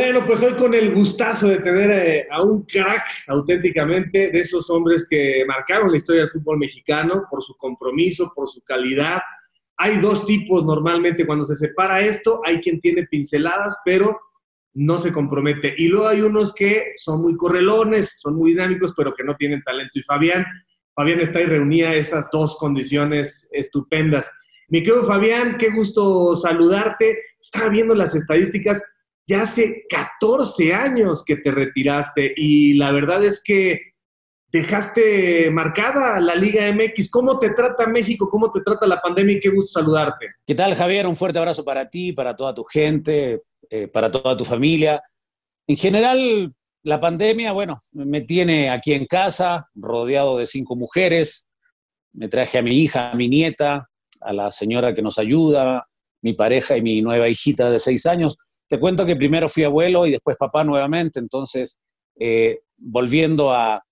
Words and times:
Bueno, 0.00 0.24
pues 0.24 0.40
hoy 0.44 0.52
con 0.52 0.74
el 0.74 0.94
gustazo 0.94 1.48
de 1.48 1.58
tener 1.58 1.90
eh, 1.90 2.28
a 2.30 2.40
un 2.40 2.62
crack 2.62 3.02
auténticamente 3.26 4.30
de 4.30 4.38
esos 4.38 4.70
hombres 4.70 5.04
que 5.10 5.42
marcaron 5.44 5.90
la 5.90 5.96
historia 5.96 6.20
del 6.20 6.30
fútbol 6.30 6.56
mexicano 6.56 7.24
por 7.28 7.42
su 7.42 7.56
compromiso, 7.56 8.30
por 8.32 8.48
su 8.48 8.62
calidad. 8.62 9.18
Hay 9.76 9.98
dos 9.98 10.24
tipos 10.24 10.64
normalmente 10.64 11.26
cuando 11.26 11.44
se 11.44 11.56
separa 11.56 12.00
esto, 12.00 12.40
hay 12.44 12.60
quien 12.60 12.80
tiene 12.80 13.08
pinceladas, 13.08 13.76
pero 13.84 14.20
no 14.72 14.98
se 14.98 15.12
compromete. 15.12 15.74
Y 15.76 15.88
luego 15.88 16.06
hay 16.06 16.20
unos 16.20 16.54
que 16.54 16.92
son 16.94 17.20
muy 17.20 17.34
correlones, 17.34 18.20
son 18.20 18.36
muy 18.36 18.50
dinámicos, 18.50 18.94
pero 18.96 19.12
que 19.12 19.24
no 19.24 19.34
tienen 19.34 19.64
talento. 19.64 19.98
Y 19.98 20.04
Fabián, 20.04 20.46
Fabián 20.94 21.18
está 21.18 21.40
y 21.40 21.46
reunía 21.46 21.92
esas 21.92 22.30
dos 22.30 22.54
condiciones 22.54 23.48
estupendas. 23.50 24.30
Mi 24.68 24.84
querido 24.84 25.02
Fabián, 25.04 25.56
qué 25.58 25.70
gusto 25.70 26.36
saludarte. 26.36 27.20
Estaba 27.40 27.68
viendo 27.70 27.96
las 27.96 28.14
estadísticas 28.14 28.80
ya 29.28 29.42
hace 29.42 29.84
14 29.90 30.72
años 30.72 31.22
que 31.22 31.36
te 31.36 31.50
retiraste 31.50 32.32
y 32.34 32.72
la 32.74 32.90
verdad 32.90 33.22
es 33.22 33.42
que 33.44 33.78
dejaste 34.50 35.50
marcada 35.50 36.18
la 36.18 36.34
Liga 36.34 36.72
MX. 36.72 37.10
¿Cómo 37.10 37.38
te 37.38 37.50
trata 37.50 37.86
México? 37.86 38.26
¿Cómo 38.30 38.50
te 38.50 38.62
trata 38.62 38.86
la 38.86 39.02
pandemia? 39.02 39.36
Y 39.36 39.40
qué 39.40 39.50
gusto 39.50 39.80
saludarte. 39.80 40.28
¿Qué 40.46 40.54
tal, 40.54 40.74
Javier? 40.74 41.06
Un 41.06 41.14
fuerte 41.14 41.38
abrazo 41.38 41.62
para 41.62 41.90
ti, 41.90 42.14
para 42.14 42.34
toda 42.34 42.54
tu 42.54 42.64
gente, 42.64 43.42
eh, 43.68 43.86
para 43.86 44.10
toda 44.10 44.34
tu 44.34 44.46
familia. 44.46 45.02
En 45.66 45.76
general, 45.76 46.54
la 46.82 46.98
pandemia, 46.98 47.52
bueno, 47.52 47.78
me 47.92 48.22
tiene 48.22 48.70
aquí 48.70 48.94
en 48.94 49.04
casa, 49.04 49.68
rodeado 49.74 50.38
de 50.38 50.46
cinco 50.46 50.74
mujeres. 50.74 51.46
Me 52.14 52.28
traje 52.28 52.56
a 52.56 52.62
mi 52.62 52.78
hija, 52.78 53.10
a 53.10 53.14
mi 53.14 53.28
nieta, 53.28 53.90
a 54.22 54.32
la 54.32 54.50
señora 54.50 54.94
que 54.94 55.02
nos 55.02 55.18
ayuda, 55.18 55.86
mi 56.22 56.32
pareja 56.32 56.78
y 56.78 56.82
mi 56.82 57.02
nueva 57.02 57.28
hijita 57.28 57.70
de 57.70 57.78
seis 57.78 58.06
años. 58.06 58.38
Te 58.68 58.78
cuento 58.78 59.06
que 59.06 59.16
primero 59.16 59.48
fui 59.48 59.64
abuelo 59.64 60.06
y 60.06 60.12
después 60.12 60.36
papá 60.36 60.62
nuevamente, 60.64 61.18
entonces 61.18 61.78
eh, 62.18 62.60
volviendo 62.76 63.52
a, 63.52 63.82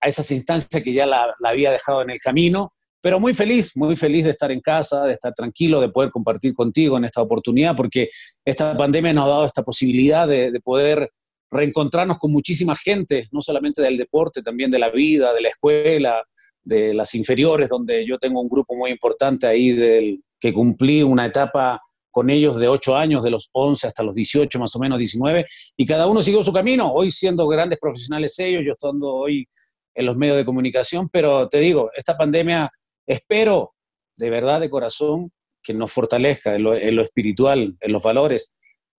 esas 0.00 0.30
instancias 0.32 0.82
que 0.82 0.92
ya 0.92 1.06
la, 1.06 1.32
la, 1.38 1.50
había 1.50 1.70
dejado 1.70 2.02
en 2.02 2.10
el 2.10 2.18
camino, 2.18 2.72
pero 3.00 3.20
muy 3.20 3.34
feliz, 3.34 3.76
muy 3.76 3.94
feliz 3.94 4.24
de 4.24 4.32
estar 4.32 4.50
en 4.50 4.60
casa, 4.60 5.04
de 5.04 5.12
estar 5.12 5.32
tranquilo, 5.32 5.80
de 5.80 5.90
poder 5.90 6.10
compartir 6.10 6.54
contigo 6.54 6.96
en 6.96 7.04
esta 7.04 7.22
oportunidad, 7.22 7.76
porque 7.76 8.10
esta 8.44 8.76
pandemia 8.76 9.12
nos 9.12 9.26
ha 9.26 9.28
dado 9.28 9.44
esta 9.44 9.62
posibilidad 9.62 10.26
de, 10.26 10.50
de 10.50 10.60
poder 10.60 11.08
reencontrarnos 11.52 12.18
con 12.18 12.32
muchísima 12.32 12.74
gente, 12.76 13.28
no 13.30 13.40
solamente 13.40 13.82
del 13.82 13.96
deporte, 13.96 14.42
también 14.42 14.70
de 14.70 14.78
la 14.78 14.90
vida, 14.90 15.32
de 15.32 15.42
la 15.42 15.48
escuela, 15.50 16.24
de 16.64 16.94
las 16.94 17.14
inferiores, 17.14 17.68
donde 17.68 18.06
yo 18.06 18.18
tengo 18.18 18.40
un 18.40 18.48
grupo 18.48 18.74
muy 18.74 18.90
importante 18.90 19.46
ahí 19.46 19.70
del 19.72 20.22
que 20.40 20.52
cumplí 20.52 21.02
una 21.02 21.26
etapa 21.26 21.80
con 22.12 22.30
ellos 22.30 22.56
de 22.56 22.68
8 22.68 22.96
años, 22.96 23.24
de 23.24 23.30
los 23.30 23.50
11 23.52 23.88
hasta 23.88 24.04
los 24.04 24.14
18, 24.14 24.58
más 24.60 24.76
o 24.76 24.78
menos 24.78 24.98
19, 24.98 25.44
y 25.76 25.86
cada 25.86 26.06
uno 26.06 26.22
siguió 26.22 26.44
su 26.44 26.52
camino, 26.52 26.92
hoy 26.92 27.10
siendo 27.10 27.48
grandes 27.48 27.80
profesionales 27.80 28.38
ellos, 28.38 28.62
yo 28.64 28.72
estando 28.72 29.08
hoy 29.08 29.48
en 29.94 30.06
los 30.06 30.16
medios 30.16 30.36
de 30.36 30.44
comunicación, 30.44 31.08
pero 31.10 31.48
te 31.48 31.58
digo, 31.58 31.90
esta 31.96 32.16
pandemia 32.16 32.70
espero 33.06 33.72
de 34.16 34.30
verdad, 34.30 34.60
de 34.60 34.70
corazón, 34.70 35.32
que 35.62 35.74
nos 35.74 35.92
fortalezca 35.92 36.54
en 36.54 36.64
lo, 36.64 36.76
en 36.76 36.96
lo 36.96 37.02
espiritual, 37.02 37.76
en 37.80 37.92
los 37.92 38.02
valores, 38.02 38.56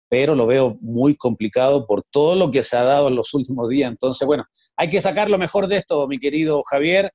pero 0.09 0.35
lo 0.35 0.45
veo 0.45 0.77
muy 0.81 1.15
complicado 1.15 1.85
por 1.87 2.03
todo 2.03 2.35
lo 2.35 2.51
que 2.51 2.63
se 2.63 2.77
ha 2.77 2.83
dado 2.83 3.07
en 3.07 3.15
los 3.15 3.33
últimos 3.33 3.69
días. 3.69 3.89
Entonces, 3.89 4.25
bueno, 4.25 4.45
hay 4.77 4.89
que 4.89 5.01
sacar 5.01 5.29
lo 5.29 5.37
mejor 5.37 5.67
de 5.67 5.77
esto, 5.77 6.07
mi 6.07 6.19
querido 6.19 6.61
Javier, 6.63 7.11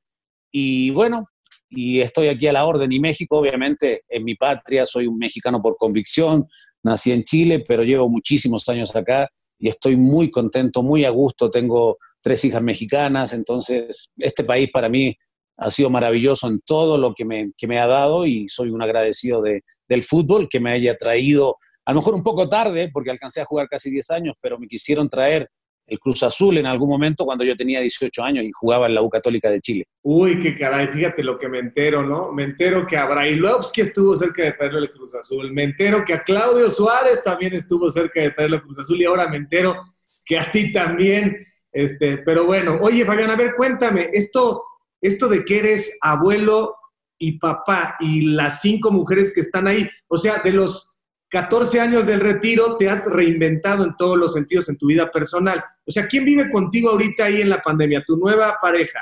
y 0.50 0.90
bueno, 0.90 1.26
y 1.70 2.00
estoy 2.00 2.28
aquí 2.28 2.46
a 2.46 2.52
la 2.52 2.64
orden. 2.64 2.90
Y 2.92 3.00
México, 3.00 3.38
obviamente, 3.38 4.02
en 4.08 4.24
mi 4.24 4.34
patria, 4.34 4.86
soy 4.86 5.06
un 5.06 5.18
mexicano 5.18 5.60
por 5.60 5.76
convicción, 5.76 6.46
nací 6.82 7.12
en 7.12 7.24
Chile, 7.24 7.62
pero 7.66 7.82
llevo 7.82 8.08
muchísimos 8.08 8.68
años 8.68 8.94
acá 8.94 9.28
y 9.58 9.68
estoy 9.68 9.96
muy 9.96 10.30
contento, 10.30 10.82
muy 10.82 11.04
a 11.04 11.10
gusto. 11.10 11.50
Tengo 11.50 11.98
tres 12.22 12.44
hijas 12.44 12.62
mexicanas, 12.62 13.32
entonces 13.32 14.10
este 14.16 14.44
país 14.44 14.70
para 14.72 14.88
mí 14.88 15.16
ha 15.58 15.70
sido 15.70 15.90
maravilloso 15.90 16.48
en 16.48 16.60
todo 16.60 16.98
lo 16.98 17.14
que 17.14 17.24
me, 17.24 17.52
que 17.56 17.66
me 17.66 17.78
ha 17.78 17.86
dado 17.86 18.26
y 18.26 18.46
soy 18.48 18.70
un 18.70 18.80
agradecido 18.80 19.42
de, 19.42 19.62
del 19.88 20.04
fútbol 20.04 20.48
que 20.48 20.60
me 20.60 20.72
haya 20.72 20.96
traído, 20.96 21.56
a 21.84 21.92
lo 21.92 22.00
mejor 22.00 22.14
un 22.14 22.22
poco 22.22 22.48
tarde, 22.48 22.90
porque 22.92 23.10
alcancé 23.10 23.40
a 23.40 23.44
jugar 23.44 23.68
casi 23.68 23.90
10 23.90 24.10
años, 24.10 24.34
pero 24.40 24.58
me 24.58 24.68
quisieron 24.68 25.08
traer 25.08 25.50
el 25.88 25.98
Cruz 25.98 26.22
Azul 26.22 26.58
en 26.58 26.66
algún 26.66 26.88
momento 26.88 27.24
cuando 27.24 27.44
yo 27.44 27.56
tenía 27.56 27.80
18 27.80 28.22
años 28.22 28.44
y 28.44 28.52
jugaba 28.52 28.86
en 28.86 28.94
la 28.94 29.02
U 29.02 29.08
Católica 29.08 29.50
de 29.50 29.60
Chile. 29.60 29.86
Uy, 30.02 30.38
qué 30.40 30.56
caray, 30.56 30.88
fíjate 30.88 31.24
lo 31.24 31.38
que 31.38 31.48
me 31.48 31.58
entero, 31.58 32.02
¿no? 32.02 32.30
Me 32.30 32.44
entero 32.44 32.86
que 32.86 32.96
a 32.96 33.06
Brailovsky 33.06 33.80
estuvo 33.80 34.14
cerca 34.14 34.42
de 34.42 34.52
traerle 34.52 34.80
el 34.80 34.92
Cruz 34.92 35.14
Azul, 35.14 35.50
me 35.52 35.64
entero 35.64 36.04
que 36.04 36.12
a 36.12 36.22
Claudio 36.22 36.70
Suárez 36.70 37.22
también 37.22 37.54
estuvo 37.54 37.88
cerca 37.90 38.20
de 38.20 38.30
traerle 38.30 38.56
el 38.56 38.62
Cruz 38.62 38.78
Azul 38.78 39.00
y 39.00 39.06
ahora 39.06 39.28
me 39.28 39.38
entero 39.38 39.82
que 40.26 40.38
a 40.38 40.50
ti 40.50 40.72
también, 40.72 41.38
este, 41.72 42.18
pero 42.18 42.44
bueno, 42.44 42.78
oye 42.82 43.04
Fabián, 43.06 43.30
a 43.30 43.36
ver, 43.36 43.54
cuéntame, 43.56 44.10
esto, 44.12 44.62
esto 45.00 45.26
de 45.26 45.44
que 45.44 45.58
eres 45.58 45.96
abuelo 46.02 46.74
y 47.18 47.38
papá 47.38 47.96
y 47.98 48.20
las 48.32 48.60
cinco 48.60 48.90
mujeres 48.90 49.32
que 49.34 49.40
están 49.40 49.66
ahí, 49.66 49.88
o 50.06 50.18
sea, 50.18 50.42
de 50.44 50.52
los 50.52 50.97
14 51.30 51.80
años 51.80 52.06
del 52.06 52.20
retiro, 52.20 52.76
te 52.76 52.88
has 52.88 53.06
reinventado 53.06 53.84
en 53.84 53.96
todos 53.96 54.16
los 54.16 54.32
sentidos 54.32 54.68
en 54.68 54.78
tu 54.78 54.86
vida 54.86 55.10
personal. 55.10 55.62
O 55.86 55.92
sea, 55.92 56.06
¿quién 56.06 56.24
vive 56.24 56.50
contigo 56.50 56.90
ahorita 56.90 57.26
ahí 57.26 57.40
en 57.40 57.50
la 57.50 57.60
pandemia? 57.60 58.02
¿Tu 58.06 58.16
nueva 58.16 58.56
pareja? 58.60 59.00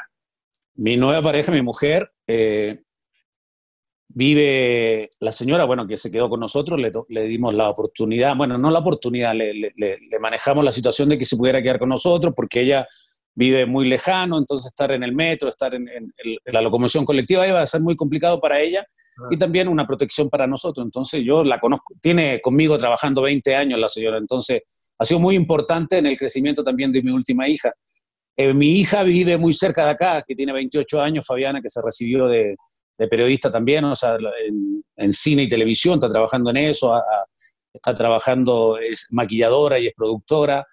Mi 0.75 0.97
nueva 0.97 1.23
pareja, 1.23 1.53
mi 1.53 1.63
mujer, 1.63 2.11
eh, 2.27 2.83
vive 4.09 5.11
la 5.21 5.31
señora, 5.31 5.65
bueno, 5.65 5.87
que 5.87 5.97
se 5.97 6.11
quedó 6.11 6.29
con 6.29 6.41
nosotros, 6.41 6.81
le, 6.81 7.25
dimos 7.27 7.55
la 7.55 7.69
oportunidad, 7.69 8.35
bueno, 8.37 8.59
no 8.59 8.71
la 8.71 8.79
oportunidad, 8.79 9.35
le, 9.35 9.53
le, 9.55 10.19
manejamos 10.21 10.65
la 10.65 10.73
situación 10.73 11.09
de 11.09 11.19
que 11.19 11.25
se 11.25 11.37
pudiera 11.37 11.63
quedar 11.63 11.79
con 11.79 11.91
nosotros 11.91 12.33
porque 12.35 12.63
ella 12.63 12.89
vive 13.37 13.67
muy 13.67 13.87
lejano, 13.87 14.39
entonces 14.39 14.67
estar 14.69 14.91
en 14.91 15.03
el 15.03 15.15
metro, 15.15 15.51
estar 15.51 15.75
en, 15.75 15.87
en, 15.89 16.13
en 16.17 16.55
la 16.55 16.63
locomoción 16.63 17.05
colectiva 17.05 17.47
iba 17.47 17.61
a 17.61 17.67
ser 17.67 17.83
muy 17.83 17.95
complicado 17.95 18.41
para 18.41 18.59
ella 18.59 18.85
ah. 19.19 19.29
y 19.31 19.37
también 19.37 19.69
una 19.69 19.87
protección 19.87 20.31
para 20.31 20.47
nosotros. 20.47 20.85
Entonces 20.85 21.23
yo 21.23 21.45
la 21.45 21.61
conozco, 21.61 21.95
tiene 22.01 22.41
conmigo 22.41 22.79
trabajando 22.79 23.23
20 23.23 23.55
años 23.55 23.79
la 23.79 23.89
señora, 23.89 24.17
entonces 24.17 24.63
ha 24.99 25.05
sido 25.05 25.21
muy 25.21 25.37
importante 25.37 25.99
en 25.99 26.07
el 26.07 26.19
crecimiento 26.19 26.65
también 26.65 26.91
de 26.91 27.03
mi 27.03 27.11
última 27.11 27.47
hija. 27.47 27.73
Eh, 28.39 28.55
mi 28.55 28.81
hija 28.81 29.03
vive 29.03 29.37
muy 29.37 29.53
cerca 29.53 29.85
de 29.85 29.91
acá, 29.91 30.25
que 30.27 30.35
tiene 30.35 30.53
28 30.53 31.01
años, 31.01 31.27
Fabiana, 31.27 31.61
que 31.61 31.69
se 31.69 31.81
recibió 31.85 32.27
de, 32.29 32.57
de 32.99 33.09
periodista 33.09 33.51
también, 33.51 33.85
o 33.85 33.95
sea, 33.95 34.17
en, 34.47 34.83
en, 34.97 35.13
cine 35.13 35.43
y 35.43 35.49
televisión, 35.49 35.95
está 35.95 36.09
trabajando 36.09 36.51
en 36.51 36.57
eso, 36.59 36.95
a, 36.95 36.99
a, 36.99 37.25
está 37.73 37.93
trabajando, 37.93 38.79
es 38.79 39.09
maquilladora 39.11 39.79
y 39.79 39.89
es 39.89 39.95
productora 39.95 40.67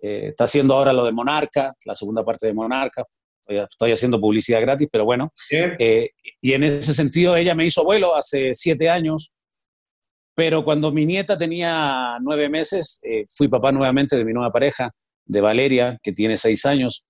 eh, 0.00 0.28
está 0.28 0.44
haciendo 0.44 0.74
ahora 0.74 0.92
lo 0.92 1.04
de 1.04 1.12
Monarca, 1.12 1.74
la 1.84 1.94
segunda 1.94 2.24
parte 2.24 2.46
de 2.46 2.54
Monarca. 2.54 3.04
Estoy, 3.40 3.66
estoy 3.68 3.92
haciendo 3.92 4.20
publicidad 4.20 4.60
gratis, 4.60 4.88
pero 4.90 5.04
bueno. 5.04 5.32
Eh, 5.50 6.10
y 6.40 6.52
en 6.52 6.64
ese 6.64 6.94
sentido, 6.94 7.36
ella 7.36 7.54
me 7.54 7.66
hizo 7.66 7.80
abuelo 7.80 8.14
hace 8.14 8.54
siete 8.54 8.88
años. 8.88 9.34
Pero 10.34 10.64
cuando 10.64 10.92
mi 10.92 11.04
nieta 11.04 11.36
tenía 11.36 12.18
nueve 12.20 12.48
meses, 12.48 13.00
eh, 13.02 13.24
fui 13.28 13.48
papá 13.48 13.72
nuevamente 13.72 14.16
de 14.16 14.24
mi 14.24 14.32
nueva 14.32 14.52
pareja, 14.52 14.92
de 15.24 15.40
Valeria, 15.40 15.98
que 16.02 16.12
tiene 16.12 16.36
seis 16.36 16.64
años. 16.64 17.04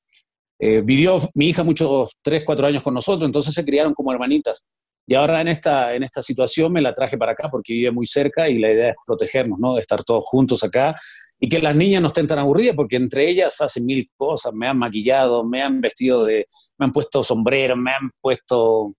Vivió 0.60 1.20
mi 1.34 1.50
hija 1.50 1.62
muchos, 1.62 2.10
tres, 2.20 2.42
cuatro 2.44 2.66
años 2.66 2.82
con 2.82 2.92
nosotros, 2.92 3.24
entonces 3.24 3.54
se 3.54 3.64
criaron 3.64 3.94
como 3.94 4.10
hermanitas. 4.10 4.66
Y 5.06 5.14
ahora 5.14 5.40
en 5.40 5.46
esta, 5.46 5.94
en 5.94 6.02
esta 6.02 6.20
situación 6.20 6.72
me 6.72 6.80
la 6.80 6.92
traje 6.92 7.16
para 7.16 7.32
acá 7.32 7.48
porque 7.48 7.72
vive 7.72 7.92
muy 7.92 8.06
cerca 8.06 8.48
y 8.48 8.58
la 8.58 8.72
idea 8.72 8.90
es 8.90 8.96
protegernos, 9.06 9.58
¿no? 9.60 9.78
Estar 9.78 10.02
todos 10.02 10.24
juntos 10.26 10.64
acá 10.64 10.96
y 11.40 11.48
que 11.48 11.60
las 11.60 11.76
niñas 11.76 12.02
no 12.02 12.08
estén 12.08 12.26
tan 12.26 12.38
aburridas 12.38 12.74
porque 12.74 12.96
entre 12.96 13.28
ellas 13.28 13.60
hacen 13.60 13.86
mil 13.86 14.10
cosas, 14.16 14.52
me 14.52 14.66
han 14.66 14.78
maquillado, 14.78 15.44
me 15.44 15.62
han 15.62 15.80
vestido 15.80 16.24
de, 16.24 16.46
me 16.78 16.86
han 16.86 16.92
puesto 16.92 17.22
sombrero, 17.22 17.76
me 17.76 17.92
han 17.92 18.10
puesto 18.20 18.94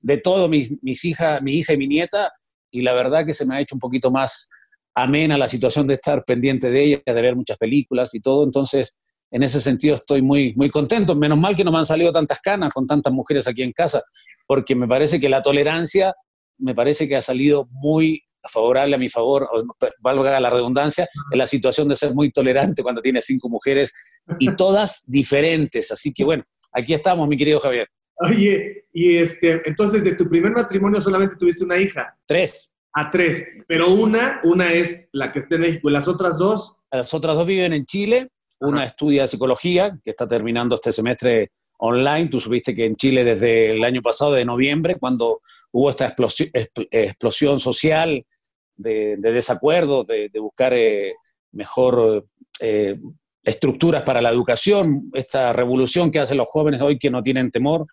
de 0.00 0.16
todo 0.18 0.48
mis, 0.48 0.82
mis 0.82 1.04
hijas, 1.04 1.42
mi 1.42 1.56
hija 1.56 1.74
y 1.74 1.76
mi 1.76 1.86
nieta 1.86 2.32
y 2.70 2.80
la 2.80 2.94
verdad 2.94 3.26
que 3.26 3.34
se 3.34 3.44
me 3.44 3.56
ha 3.56 3.60
hecho 3.60 3.76
un 3.76 3.80
poquito 3.80 4.10
más 4.10 4.48
amena 4.94 5.38
la 5.38 5.48
situación 5.48 5.86
de 5.86 5.94
estar 5.94 6.24
pendiente 6.24 6.70
de 6.70 6.84
ellas, 6.84 7.02
de 7.04 7.22
ver 7.22 7.36
muchas 7.36 7.58
películas 7.58 8.14
y 8.14 8.20
todo, 8.20 8.44
entonces 8.44 8.98
en 9.30 9.42
ese 9.42 9.60
sentido 9.60 9.94
estoy 9.94 10.20
muy, 10.20 10.54
muy 10.54 10.68
contento. 10.68 11.16
Menos 11.16 11.38
mal 11.38 11.56
que 11.56 11.64
no 11.64 11.72
me 11.72 11.78
han 11.78 11.86
salido 11.86 12.12
tantas 12.12 12.38
canas 12.40 12.72
con 12.72 12.86
tantas 12.86 13.12
mujeres 13.12 13.48
aquí 13.48 13.62
en 13.62 13.72
casa, 13.72 14.02
porque 14.46 14.74
me 14.74 14.86
parece 14.86 15.18
que 15.18 15.30
la 15.30 15.40
tolerancia 15.40 16.14
me 16.58 16.74
parece 16.74 17.08
que 17.08 17.16
ha 17.16 17.22
salido 17.22 17.66
muy 17.70 18.22
favorable 18.48 18.96
a 18.96 18.98
mi 18.98 19.08
favor, 19.08 19.48
valga 20.00 20.40
la 20.40 20.50
redundancia, 20.50 21.08
en 21.30 21.38
la 21.38 21.46
situación 21.46 21.88
de 21.88 21.94
ser 21.94 22.14
muy 22.14 22.30
tolerante 22.30 22.82
cuando 22.82 23.00
tiene 23.00 23.20
cinco 23.20 23.48
mujeres 23.48 23.92
y 24.38 24.52
todas 24.56 25.04
diferentes. 25.06 25.90
Así 25.90 26.12
que 26.12 26.24
bueno, 26.24 26.44
aquí 26.72 26.94
estamos, 26.94 27.28
mi 27.28 27.36
querido 27.36 27.60
Javier. 27.60 27.88
Oye, 28.16 28.84
y 28.92 29.16
este, 29.16 29.62
entonces 29.64 30.04
de 30.04 30.14
tu 30.14 30.28
primer 30.28 30.52
matrimonio 30.52 31.00
solamente 31.00 31.36
tuviste 31.36 31.64
una 31.64 31.78
hija. 31.78 32.16
Tres. 32.26 32.72
A 32.94 33.10
tres, 33.10 33.42
pero 33.66 33.90
una, 33.90 34.40
una 34.44 34.72
es 34.72 35.08
la 35.12 35.32
que 35.32 35.38
está 35.38 35.54
en 35.54 35.62
México, 35.62 35.88
¿y 35.88 35.92
las 35.92 36.08
otras 36.08 36.36
dos? 36.36 36.74
Las 36.90 37.14
otras 37.14 37.36
dos 37.36 37.46
viven 37.46 37.72
en 37.72 37.86
Chile, 37.86 38.28
una 38.60 38.82
Ajá. 38.82 38.88
estudia 38.88 39.26
psicología, 39.26 39.98
que 40.04 40.10
está 40.10 40.26
terminando 40.26 40.74
este 40.74 40.92
semestre 40.92 41.52
online. 41.78 42.28
Tú 42.28 42.38
supiste 42.38 42.74
que 42.74 42.84
en 42.84 42.96
Chile 42.96 43.24
desde 43.24 43.72
el 43.72 43.82
año 43.82 44.02
pasado, 44.02 44.32
de 44.34 44.44
noviembre, 44.44 44.96
cuando 44.96 45.40
hubo 45.72 45.90
esta 45.90 46.04
explosión, 46.04 46.50
explosión 46.90 47.58
social 47.58 48.24
de, 48.82 49.16
de 49.16 49.32
desacuerdos, 49.32 50.06
de, 50.06 50.30
buscar 50.40 50.74
eh, 50.74 51.14
mejor 51.52 52.24
eh, 52.60 52.98
estructuras 53.42 54.02
para 54.02 54.20
la 54.20 54.30
educación, 54.30 55.10
esta 55.14 55.52
revolución 55.52 56.10
que 56.10 56.20
hacen 56.20 56.36
los 56.36 56.48
jóvenes 56.48 56.80
hoy 56.80 56.98
que 56.98 57.10
no 57.10 57.22
tienen 57.22 57.50
temor, 57.50 57.86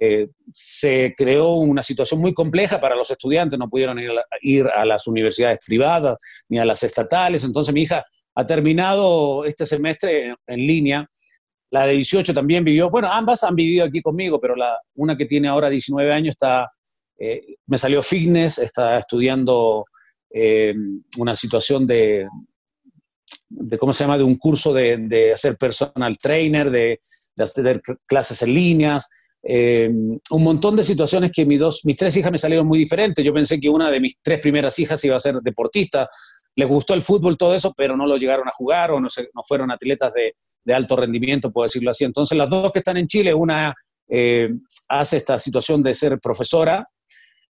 eh, 0.00 0.28
se 0.52 1.14
creó 1.16 1.54
una 1.54 1.82
situación 1.82 2.20
muy 2.20 2.34
compleja 2.34 2.80
para 2.80 2.96
los 2.96 3.10
estudiantes, 3.10 3.58
no 3.58 3.68
pudieron 3.68 3.98
ir 4.42 4.66
a, 4.66 4.84
las 4.84 5.06
universidades 5.06 5.60
privadas 5.64 6.18
ni 6.48 6.58
a 6.58 6.64
las 6.64 6.82
estatales, 6.82 7.44
entonces 7.44 7.72
mi 7.72 7.82
hija 7.82 8.04
ha 8.34 8.46
terminado 8.46 9.44
este 9.44 9.64
semestre 9.64 10.34
en, 10.46 10.58
línea, 10.58 11.08
la 11.70 11.86
de 11.86 11.94
18 11.94 12.34
también 12.34 12.64
vivió, 12.64 12.90
bueno, 12.90 13.08
ambas 13.10 13.44
han 13.44 13.54
vivido 13.54 13.84
aquí 13.84 14.02
conmigo, 14.02 14.40
pero 14.40 14.56
la, 14.56 14.78
una 14.96 15.16
que 15.16 15.26
tiene 15.26 15.48
ahora 15.48 15.70
19 15.70 16.12
años 16.12 16.34
está, 16.34 16.70
eh, 17.18 17.56
me 17.66 17.78
salió 17.78 18.02
fitness, 18.02 18.58
está 18.58 18.98
estudiando 18.98 19.84
eh, 20.36 20.74
una 21.16 21.34
situación 21.34 21.86
de, 21.86 22.26
de, 23.48 23.78
¿cómo 23.78 23.92
se 23.92 24.02
llama?, 24.02 24.18
de 24.18 24.24
un 24.24 24.34
curso 24.34 24.72
de, 24.72 24.96
de 24.98 25.32
hacer 25.32 25.56
personal 25.56 26.18
trainer, 26.18 26.70
de, 26.70 26.98
de 27.36 27.44
hacer 27.44 27.80
clases 28.04 28.42
en 28.42 28.52
líneas, 28.52 29.08
eh, 29.46 29.88
un 30.30 30.42
montón 30.42 30.74
de 30.74 30.82
situaciones 30.82 31.30
que 31.30 31.44
mis, 31.44 31.60
dos, 31.60 31.82
mis 31.84 31.96
tres 31.96 32.16
hijas 32.16 32.32
me 32.32 32.38
salieron 32.38 32.66
muy 32.66 32.78
diferentes. 32.78 33.24
Yo 33.24 33.32
pensé 33.32 33.60
que 33.60 33.68
una 33.68 33.90
de 33.90 34.00
mis 34.00 34.16
tres 34.22 34.40
primeras 34.40 34.76
hijas 34.78 35.04
iba 35.04 35.16
a 35.16 35.20
ser 35.20 35.36
deportista. 35.42 36.08
Les 36.56 36.68
gustó 36.68 36.94
el 36.94 37.02
fútbol, 37.02 37.36
todo 37.36 37.54
eso, 37.54 37.72
pero 37.76 37.96
no 37.96 38.06
lo 38.06 38.16
llegaron 38.16 38.48
a 38.48 38.52
jugar 38.52 38.90
o 38.90 39.00
no, 39.00 39.08
no 39.34 39.42
fueron 39.46 39.70
atletas 39.70 40.12
de, 40.14 40.34
de, 40.64 40.74
alto 40.74 40.96
rendimiento, 40.96 41.52
puedo 41.52 41.64
decirlo 41.66 41.90
así. 41.90 42.04
Entonces, 42.04 42.36
las 42.38 42.48
dos 42.50 42.72
que 42.72 42.78
están 42.78 42.96
en 42.96 43.06
Chile, 43.06 43.34
una 43.34 43.74
eh, 44.08 44.48
hace 44.88 45.18
esta 45.18 45.38
situación 45.38 45.82
de 45.82 45.94
ser 45.94 46.18
profesora 46.20 46.88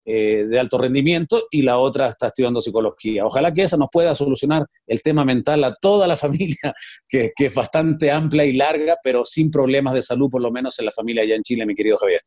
eh, 0.06 0.46
de 0.50 0.60
alto 0.60 0.78
rendimiento 0.78 1.48
y 1.50 1.62
la 1.62 1.78
otra 1.78 2.10
está 2.10 2.28
estudiando 2.28 2.60
psicología. 2.60 3.26
Ojalá 3.26 3.54
que 3.54 3.62
esa 3.62 3.78
nos 3.78 3.88
pueda 3.90 4.14
solucionar 4.14 4.66
el 4.86 5.02
tema 5.02 5.24
mental 5.24 5.64
a 5.64 5.74
toda 5.80 6.08
la 6.08 6.16
familia, 6.18 6.74
que, 7.08 7.32
es 7.38 7.54
bastante 7.54 8.12
amplia 8.12 8.44
y 8.44 8.54
larga, 8.54 8.98
pero 9.02 9.24
sin 9.24 9.50
problemas 9.50 9.94
de 9.94 10.02
salud, 10.02 10.30
por 10.30 10.42
lo 10.42 10.52
menos 10.52 10.78
en 10.80 10.86
la 10.86 10.92
familia 10.92 11.24
allá 11.24 11.36
en 11.36 11.44
Chile, 11.44 11.66
mi 11.66 11.74
querido 11.74 11.98
Javier. 11.98 12.20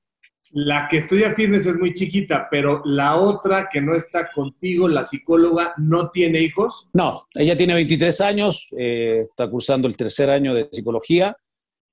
La 0.53 0.87
que 0.89 0.99
estudia 0.99 1.35
fitness 1.35 1.67
es 1.67 1.77
muy 1.77 1.93
chiquita, 1.93 2.49
pero 2.51 2.81
la 2.87 3.17
otra 3.17 3.69
que 3.71 3.83
no 3.83 3.95
está 3.95 4.31
contigo, 4.33 4.89
la 4.89 5.05
psicóloga, 5.05 5.75
¿no 5.77 6.11
tiene 6.11 6.41
hijos? 6.41 6.89
No, 6.95 7.27
ella 7.35 7.57
tiene 7.59 7.75
23 7.75 8.21
años, 8.23 8.69
eh, 8.79 9.27
está 9.29 9.51
cursando 9.51 9.87
el 9.87 9.99
tercer 9.99 10.31
año 10.31 10.55
de 10.55 10.69
psicología 10.73 11.37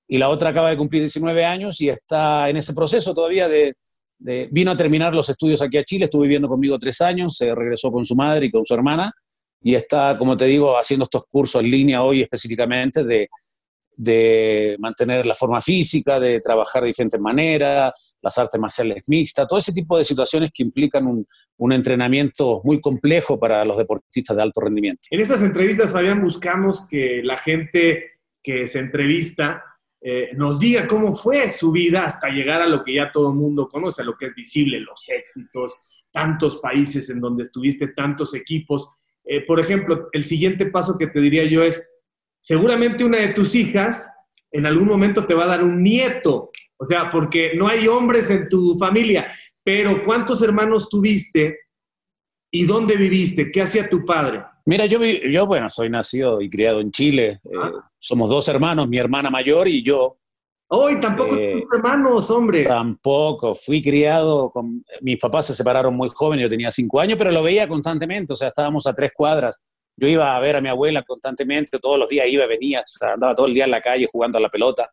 y 0.07 0.18
la 0.18 0.30
otra 0.30 0.50
acaba 0.50 0.69
de 0.69 0.77
cumplir 0.77 1.01
19 1.01 1.44
años 1.44 1.81
y 1.81 1.89
está 1.89 2.50
en 2.50 2.57
ese 2.57 2.74
proceso 2.74 3.13
todavía 3.13 3.50
de, 3.50 3.74
vino 4.52 4.72
a 4.72 4.78
terminar 4.78 5.14
los 5.14 5.30
estudios 5.30 5.62
aquí 5.62 5.78
a 5.78 5.84
Chile, 5.84 6.06
estuvo 6.06 6.22
viviendo 6.22 6.48
conmigo 6.48 6.80
tres 6.80 7.02
años, 7.02 7.36
se 7.38 7.54
regresó 7.54 7.92
con 7.92 8.06
su 8.06 8.16
madre 8.16 8.46
y 8.46 8.52
con 8.52 8.66
su 8.66 8.74
hermana 8.74 9.14
y 9.62 9.75
está, 9.75 10.18
como 10.18 10.36
te 10.36 10.46
digo, 10.46 10.78
haciendo 10.78 11.04
estos 11.04 11.25
cursos 11.25 11.64
en 11.64 11.72
línea 11.72 12.04
hoy 12.04 12.22
específicamente 12.22 13.04
de, 13.04 13.30
de 13.96 14.75
mantener 14.80 15.25
la 15.25 15.36
forma 15.36 15.62
física, 15.62 16.20
de 16.20 16.42
trabajar 16.42 16.81
de 16.81 16.88
diferentes 16.88 17.20
maneras, 17.20 18.18
las 18.22 18.38
artes 18.38 18.60
marciales 18.60 19.08
mixtas, 19.08 19.48
todo 19.48 19.60
ese 19.60 19.72
tipo 19.72 19.98
de 19.98 20.04
situaciones 20.04 20.52
que 20.54 20.64
implican 20.64 21.08
un, 21.08 21.26
un, 21.58 21.72
entrenamiento 21.72 22.62
muy 22.64 22.81
complejo 22.81 23.40
para 23.40 23.64
los 23.64 23.78
deportistas 23.78 24.36
de 24.36 24.44
alto 24.44 24.62
rendimiento. 24.62 25.04
En 25.10 25.22
estas 25.22 25.42
entrevistas, 25.42 25.94
Fabián, 25.94 26.22
buscamos 26.22 26.86
que 26.88 27.22
la 27.24 27.38
gente 27.38 28.12
que 28.42 28.68
se 28.68 28.80
entrevista 28.80 29.64
eh, 30.06 30.32
nos 30.36 30.60
diga 30.60 30.86
cómo 30.86 31.16
fue 31.16 31.50
su 31.50 31.72
vida 31.72 32.04
hasta 32.04 32.28
llegar 32.28 32.62
a 32.62 32.68
lo 32.68 32.84
que 32.84 32.96
ya 32.96 33.10
todo 33.10 33.30
el 33.30 33.36
mundo 33.36 33.70
conoce, 33.70 34.02
a 34.02 34.06
lo 34.06 34.18
que 34.18 34.26
es 34.26 34.36
visible, 34.36 34.82
los 34.82 35.08
éxitos, 35.08 35.78
tantos 36.12 36.58
países 36.58 37.10
en 37.10 37.22
donde 37.22 37.44
estuviste, 37.44 37.88
tantos 37.88 38.36
equipos. 38.36 38.94
Eh, 39.24 39.46
por 39.46 39.62
ejemplo, 39.62 40.10
el 40.12 40.26
siguiente 40.26 40.66
paso 40.66 40.98
que 40.98 41.08
te 41.08 41.22
diría 41.22 41.46
yo 41.46 41.64
es, 41.64 41.90
seguramente 42.42 43.06
una 43.06 43.20
de 43.20 43.30
tus 43.30 43.56
hijas 43.56 44.10
en 44.52 44.66
algún 44.66 44.90
momento 44.90 45.26
te 45.26 45.34
va 45.34 45.46
a 45.46 45.48
dar 45.48 45.64
un 45.64 45.82
nieto, 45.82 46.52
o 46.76 46.86
sea, 46.86 47.10
porque 47.10 47.54
no 47.56 47.68
hay 47.68 47.88
hombres 47.88 48.30
en 48.30 48.50
tu 48.50 48.78
familia, 48.78 49.32
pero 49.64 50.04
¿cuántos 50.04 50.42
hermanos 50.44 50.90
tuviste 50.90 51.60
y 52.52 52.66
dónde 52.66 52.98
viviste? 52.98 53.52
¿Qué 53.52 53.62
hacía 53.62 53.90
tu 53.90 54.06
padre? 54.06 54.44
Mira, 54.65 54.86
yo, 54.86 55.04
yo 55.04 55.45
bueno, 55.45 55.69
soy 55.69 55.89
nacido 55.89 56.42
y 56.42 56.50
criado 56.50 56.80
en 56.80 56.92
Chile. 56.92 57.42
Eh, 57.44 57.50
ah. 57.62 57.89
somos 57.98 58.30
dos 58.30 58.48
hermanos, 58.48 58.88
mi 58.88 58.98
hermana 58.98 59.30
mayor 59.30 59.68
y 59.68 59.83
yo. 59.83 60.18
Hoy 60.69 61.00
tampoco 61.00 61.36
eh, 61.36 61.51
tus 61.51 61.77
hermanos, 61.77 62.31
hombre. 62.31 62.63
Tampoco. 62.63 63.54
Fui 63.56 63.81
criado 63.81 64.50
con. 64.50 64.83
Mis 65.01 65.19
papás 65.19 65.48
se 65.48 65.54
separaron 65.54 65.95
muy 65.95 66.10
jóvenes, 66.10 66.44
yo 66.44 66.50
tenía 66.50 66.71
cinco 66.71 67.00
años, 67.00 67.18
pero 67.18 67.31
lo 67.31 67.44
veía 67.44 67.68
constantemente. 67.68 68.33
O 68.33 68.36
sea, 68.36 68.48
estábamos 68.48 68.88
a 68.88 68.94
tres 68.94 69.12
cuadras. 69.13 69.60
Yo 69.95 70.07
iba 70.07 70.36
a 70.36 70.39
ver 70.39 70.56
a 70.56 70.62
mi 70.62 70.69
abuela 70.69 71.04
constantemente, 71.04 71.77
todos 71.77 72.00
los 72.00 72.09
días 72.09 72.27
iba, 72.27 72.48
venía, 72.48 72.83
andaba 73.01 73.36
todo 73.36 73.45
el 73.45 73.54
día 73.54 73.66
en 73.66 73.71
la 73.71 73.81
calle 73.81 74.07
jugando 74.12 74.39
a 74.39 74.42
la 74.42 74.50
pelota 74.50 74.89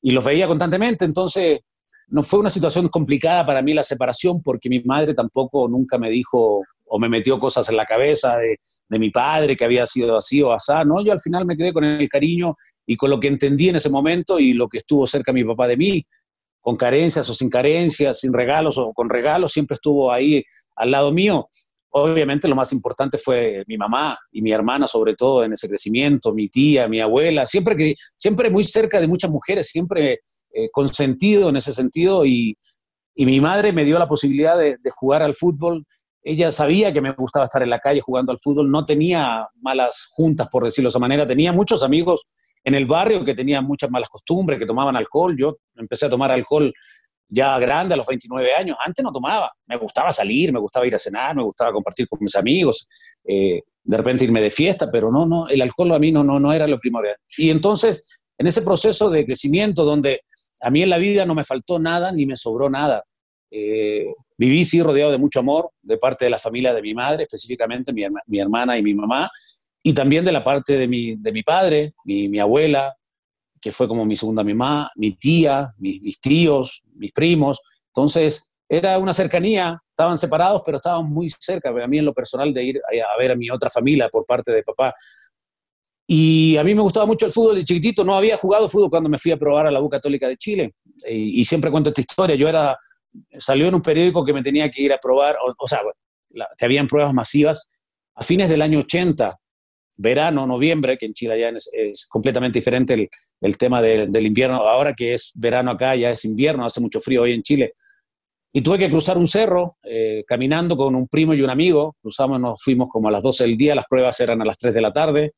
y 0.00 0.10
los 0.10 0.24
veía 0.24 0.46
constantemente. 0.46 1.04
Entonces, 1.04 1.60
no 2.08 2.22
fue 2.22 2.40
una 2.40 2.50
situación 2.50 2.88
complicada 2.88 3.44
para 3.46 3.62
mí 3.62 3.72
la 3.72 3.82
separación 3.82 4.42
porque 4.42 4.68
mi 4.68 4.80
madre 4.82 5.14
tampoco 5.14 5.66
nunca 5.68 5.98
me 5.98 6.10
dijo 6.10 6.62
o 6.94 6.98
me 6.98 7.08
metió 7.08 7.40
cosas 7.40 7.66
en 7.70 7.76
la 7.78 7.86
cabeza 7.86 8.36
de, 8.36 8.58
mi 8.98 9.08
padre 9.08 9.56
que 9.56 9.64
había 9.64 9.86
sido 9.86 10.14
así 10.14 10.42
o 10.42 10.52
asá, 10.52 10.84
¿no? 10.84 11.02
Yo 11.02 11.12
al 11.12 11.20
final 11.20 11.46
me 11.46 11.56
quedé 11.56 11.72
con 11.72 11.84
el 11.84 12.06
cariño 12.06 12.54
y 12.86 12.98
con 12.98 13.08
lo 13.08 13.18
que 13.18 13.28
entendí 13.28 13.70
en 13.70 13.76
ese 13.76 13.88
momento 13.88 14.38
y 14.38 14.52
lo 14.52 14.68
que 14.68 14.76
estuvo 14.78 15.06
cerca 15.06 15.32
mi 15.32 15.42
papá 15.42 15.66
de 15.66 15.78
mí, 15.78 16.04
con 16.60 16.76
carencias 16.76 17.30
o 17.30 17.34
sin 17.34 17.48
carencias, 17.48 18.20
sin 18.20 18.34
regalos 18.34 18.76
o 18.76 18.92
con 18.92 19.08
regalos, 19.08 19.52
siempre 19.52 19.76
estuvo 19.76 20.12
ahí 20.12 20.44
al 20.76 20.90
lado 20.90 21.12
mío. 21.12 21.48
Obviamente 21.92 22.46
lo 22.46 22.56
más 22.56 22.74
importante 22.74 23.16
fue 23.16 23.64
mi 23.66 23.78
mamá 23.78 24.18
y 24.30 24.42
mi 24.42 24.52
hermana, 24.52 24.86
sobre 24.86 25.14
todo 25.14 25.44
en 25.44 25.54
ese 25.54 25.70
crecimiento, 25.70 26.34
mi 26.34 26.50
tía, 26.50 26.88
mi 26.88 27.00
abuela, 27.00 27.46
siempre, 27.46 27.96
siempre 28.16 28.50
muy 28.50 28.64
cerca 28.64 29.00
de 29.00 29.06
muchas 29.06 29.30
mujeres, 29.30 29.68
siempre 29.68 30.20
eh, 30.52 30.68
consentido 30.70 31.48
en 31.48 31.56
ese 31.56 31.72
sentido 31.72 32.26
y, 32.26 32.54
mi 33.14 33.42
madre 33.42 33.72
me 33.72 33.84
dio 33.84 33.98
la 33.98 34.08
posibilidad 34.08 34.58
de 34.58 34.90
jugar 34.90 35.22
al 35.22 35.34
fútbol 35.34 35.84
ella 36.22 36.52
sabía 36.52 36.92
que 36.92 37.00
me 37.00 37.12
gustaba 37.12 37.44
estar 37.44 37.62
en 37.62 37.70
la 37.70 37.78
calle 37.78 38.00
jugando 38.00 38.32
al 38.32 38.38
fútbol, 38.38 38.70
no 38.70 38.86
tenía 38.86 39.48
malas 39.60 40.08
juntas, 40.10 40.48
por 40.48 40.64
decirlo 40.64 40.86
de 40.86 40.92
esa 40.92 40.98
manera, 40.98 41.26
tenía 41.26 41.52
muchos 41.52 41.82
amigos 41.82 42.26
en 42.64 42.74
el 42.74 42.86
barrio 42.86 43.24
que 43.24 43.34
tenían 43.34 43.64
muchas 43.64 43.90
malas 43.90 44.08
costumbres, 44.08 44.58
que 44.58 44.66
tomaban 44.66 44.96
alcohol, 44.96 45.36
yo 45.36 45.58
empecé 45.76 46.06
a 46.06 46.10
tomar 46.10 46.30
alcohol 46.30 46.72
ya 47.28 47.58
grande, 47.58 47.94
a 47.94 47.96
los 47.96 48.06
29 48.06 48.54
años, 48.54 48.76
antes 48.84 49.02
no 49.02 49.10
tomaba, 49.10 49.50
me 49.66 49.76
gustaba 49.76 50.12
salir, 50.12 50.52
me 50.52 50.60
gustaba 50.60 50.86
ir 50.86 50.94
a 50.94 50.98
cenar, 50.98 51.34
me 51.34 51.42
gustaba 51.42 51.72
compartir 51.72 52.06
con 52.06 52.18
mis 52.20 52.36
amigos, 52.36 52.86
eh, 53.24 53.62
de 53.82 53.96
repente 53.96 54.24
irme 54.24 54.40
de 54.40 54.50
fiesta, 54.50 54.90
pero 54.90 55.10
no, 55.10 55.26
no, 55.26 55.48
el 55.48 55.60
alcohol 55.62 55.92
a 55.92 55.98
mí 55.98 56.12
no, 56.12 56.22
no, 56.22 56.38
no 56.38 56.52
era 56.52 56.68
lo 56.68 56.78
primordial. 56.78 57.16
Y 57.36 57.50
entonces, 57.50 58.20
en 58.38 58.46
ese 58.46 58.62
proceso 58.62 59.10
de 59.10 59.24
crecimiento 59.24 59.84
donde 59.84 60.20
a 60.60 60.70
mí 60.70 60.82
en 60.82 60.90
la 60.90 60.98
vida 60.98 61.24
no 61.24 61.34
me 61.34 61.44
faltó 61.44 61.78
nada 61.78 62.12
ni 62.12 62.26
me 62.26 62.36
sobró 62.36 62.68
nada, 62.68 63.02
eh, 63.50 64.06
Viví, 64.42 64.64
sí, 64.64 64.82
rodeado 64.82 65.12
de 65.12 65.18
mucho 65.18 65.38
amor 65.38 65.70
de 65.82 65.98
parte 65.98 66.24
de 66.24 66.30
la 66.32 66.38
familia 66.38 66.74
de 66.74 66.82
mi 66.82 66.94
madre, 66.94 67.22
específicamente 67.22 67.92
mi, 67.92 68.02
mi 68.26 68.40
hermana 68.40 68.76
y 68.76 68.82
mi 68.82 68.92
mamá, 68.92 69.30
y 69.84 69.92
también 69.92 70.24
de 70.24 70.32
la 70.32 70.42
parte 70.42 70.76
de 70.76 70.88
mi, 70.88 71.14
de 71.14 71.30
mi 71.30 71.44
padre, 71.44 71.94
mi, 72.04 72.28
mi 72.28 72.40
abuela, 72.40 72.92
que 73.60 73.70
fue 73.70 73.86
como 73.86 74.04
mi 74.04 74.16
segunda 74.16 74.42
mamá, 74.42 74.90
mi 74.96 75.12
tía, 75.12 75.72
mis 75.78 76.20
tíos, 76.20 76.82
mis 76.96 77.12
primos. 77.12 77.60
Entonces, 77.94 78.50
era 78.68 78.98
una 78.98 79.12
cercanía, 79.12 79.80
estaban 79.90 80.18
separados, 80.18 80.62
pero 80.66 80.78
estaban 80.78 81.04
muy 81.04 81.30
cerca, 81.38 81.68
a 81.68 81.86
mí 81.86 81.98
en 81.98 82.04
lo 82.04 82.12
personal, 82.12 82.52
de 82.52 82.64
ir 82.64 82.80
a, 82.84 83.18
ver 83.20 83.30
a 83.30 83.36
mi 83.36 83.48
otra 83.48 83.70
familia 83.70 84.08
por 84.08 84.26
parte 84.26 84.50
de 84.50 84.64
papá. 84.64 84.92
Y 86.04 86.56
a 86.56 86.64
mí 86.64 86.74
me 86.74 86.82
gustaba 86.82 87.06
mucho 87.06 87.26
el 87.26 87.32
fútbol 87.32 87.54
de 87.54 87.64
chiquitito, 87.64 88.02
no 88.02 88.16
había 88.16 88.36
jugado 88.36 88.68
fútbol 88.68 88.90
cuando 88.90 89.08
me 89.08 89.18
fui 89.18 89.30
a 89.30 89.36
probar 89.36 89.68
a 89.68 89.70
la 89.70 89.80
U 89.80 89.88
Católica 89.88 90.26
de 90.26 90.36
Chile. 90.36 90.74
Y 91.08 91.44
siempre 91.44 91.70
cuento 91.70 91.90
esta 91.90 92.00
historia, 92.00 92.34
yo 92.34 92.48
era 92.48 92.76
salió 93.38 93.68
en 93.68 93.74
un 93.74 93.82
periódico 93.82 94.24
que 94.24 94.32
me 94.32 94.42
tenía 94.42 94.70
que 94.70 94.82
ir 94.82 94.92
a 94.92 94.98
probar, 94.98 95.36
o, 95.58 95.68
sea, 95.68 95.80
que 96.56 96.64
habían 96.64 96.86
pruebas 96.86 97.12
masivas 97.12 97.70
a 98.14 98.22
fines 98.22 98.48
del 98.48 98.62
año 98.62 98.80
80, 98.80 99.38
verano, 99.96 100.46
noviembre, 100.46 100.98
que 100.98 101.06
en 101.06 101.14
Chile 101.14 101.38
ya 101.40 101.48
es, 101.50 102.06
completamente 102.08 102.58
diferente 102.58 102.94
el, 102.94 103.08
el 103.40 103.56
tema 103.56 103.80
del 103.80 104.26
invierno, 104.26 104.56
ahora 104.68 104.94
que 104.94 105.14
es 105.14 105.32
verano 105.34 105.70
acá, 105.70 105.94
ya 105.94 106.10
es 106.10 106.24
invierno, 106.24 106.64
hace 106.64 106.80
mucho 106.80 107.00
frío 107.00 107.22
hoy 107.22 107.32
en 107.32 107.42
Chile. 107.42 107.72
Y 108.54 108.60
tuve 108.60 108.78
que 108.78 108.90
cruzar 108.90 109.16
un 109.16 109.28
cerro 109.28 109.78
eh, 109.82 110.24
caminando 110.26 110.76
con 110.76 110.94
un 110.94 111.08
primo 111.08 111.32
y 111.32 111.40
un 111.40 111.48
amigo. 111.48 111.96
Cruzamos, 112.02 112.38
nos 112.38 112.62
fuimos 112.62 112.88
como 112.90 113.08
a 113.08 113.10
las 113.10 113.22
12 113.22 113.44
del 113.44 113.56
día, 113.56 113.74
las 113.74 113.86
pruebas 113.86 114.20
eran 114.20 114.42
a 114.42 114.44
las 114.44 114.58
3 114.58 114.74
de 114.74 114.80
la 114.82 114.92
tarde. 114.92 115.32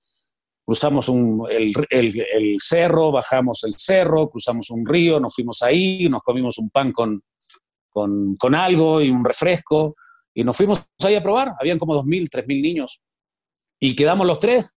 Cruzamos 0.66 1.08
un, 1.08 1.46
el, 1.48 1.72
el, 1.90 2.12
el, 2.32 2.56
cerro, 2.58 3.12
bajamos 3.12 3.62
el 3.64 3.74
cerro, 3.76 4.28
cruzamos 4.30 4.70
un 4.70 4.84
río, 4.84 5.20
nos 5.20 5.34
fuimos 5.34 5.62
ahí, 5.62 6.08
nos 6.08 6.22
comimos 6.22 6.58
un 6.58 6.70
pan 6.70 6.90
con, 6.90 7.22
con, 7.94 8.36
con 8.36 8.54
algo 8.54 9.00
y 9.00 9.08
un 9.08 9.24
refresco. 9.24 9.94
Y 10.34 10.44
nos 10.44 10.56
fuimos 10.56 10.84
ahí 11.02 11.14
a 11.14 11.22
probar. 11.22 11.52
Habían 11.58 11.78
como 11.78 11.94
2.000, 11.94 12.28
3.000 12.28 12.62
niños. 12.62 13.00
Y 13.80 13.94
quedamos 13.94 14.26
los 14.26 14.40
tres. 14.40 14.74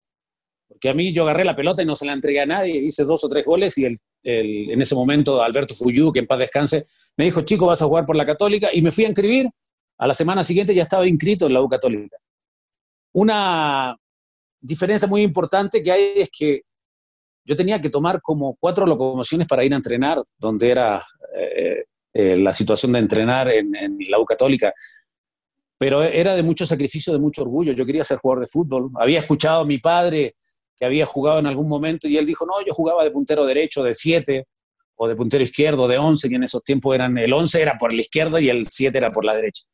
Porque 0.68 0.88
a 0.88 0.94
mí 0.94 1.12
yo 1.12 1.22
agarré 1.22 1.44
la 1.44 1.56
pelota 1.56 1.82
y 1.82 1.86
no 1.86 1.96
se 1.96 2.06
la 2.06 2.12
entregué 2.12 2.40
a 2.40 2.46
nadie. 2.46 2.76
Hice 2.76 3.04
dos 3.04 3.24
o 3.24 3.28
tres 3.28 3.44
goles 3.44 3.76
y 3.78 3.86
el, 3.86 3.98
en 4.22 4.80
ese 4.80 4.94
momento 4.94 5.42
Alberto 5.42 5.74
Fuyú, 5.74 6.12
que 6.12 6.18
en 6.18 6.26
paz 6.26 6.38
descanse, 6.38 6.86
me 7.16 7.24
dijo, 7.24 7.40
chico, 7.42 7.66
vas 7.66 7.80
a 7.82 7.86
jugar 7.86 8.04
por 8.04 8.16
la 8.16 8.26
Católica. 8.26 8.68
Y 8.72 8.82
me 8.82 8.92
fui 8.92 9.04
a 9.04 9.08
inscribir. 9.08 9.48
A 9.98 10.06
la 10.06 10.12
semana 10.12 10.44
siguiente 10.44 10.74
ya 10.74 10.82
estaba 10.82 11.06
inscrito 11.06 11.46
en 11.46 11.54
la 11.54 11.62
U 11.62 11.68
Católica. 11.70 12.18
Una, 13.14 13.96
diferencia 14.66 15.08
muy 15.08 15.22
importante 15.22 15.82
que 15.82 15.92
hay 15.92 16.12
es 16.16 16.30
que 16.30 16.62
yo 17.44 17.54
tenía 17.54 17.80
que 17.80 17.90
tomar 17.90 18.20
como 18.20 18.56
cuatro 18.58 18.86
locomociones 18.86 19.46
para 19.46 19.64
ir 19.64 19.72
a 19.72 19.76
entrenar, 19.76 20.20
donde 20.36 20.70
era 20.70 21.06
eh, 21.36 21.84
eh, 22.18 22.34
la 22.34 22.54
situación 22.54 22.92
de 22.92 23.00
entrenar 23.00 23.52
en, 23.52 23.98
la 24.08 24.18
U 24.18 24.24
Católica. 24.24 24.72
Pero 25.76 26.02
era 26.02 26.34
de 26.34 26.42
mucho 26.42 26.64
sacrificio, 26.64 27.12
de 27.12 27.18
mucho 27.18 27.42
orgullo. 27.42 27.74
Yo 27.74 27.84
quería 27.84 28.04
ser 28.04 28.16
jugador 28.16 28.44
de 28.44 28.50
fútbol. 28.50 28.90
Había 28.94 29.18
escuchado 29.20 29.60
a 29.60 29.66
mi 29.66 29.76
padre 29.76 30.36
que 30.78 30.86
había 30.86 31.04
jugado 31.04 31.40
en 31.40 31.46
algún 31.46 31.68
momento 31.68 32.08
y 32.08 32.16
él 32.16 32.24
dijo, 32.24 32.46
no, 32.46 32.54
yo 32.66 32.72
jugaba 32.72 33.04
de 33.04 33.10
puntero 33.10 33.44
derecho, 33.44 33.82
de 33.82 33.92
siete, 33.92 34.46
o 34.94 35.06
de 35.08 35.14
puntero 35.14 35.44
izquierdo, 35.44 35.86
de 35.86 35.98
once, 35.98 36.30
que 36.30 36.36
en 36.36 36.44
esos 36.44 36.64
tiempos 36.64 36.94
eran, 36.94 37.18
el 37.18 37.30
once 37.34 37.60
era 37.60 37.76
por 37.76 37.92
la 37.92 38.00
izquierda 38.00 38.40
y 38.40 38.48
el 38.48 38.66
siete 38.66 38.96
era 38.96 39.12
por 39.12 39.26
la 39.26 39.34
derecha. 39.34 39.64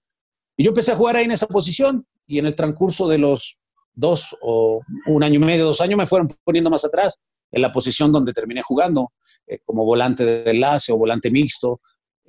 Y 0.57 0.65
yo 0.65 0.71
empecé 0.71 0.91
a 0.91 0.97
jugar 0.97 1.15
ahí 1.15 1.27
en 1.27 1.31
esa 1.31 1.47
posición 1.47 2.05
y 2.27 2.41
en 2.41 2.47
el 2.47 2.57
transcurso 2.57 3.07
de 3.07 3.19
los 3.19 3.61
dos 3.95 4.37
o 4.41 4.81
un 5.07 5.23
año 5.23 5.37
y 5.37 5.45
medio, 5.45 5.65
dos 5.65 5.81
años, 5.81 5.97
me 5.97 6.07
fueron 6.07 6.27
poniendo 6.43 6.71
más 6.71 6.85
atrás 6.85 7.21
en 7.53 7.63
la 7.63 7.71
posición 7.71 8.11
donde 8.11 8.33
terminé 8.33 8.63
jugando, 8.63 9.13
eh, 9.47 9.61
como 9.65 9.85
volante 9.85 10.25
de 10.25 10.51
enlace 10.51 10.93
o 10.93 10.97
volante 10.97 11.31
mixto, 11.31 11.81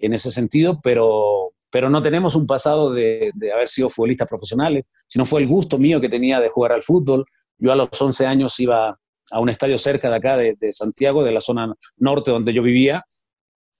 en 0.03 0.13
ese 0.13 0.31
sentido, 0.31 0.81
pero, 0.83 1.53
pero 1.71 1.89
no 1.89 2.01
tenemos 2.01 2.35
un 2.35 2.45
pasado 2.45 2.91
de, 2.91 3.31
haber 3.53 3.69
sido 3.69 3.89
futbolistas 3.89 4.27
profesionales, 4.27 4.83
sino 5.07 5.25
fue 5.25 5.41
el 5.41 5.47
gusto 5.47 5.77
mío 5.79 6.01
que 6.01 6.09
tenía 6.09 6.41
de 6.41 6.49
jugar 6.49 6.73
al 6.73 6.83
fútbol. 6.83 7.25
Yo 7.57 7.71
a 7.71 7.75
los 7.75 7.89
11 7.99 8.25
años 8.25 8.59
iba 8.59 8.99
a 9.31 9.39
un 9.39 9.47
estadio 9.47 9.77
cerca 9.77 10.09
de 10.09 10.15
acá, 10.17 10.35
de, 10.35 10.73
Santiago, 10.73 11.23
de 11.23 11.31
la 11.31 11.39
zona 11.39 11.73
norte 11.95 12.31
donde 12.31 12.51
yo 12.51 12.61
vivía, 12.61 13.05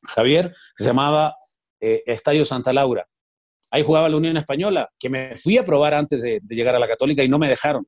Javier, 0.04 0.56
que 0.78 0.84
se 0.84 0.90
llamaba 0.90 1.36
eh, 1.82 2.04
Estadio 2.06 2.46
Santa 2.46 2.72
Laura. 2.72 3.06
Ahí 3.70 3.84
jugaba 3.84 4.08
la 4.08 4.16
Unión 4.16 4.38
Española, 4.38 4.90
que 4.98 5.10
me 5.10 5.36
fui 5.36 5.58
a 5.58 5.66
probar 5.66 5.94
antes 5.94 6.22
de, 6.22 6.40
llegar 6.48 6.76
a 6.78 6.80
la 6.80 6.88
Católica 6.88 7.22
y 7.22 7.28
no 7.28 7.38
me 7.38 7.50
dejaron, 7.50 7.86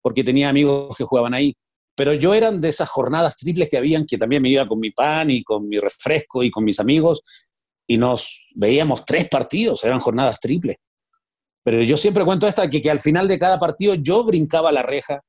porque 0.00 0.24
tenía 0.24 0.48
amigos 0.48 0.96
que 0.96 1.04
jugaban 1.04 1.34
ahí. 1.34 1.54
Pero 1.94 2.14
yo 2.14 2.32
eran 2.32 2.62
de 2.62 2.68
esas 2.68 2.88
jornadas 2.88 3.36
triples 3.36 3.68
que 3.68 3.76
habían, 3.76 4.06
que 4.06 4.16
también 4.16 4.40
me 4.40 4.48
iba 4.48 4.66
con 4.66 4.80
mi 4.80 4.90
pan 4.90 5.30
y 5.30 5.42
con 5.42 5.68
mi 5.68 5.76
refresco 5.78 6.42
y 6.42 6.50
con 6.50 6.64
mis 6.64 6.80
amigos, 6.80 7.22
y 7.86 7.96
nos 7.96 8.52
veíamos 8.54 9.04
tres 9.04 9.28
partidos, 9.28 9.84
eran 9.84 10.00
jornadas 10.00 10.40
triples. 10.40 10.76
Pero 11.62 11.82
yo 11.82 11.96
siempre 11.96 12.24
cuento 12.24 12.46
esta, 12.46 12.68
que, 12.68 12.82
que 12.82 12.90
al 12.90 13.00
final 13.00 13.26
de 13.28 13.38
cada 13.38 13.58
partido 13.58 13.94
yo 13.94 14.24
brincaba 14.24 14.70
la 14.72 14.82
reja, 14.82 15.20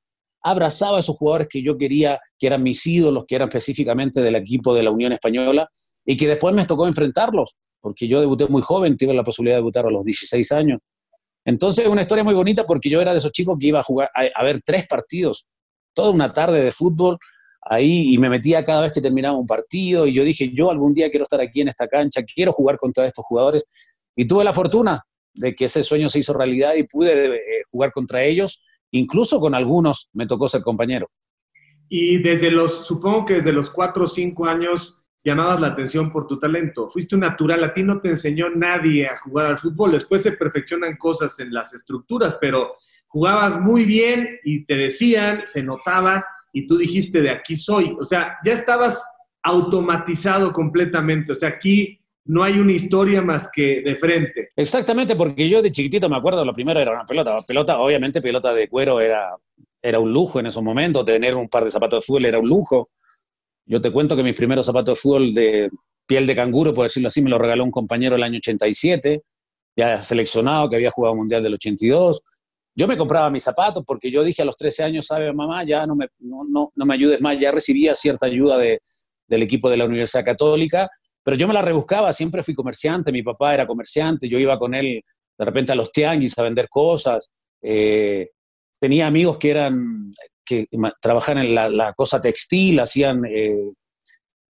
abrazaba 0.41 0.97
a 0.97 0.99
esos 0.99 1.15
jugadores 1.17 1.47
que 1.49 1.63
yo 1.63 1.77
quería, 1.77 2.19
que 2.37 2.47
eran 2.47 2.61
mis 2.61 2.85
ídolos, 2.85 3.25
que 3.27 3.35
eran 3.35 3.47
específicamente 3.47 4.21
del 4.21 4.35
equipo 4.35 4.75
de 4.75 4.83
la 4.83 4.91
Unión 4.91 5.13
Española, 5.13 5.69
y 6.05 6.17
que 6.17 6.27
después 6.27 6.53
me 6.53 6.65
tocó 6.65 6.87
enfrentarlos 6.87 7.55
porque 7.85 8.07
yo 8.07 8.19
debuté 8.19 8.47
muy 8.47 8.63
joven, 8.63 8.97
tuve 8.97 9.13
la 9.13 9.23
posibilidad 9.23 9.57
de 9.57 9.59
debutar 9.59 9.85
a 9.85 9.91
los 9.91 10.03
16 10.03 10.51
años. 10.53 10.79
Entonces, 11.45 11.87
una 11.87 12.01
historia 12.01 12.23
muy 12.23 12.33
bonita 12.33 12.63
porque 12.65 12.89
yo 12.89 12.99
era 12.99 13.11
de 13.11 13.19
esos 13.19 13.31
chicos 13.31 13.57
que 13.59 13.67
iba 13.67 13.79
a 13.79 13.83
jugar, 13.83 14.09
a, 14.15 14.43
ver 14.43 14.59
tres 14.65 14.87
partidos, 14.87 15.45
toda 15.93 16.09
una 16.09 16.33
tarde 16.33 16.63
de 16.63 16.71
fútbol 16.71 17.19
ahí 17.65 18.13
y 18.13 18.17
me 18.17 18.29
metía 18.29 18.63
cada 18.63 18.81
vez 18.81 18.91
que 18.91 19.01
terminaba 19.01 19.37
un 19.37 19.47
partido 19.47 20.05
y 20.05 20.13
yo 20.13 20.23
dije, 20.23 20.51
yo 20.53 20.69
algún 20.69 20.93
día 20.93 21.09
quiero 21.09 21.23
estar 21.23 21.41
aquí 21.41 21.61
en 21.61 21.67
esta 21.67 21.87
cancha, 21.87 22.23
quiero 22.23 22.53
jugar 22.53 22.77
contra 22.77 23.05
estos 23.05 23.25
jugadores 23.25 23.67
y 24.15 24.25
tuve 24.25 24.43
la 24.43 24.53
fortuna 24.53 25.03
de 25.33 25.55
que 25.55 25.65
ese 25.65 25.83
sueño 25.83 26.07
se 26.07 26.19
hizo 26.19 26.33
realidad 26.33 26.75
y 26.75 26.83
pude 26.83 27.35
eh, 27.35 27.41
jugar 27.69 27.91
contra 27.91 28.23
ellos, 28.23 28.63
incluso 28.91 29.39
con 29.39 29.53
algunos 29.53 30.09
me 30.13 30.27
tocó 30.27 30.47
ser 30.47 30.61
compañero. 30.61 31.09
Y 31.89 32.19
desde 32.19 32.49
los, 32.49 32.85
supongo 32.85 33.25
que 33.25 33.35
desde 33.35 33.51
los 33.51 33.69
cuatro 33.69 34.05
o 34.05 34.07
cinco 34.07 34.45
años 34.45 35.05
llamabas 35.23 35.59
la 35.59 35.67
atención 35.67 36.11
por 36.11 36.27
tu 36.27 36.39
talento. 36.39 36.89
Fuiste 36.89 37.15
un 37.15 37.21
natural, 37.21 37.63
a 37.63 37.73
ti 37.73 37.83
no 37.83 37.99
te 37.99 38.09
enseñó 38.09 38.49
nadie 38.49 39.07
a 39.07 39.17
jugar 39.17 39.47
al 39.47 39.57
fútbol. 39.57 39.91
Después 39.91 40.21
se 40.21 40.33
perfeccionan 40.33 40.97
cosas 40.97 41.39
en 41.39 41.53
las 41.53 41.73
estructuras, 41.73 42.37
pero 42.39 42.73
jugabas 43.07 43.59
muy 43.59 43.85
bien 43.85 44.39
y 44.43 44.65
te 44.65 44.75
decían, 44.75 45.41
se 45.45 45.63
notaba 45.63 46.23
y 46.55 46.65
tú 46.65 46.77
dijiste 46.77 47.21
de 47.21 47.29
aquí 47.29 47.57
soy. 47.57 47.93
O 47.99 48.05
sea, 48.05 48.37
ya 48.45 48.53
estabas 48.53 49.05
automatizado 49.43 50.53
completamente. 50.53 51.33
O 51.33 51.35
sea, 51.35 51.49
aquí 51.49 51.99
no 52.23 52.43
hay 52.43 52.57
una 52.59 52.71
historia 52.71 53.21
más 53.21 53.49
que 53.53 53.81
de 53.83 53.97
frente. 53.97 54.51
Exactamente, 54.55 55.17
porque 55.17 55.49
yo 55.49 55.61
de 55.61 55.69
chiquitito 55.69 56.07
me 56.07 56.15
acuerdo, 56.15 56.45
lo 56.45 56.53
primero 56.53 56.79
era 56.79 56.93
una 56.93 57.05
pelota. 57.05 57.41
Pelota, 57.41 57.77
obviamente, 57.79 58.21
pelota 58.21 58.53
de 58.53 58.69
cuero 58.69 59.01
era, 59.01 59.35
era 59.81 59.99
un 59.99 60.13
lujo 60.13 60.39
en 60.39 60.45
esos 60.45 60.63
momentos. 60.63 61.03
Tener 61.03 61.35
un 61.35 61.49
par 61.49 61.65
de 61.65 61.71
zapatos 61.71 61.99
de 61.99 62.05
fútbol 62.05 62.23
era 62.23 62.39
un 62.39 62.47
lujo. 62.47 62.89
Yo 63.65 63.81
te 63.81 63.91
cuento 63.91 64.15
que 64.15 64.23
mis 64.23 64.33
primeros 64.33 64.65
zapatos 64.65 64.95
de 64.95 65.01
fútbol 65.01 65.33
de 65.33 65.69
piel 66.07 66.25
de 66.25 66.35
canguro, 66.35 66.73
por 66.73 66.85
decirlo 66.85 67.07
así, 67.07 67.21
me 67.21 67.29
lo 67.29 67.37
regaló 67.37 67.65
un 67.65 67.71
compañero 67.71 68.15
el 68.15 68.23
año 68.23 68.37
87, 68.37 69.23
ya 69.75 70.01
seleccionado, 70.01 70.69
que 70.69 70.77
había 70.77 70.91
jugado 70.91 71.15
Mundial 71.15 71.43
del 71.43 71.55
82. 71.55 72.21
Yo 72.75 72.87
me 72.87 72.97
compraba 72.97 73.29
mis 73.29 73.43
zapatos 73.43 73.83
porque 73.85 74.11
yo 74.11 74.23
dije 74.23 74.41
a 74.41 74.45
los 74.45 74.57
13 74.57 74.83
años, 74.83 75.05
sabe 75.05 75.31
mamá, 75.31 75.63
ya 75.63 75.87
no 75.87 75.95
me, 75.95 76.07
no, 76.19 76.71
me 76.75 76.93
ayudes 76.93 77.21
más, 77.21 77.39
ya 77.39 77.51
recibía 77.51 77.95
cierta 77.95 78.25
ayuda 78.25 78.57
del 78.57 79.41
equipo 79.41 79.69
de 79.69 79.77
la 79.77 79.85
Universidad 79.85 80.25
Católica, 80.25 80.89
pero 81.23 81.37
yo 81.37 81.47
me 81.47 81.53
la 81.53 81.61
rebuscaba, 81.61 82.11
siempre 82.11 82.43
fui 82.43 82.53
comerciante, 82.53 83.11
mi 83.11 83.23
papá 83.23 83.53
era 83.53 83.65
comerciante, 83.65 84.27
yo 84.27 84.37
iba 84.39 84.59
con 84.59 84.75
él 84.75 85.01
de 85.37 85.45
repente 85.45 85.71
a 85.71 85.75
los 85.75 85.91
tianguis 85.91 86.37
a 86.37 86.43
vender 86.43 86.69
cosas. 86.69 87.31
Eh, 87.61 88.29
tenía 88.79 89.07
amigos 89.07 89.37
que 89.37 89.51
eran 89.51 90.11
que 90.45 90.67
trabajaban 91.01 91.43
en 91.43 91.55
la, 91.55 91.93
cosa 91.93 92.21
textil, 92.21 92.79
hacían, 92.79 93.25
eh, 93.25 93.71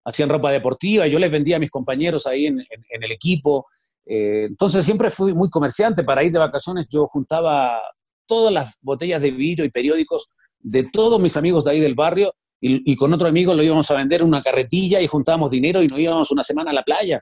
hacían 0.04 0.28
ropa 0.28 0.50
deportiva, 0.50 1.06
yo 1.06 1.20
les 1.20 1.30
vendía 1.30 1.56
a 1.56 1.60
mis 1.60 1.70
compañeros 1.70 2.26
ahí 2.26 2.46
en, 2.46 2.58
el 2.58 3.12
equipo. 3.12 3.68
Eh, 4.04 4.46
entonces 4.48 4.84
siempre 4.84 5.10
fui 5.10 5.32
muy 5.32 5.48
comerciante, 5.48 6.02
para 6.02 6.24
ir 6.24 6.32
de 6.32 6.40
vacaciones 6.40 6.88
yo 6.88 7.06
juntaba 7.06 7.80
todas 8.26 8.52
las 8.52 8.76
botellas 8.80 9.22
de 9.22 9.30
vidrio 9.30 9.64
y 9.64 9.70
periódicos 9.70 10.28
de 10.60 10.84
todos 10.84 11.20
mis 11.20 11.36
amigos 11.36 11.64
de 11.64 11.72
ahí 11.72 11.80
del 11.80 11.94
barrio 11.94 12.34
y, 12.66 12.96
con 12.96 13.12
otro 13.12 13.28
amigo 13.28 13.52
lo 13.52 13.62
íbamos 13.62 13.90
a 13.90 13.94
vender 13.94 14.22
en 14.22 14.28
una 14.28 14.40
carretilla 14.40 14.98
y 14.98 15.06
juntábamos 15.06 15.50
dinero 15.50 15.82
y 15.82 15.86
nos 15.86 15.98
íbamos 15.98 16.30
una 16.30 16.42
semana 16.42 16.70
a 16.70 16.74
la 16.74 16.82
playa. 16.82 17.20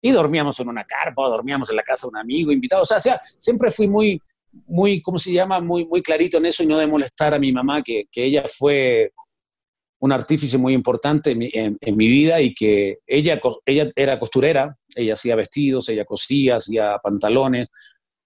Y 0.00 0.12
dormíamos 0.12 0.60
en 0.60 0.68
una 0.68 0.84
carpa 0.84 1.22
o 1.22 1.30
dormíamos 1.30 1.68
en 1.70 1.76
la 1.76 1.82
casa 1.82 2.06
de 2.06 2.10
un 2.10 2.16
amigo 2.18 2.52
invitado. 2.52 2.82
O 2.82 2.84
sea, 2.84 2.98
o 2.98 3.00
sea 3.00 3.18
siempre 3.40 3.72
fui 3.72 3.88
muy, 3.88 4.20
muy, 4.66 5.02
¿cómo 5.02 5.18
se 5.18 5.32
llama? 5.32 5.58
Muy, 5.60 5.84
muy 5.84 6.00
clarito 6.00 6.38
en 6.38 6.46
eso 6.46 6.62
y 6.62 6.66
no 6.66 6.78
de 6.78 6.86
molestar 6.86 7.34
a 7.34 7.40
mi 7.40 7.50
mamá, 7.50 7.82
que, 7.82 8.04
que 8.12 8.24
ella 8.24 8.44
fue 8.46 9.10
un 9.98 10.12
artífice 10.12 10.58
muy 10.58 10.74
importante 10.74 11.32
en 11.32 11.38
mi, 11.38 11.50
en, 11.52 11.96
mi, 11.96 12.06
vida 12.06 12.40
y 12.40 12.54
que 12.54 12.98
ella, 13.06 13.40
ella 13.64 13.88
era 13.96 14.20
costurera, 14.20 14.76
ella 14.94 15.14
hacía 15.14 15.34
vestidos, 15.34 15.88
ella 15.88 16.04
cosía, 16.04 16.56
hacía 16.56 16.98
pantalones 17.02 17.72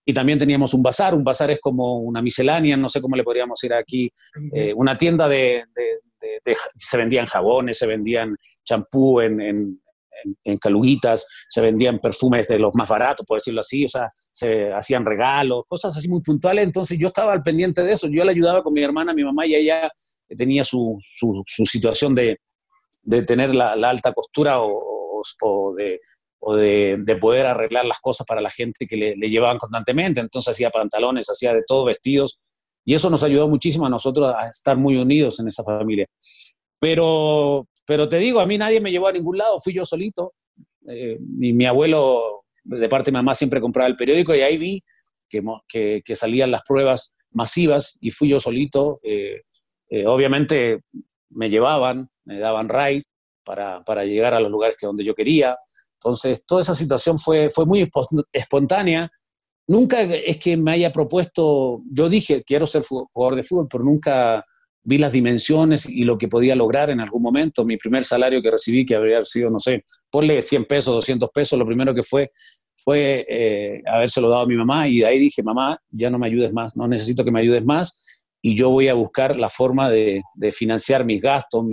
y 0.08 0.14
también 0.14 0.38
teníamos 0.38 0.72
un 0.72 0.82
bazar, 0.82 1.14
un 1.14 1.22
bazar 1.22 1.50
es 1.50 1.60
como 1.60 1.98
una 1.98 2.22
miscelánea, 2.22 2.78
no 2.78 2.88
sé 2.88 3.02
cómo 3.02 3.14
le 3.14 3.22
podríamos 3.22 3.62
ir 3.62 3.74
aquí, 3.74 4.10
eh, 4.56 4.72
una 4.74 4.96
tienda 4.96 5.28
de, 5.28 5.64
de, 5.74 6.56
se 6.78 6.96
vendían 6.96 7.26
jabones, 7.26 7.76
se 7.76 7.86
vendían 7.86 8.34
champú 8.64 9.20
en, 9.20 9.38
en, 10.44 10.58
caluguitas, 10.58 11.26
se 11.46 11.60
vendían 11.60 11.98
perfumes 11.98 12.48
de 12.48 12.58
los 12.58 12.74
más 12.74 12.88
baratos, 12.88 13.26
por 13.26 13.36
decirlo 13.36 13.60
así, 13.60 13.84
o 13.84 13.88
sea, 13.88 14.10
se 14.32 14.72
hacían 14.72 15.04
regalos, 15.04 15.64
cosas 15.68 15.94
así 15.94 16.08
muy 16.08 16.22
puntuales. 16.22 16.64
Entonces 16.64 16.98
yo 16.98 17.08
estaba 17.08 17.34
al 17.34 17.42
pendiente 17.42 17.82
de 17.82 17.92
eso. 17.92 18.08
Yo 18.08 18.24
le 18.24 18.30
ayudaba 18.30 18.62
con 18.62 18.72
mi 18.72 18.82
hermana, 18.82 19.12
mi 19.12 19.24
mamá, 19.24 19.44
y 19.44 19.56
ella 19.56 19.92
tenía 20.38 20.64
su, 20.64 20.96
su, 21.02 21.44
situación 21.66 22.14
de, 22.14 22.40
de, 23.02 23.24
tener 23.24 23.54
la, 23.54 23.72
alta 23.72 24.14
costura 24.14 24.62
o, 24.62 25.22
o, 25.42 25.74
de, 25.74 26.00
o 26.40 26.56
de, 26.56 26.98
de, 27.00 27.16
poder 27.16 27.46
arreglar 27.46 27.84
las 27.84 27.98
cosas 28.00 28.26
para 28.26 28.40
la 28.40 28.50
gente 28.50 28.86
que 28.86 28.96
le, 28.96 29.16
le, 29.16 29.28
llevaban 29.28 29.58
constantemente. 29.58 30.20
Entonces 30.20 30.52
hacía 30.52 30.70
pantalones, 30.70 31.28
hacía 31.28 31.52
de 31.52 31.62
todo, 31.66 31.84
vestidos. 31.84 32.38
Y 32.84 32.94
eso 32.94 33.10
nos 33.10 33.22
ayudó 33.22 33.48
muchísimo 33.48 33.86
a 33.86 33.90
nosotros 33.90 34.34
a 34.34 34.48
estar 34.48 34.76
muy 34.76 34.96
unidos 34.96 35.40
en 35.40 35.48
esa 35.48 35.64
familia. 35.64 36.06
Pero 36.78 37.66
pero 37.88 38.06
te 38.06 38.18
digo, 38.18 38.38
a 38.38 38.44
mí 38.44 38.58
nadie 38.58 38.82
me 38.82 38.90
llevó 38.90 39.08
a 39.08 39.12
ningún 39.12 39.38
lado, 39.38 39.58
fui 39.60 39.72
yo 39.72 39.82
solito. 39.82 40.34
Eh, 40.86 41.16
mi, 41.20 41.64
abuelo, 41.64 42.44
de 42.62 42.86
parte 42.86 43.10
de 43.10 43.12
mamá, 43.12 43.34
siempre 43.34 43.62
compraba 43.62 43.88
el 43.88 43.96
periódico 43.96 44.34
y 44.34 44.42
ahí 44.42 44.58
vi 44.58 44.84
que, 45.26 46.02
que, 46.04 46.14
salían 46.14 46.50
las 46.50 46.60
pruebas 46.68 47.16
masivas 47.30 47.96
y 48.02 48.10
fui 48.10 48.28
yo 48.28 48.40
solito. 48.40 49.00
Eh, 49.02 49.40
eh, 49.88 50.06
obviamente 50.06 50.82
me 51.30 51.48
llevaban, 51.48 52.10
me 52.26 52.38
daban 52.38 52.68
ride 52.68 53.04
para, 53.42 53.82
para, 53.84 54.04
llegar 54.04 54.34
a 54.34 54.40
los 54.40 54.50
lugares 54.50 54.76
que 54.78 54.86
donde 54.86 55.02
yo 55.02 55.14
quería. 55.14 55.56
Entonces, 56.02 56.44
toda 56.46 56.60
esa 56.60 56.74
situación 56.74 57.18
fue, 57.18 57.50
fue 57.50 57.66
muy 57.66 57.88
espontánea. 58.32 59.10
Nunca 59.66 60.00
es 60.02 60.38
que 60.38 60.56
me 60.56 60.72
haya 60.72 60.92
propuesto, 60.92 61.82
yo 61.90 62.08
dije, 62.08 62.42
quiero 62.44 62.66
ser 62.66 62.82
jugador 62.82 63.36
de 63.36 63.42
fútbol, 63.42 63.68
pero 63.70 63.84
nunca 63.84 64.44
vi 64.82 64.96
las 64.96 65.12
dimensiones 65.12 65.86
y 65.88 66.04
lo 66.04 66.16
que 66.16 66.28
podía 66.28 66.56
lograr 66.56 66.88
en 66.90 67.00
algún 67.00 67.22
momento. 67.22 67.64
Mi 67.64 67.76
primer 67.76 68.04
salario 68.04 68.40
que 68.40 68.50
recibí, 68.50 68.86
que 68.86 68.94
habría 68.94 69.22
sido, 69.22 69.50
no 69.50 69.60
sé, 69.60 69.84
ponle 70.10 70.40
100 70.40 70.64
pesos, 70.64 70.94
200 70.94 71.28
pesos, 71.30 71.58
lo 71.58 71.66
primero 71.66 71.94
que 71.94 72.02
fue 72.02 72.32
fue 72.88 73.26
eh, 73.28 73.82
habérselo 73.86 74.30
dado 74.30 74.42
a 74.42 74.46
mi 74.46 74.56
mamá 74.56 74.88
y 74.88 75.00
de 75.00 75.06
ahí 75.06 75.18
dije, 75.18 75.42
mamá, 75.42 75.78
ya 75.90 76.08
no 76.08 76.18
me 76.18 76.26
ayudes 76.26 76.52
más, 76.52 76.76
no 76.76 76.88
necesito 76.88 77.24
que 77.24 77.30
me 77.30 77.40
ayudes 77.40 77.64
más 77.64 78.22
y 78.40 78.56
yo 78.56 78.70
voy 78.70 78.88
a 78.88 78.94
buscar 78.94 79.36
la 79.36 79.48
forma 79.48 79.90
de, 79.90 80.22
financiar 80.52 81.04
mis 81.04 81.20
gastos, 81.20 81.64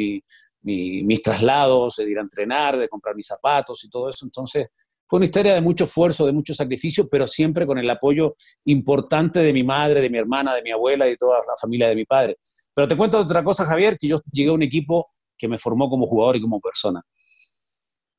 mis 0.65 1.21
traslados, 1.21 1.97
de 1.97 2.09
ir 2.09 2.17
a 2.17 2.21
entrenar, 2.21 2.77
de 2.77 2.89
comprar 2.89 3.15
mis 3.15 3.27
zapatos 3.27 3.83
y 3.83 3.89
todo 3.89 4.09
eso. 4.09 4.25
Entonces, 4.25 4.67
fue 5.07 5.17
una 5.17 5.25
historia 5.25 5.53
de 5.53 5.61
mucho 5.61 5.83
esfuerzo, 5.83 6.25
de 6.25 6.31
mucho 6.31 6.53
sacrificio, 6.53 7.07
pero 7.07 7.27
siempre 7.27 7.67
con 7.67 7.77
el 7.77 7.89
apoyo 7.89 8.35
importante 8.65 9.39
de 9.39 9.53
mi 9.53 9.63
madre, 9.63 10.01
de 10.01 10.09
mi 10.09 10.17
hermana, 10.17 10.55
de 10.55 10.63
mi 10.63 10.71
abuela 10.71 11.05
y 11.05 11.11
de 11.11 11.17
toda 11.17 11.37
la 11.37 11.53
familia 11.59 11.87
de 11.87 11.95
mi 11.95 12.05
padre. 12.05 12.37
Pero 12.73 12.87
te 12.87 12.97
cuento 12.97 13.19
otra 13.19 13.43
cosa, 13.43 13.65
Javier, 13.65 13.97
que 13.99 14.07
yo 14.07 14.17
llegué 14.31 14.49
a 14.49 14.53
un 14.53 14.63
equipo 14.63 15.07
que 15.37 15.47
me 15.47 15.57
formó 15.59 15.89
como 15.89 16.07
jugador 16.07 16.37
y 16.37 16.41
como 16.41 16.59
persona. 16.59 17.03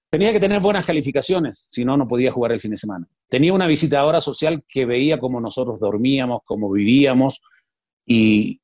Tenía 0.09 0.33
que 0.33 0.39
tener 0.39 0.61
buenas 0.61 0.87
calificaciones, 0.87 1.67
si 1.69 1.85
no, 1.85 1.97
no 1.97 2.07
podía 2.07 2.31
jugar 2.31 2.53
el 2.53 2.61
fin 2.61 2.71
de 2.71 2.77
semana. 2.77 3.09
Tenía 3.29 3.53
una 3.53 3.67
visitadora 3.67 4.21
social 4.21 4.65
que 4.69 4.87
veía 4.87 5.19
cómo 5.19 5.41
nosotros 5.41 5.81
dormíamos, 5.81 6.43
cómo 6.45 6.71
vivíamos 6.71 7.43
y, 8.07 8.61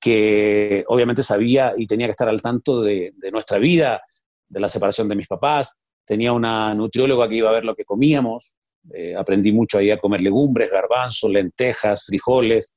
que 0.00 0.84
obviamente 0.88 1.22
sabía 1.22 1.72
y 1.76 1.86
tenía 1.86 2.06
que 2.06 2.12
estar 2.12 2.28
al 2.28 2.42
tanto 2.42 2.82
de, 2.82 3.14
nuestra 3.32 3.58
vida, 3.58 4.02
de 4.48 4.60
la 4.60 4.68
separación 4.68 5.08
de 5.08 5.16
mis 5.16 5.28
papás. 5.28 5.74
Tenía 6.04 6.32
una 6.32 6.74
nutrióloga 6.74 7.28
que 7.28 7.36
iba 7.36 7.48
a 7.48 7.52
ver 7.52 7.64
lo 7.64 7.74
que 7.74 7.84
comíamos. 7.84 8.54
Eh, 8.92 9.14
aprendí 9.16 9.52
mucho 9.52 9.78
ahí 9.78 9.90
a 9.90 9.96
comer 9.96 10.20
legumbres, 10.20 10.70
garbanzos, 10.70 11.30
lentejas, 11.30 12.04
frijoles. 12.04 12.72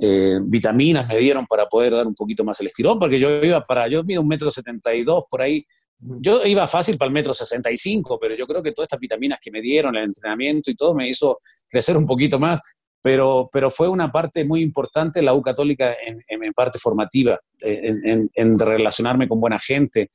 Eh, 0.00 0.38
vitaminas 0.42 1.08
me 1.08 1.18
dieron 1.18 1.46
para 1.46 1.66
poder 1.66 1.92
dar 1.92 2.06
un 2.06 2.14
poquito 2.14 2.44
más 2.44 2.60
el 2.60 2.68
estirón, 2.68 2.98
porque 2.98 3.18
yo 3.18 3.42
iba 3.42 3.60
para, 3.62 3.88
yo 3.88 4.04
mido 4.04 4.22
un 4.22 4.28
metro 4.28 4.50
setenta 4.50 4.94
y 4.94 5.02
dos 5.02 5.24
por 5.28 5.42
ahí, 5.42 5.66
yo 6.00 6.44
iba 6.46 6.66
fácil 6.66 6.96
para 6.96 7.08
el 7.08 7.12
metro 7.12 7.34
65, 7.34 8.18
pero 8.18 8.34
yo 8.34 8.46
creo 8.46 8.62
que 8.62 8.72
todas 8.72 8.86
estas 8.86 9.00
vitaminas 9.00 9.38
que 9.40 9.50
me 9.50 9.60
dieron, 9.60 9.94
el 9.96 10.04
entrenamiento 10.04 10.70
y 10.70 10.74
todo, 10.74 10.94
me 10.94 11.08
hizo 11.08 11.40
crecer 11.68 11.96
un 11.96 12.06
poquito 12.06 12.38
más. 12.38 12.60
Pero, 13.02 13.48
pero 13.50 13.70
fue 13.70 13.88
una 13.88 14.12
parte 14.12 14.44
muy 14.44 14.62
importante 14.62 15.22
la 15.22 15.34
U 15.34 15.40
Católica 15.40 15.94
en, 16.04 16.22
en, 16.28 16.52
parte 16.52 16.78
formativa, 16.78 17.38
en, 17.60 18.58
relacionarme 18.58 19.26
con 19.26 19.40
buena 19.40 19.58
gente, 19.58 20.10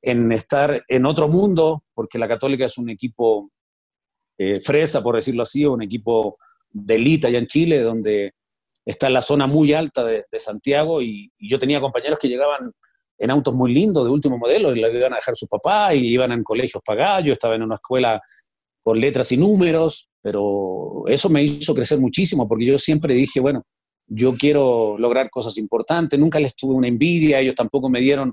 en 0.00 0.32
estar 0.32 0.82
en 0.88 1.06
otro 1.06 1.28
mundo, 1.28 1.84
porque 1.94 2.18
la 2.18 2.28
Católica 2.28 2.64
es 2.64 2.78
un 2.78 2.88
equipo 2.88 3.50
eh, 4.38 4.60
fresa, 4.60 5.02
por 5.02 5.14
decirlo 5.14 5.42
así, 5.42 5.66
un 5.66 5.82
equipo 5.82 6.38
de 6.70 6.94
élite 6.94 7.26
allá 7.26 7.38
en 7.38 7.46
Chile, 7.46 7.80
donde 7.80 8.32
está 8.84 9.06
en 9.06 9.12
la 9.12 9.22
zona 9.22 9.46
muy 9.46 9.72
alta 9.72 10.04
de, 10.04 10.24
Santiago 10.38 11.02
y, 11.02 11.30
yo 11.38 11.58
tenía 11.58 11.80
compañeros 11.80 12.18
que 12.18 12.28
llegaban 12.28 12.72
en 13.18 13.30
autos 13.30 13.54
muy 13.54 13.72
lindos 13.72 14.04
de 14.04 14.10
último 14.10 14.38
modelo, 14.38 14.74
y 14.74 14.80
la 14.80 14.90
iban 14.90 15.12
a 15.12 15.16
dejar 15.16 15.36
sus 15.36 15.48
papás 15.48 15.94
y 15.94 16.08
iban 16.08 16.32
en 16.32 16.42
colegios 16.42 16.82
pagados, 16.84 17.26
yo 17.26 17.32
estaba 17.34 17.54
en 17.54 17.62
una 17.62 17.76
escuela 17.76 18.20
con 18.82 18.98
letras 18.98 19.30
y 19.30 19.36
números, 19.36 20.08
pero 20.22 21.04
eso 21.08 21.28
me 21.28 21.42
hizo 21.42 21.74
crecer 21.74 21.98
muchísimo 21.98 22.48
porque 22.48 22.64
yo 22.64 22.78
siempre 22.78 23.14
dije, 23.14 23.40
bueno, 23.40 23.64
yo 24.06 24.36
quiero 24.36 24.96
lograr 24.98 25.30
cosas 25.30 25.58
importantes, 25.58 26.18
nunca 26.18 26.38
les 26.38 26.54
tuve 26.54 26.74
una 26.74 26.88
envidia, 26.88 27.40
ellos 27.40 27.54
tampoco 27.54 27.88
me 27.88 28.00
dieron 28.00 28.32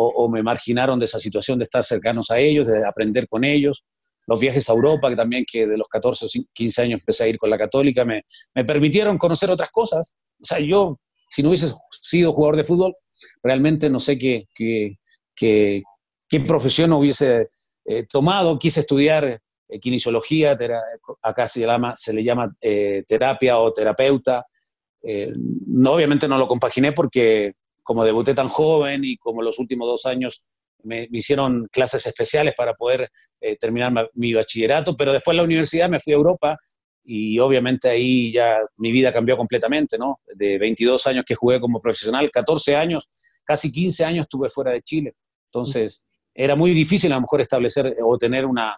o, 0.00 0.28
me 0.28 0.44
marginaron 0.44 0.98
de 0.98 1.06
esa 1.06 1.18
situación 1.18 1.58
de 1.58 1.64
estar 1.64 1.82
cercanos 1.82 2.30
a 2.30 2.38
ellos, 2.38 2.68
de 2.68 2.86
aprender 2.86 3.26
con 3.26 3.42
ellos. 3.42 3.84
Los 4.28 4.38
viajes 4.38 4.68
a 4.68 4.72
Europa, 4.72 5.08
que 5.10 5.16
también 5.16 5.44
que 5.50 5.66
de 5.66 5.76
los 5.76 5.88
14 5.88 6.26
o 6.26 6.28
15 6.52 6.82
años 6.82 7.00
empecé 7.00 7.24
a 7.24 7.28
ir 7.28 7.36
con 7.36 7.50
la 7.50 7.58
católica, 7.58 8.04
me, 8.04 8.22
me 8.54 8.64
permitieron 8.64 9.18
conocer 9.18 9.50
otras 9.50 9.70
cosas. 9.70 10.14
O 10.40 10.44
sea, 10.44 10.60
yo, 10.60 11.00
si 11.30 11.42
no 11.42 11.48
hubiese 11.48 11.72
sido 11.90 12.32
jugador 12.32 12.56
de 12.56 12.64
fútbol, 12.64 12.94
realmente 13.42 13.90
no 13.90 13.98
sé 13.98 14.18
qué, 14.18 14.44
qué, 14.54 14.98
qué, 15.34 15.82
qué 16.28 16.40
profesión 16.40 16.92
hubiese 16.92 17.48
eh, 17.84 18.06
tomado. 18.08 18.56
Quise 18.56 18.80
estudiar 18.80 19.40
kinesiología, 19.80 20.56
acá 21.22 21.48
se, 21.48 21.60
llama, 21.60 21.94
se 21.96 22.12
le 22.12 22.22
llama 22.22 22.54
eh, 22.60 23.04
terapia 23.06 23.58
o 23.58 23.72
terapeuta. 23.72 24.46
no, 25.02 25.92
obviamente 25.92 26.26
no 26.28 26.38
lo 26.38 26.48
compaginé 26.48 26.92
porque 26.92 27.52
como 27.82 28.04
debuté 28.04 28.34
tan 28.34 28.48
joven 28.48 29.04
y 29.04 29.16
como 29.16 29.42
los 29.42 29.58
últimos 29.58 29.88
dos 29.88 30.06
años 30.06 30.44
me, 30.82 31.08
hicieron 31.10 31.68
clases 31.72 32.06
especiales 32.06 32.54
para 32.56 32.74
poder 32.74 33.10
terminar 33.60 34.10
mi 34.14 34.32
bachillerato, 34.32 34.94
pero 34.96 35.12
después 35.12 35.34
de 35.34 35.38
la 35.38 35.44
universidad 35.44 35.88
me 35.88 35.98
fui 35.98 36.12
a 36.12 36.16
Europa 36.16 36.58
y 37.10 37.38
obviamente 37.38 37.88
ahí 37.88 38.30
ya 38.32 38.58
mi 38.76 38.92
vida 38.92 39.10
cambió 39.10 39.34
completamente, 39.34 39.96
¿no? 39.96 40.20
De 40.34 40.58
22 40.58 41.06
años 41.06 41.24
que 41.26 41.34
jugué 41.34 41.58
como 41.58 41.80
profesional, 41.80 42.30
14 42.30 42.76
años, 42.76 43.08
casi 43.44 43.72
15 43.72 44.04
años 44.04 44.24
estuve 44.24 44.50
fuera 44.50 44.72
de 44.72 44.82
Chile. 44.82 45.14
Entonces, 45.46 46.04
era 46.34 46.54
muy 46.54 46.72
difícil 46.72 47.10
a 47.12 47.14
lo 47.14 47.22
mejor 47.22 47.40
establecer 47.40 47.96
o 48.04 48.18
tener 48.18 48.44
una, 48.44 48.76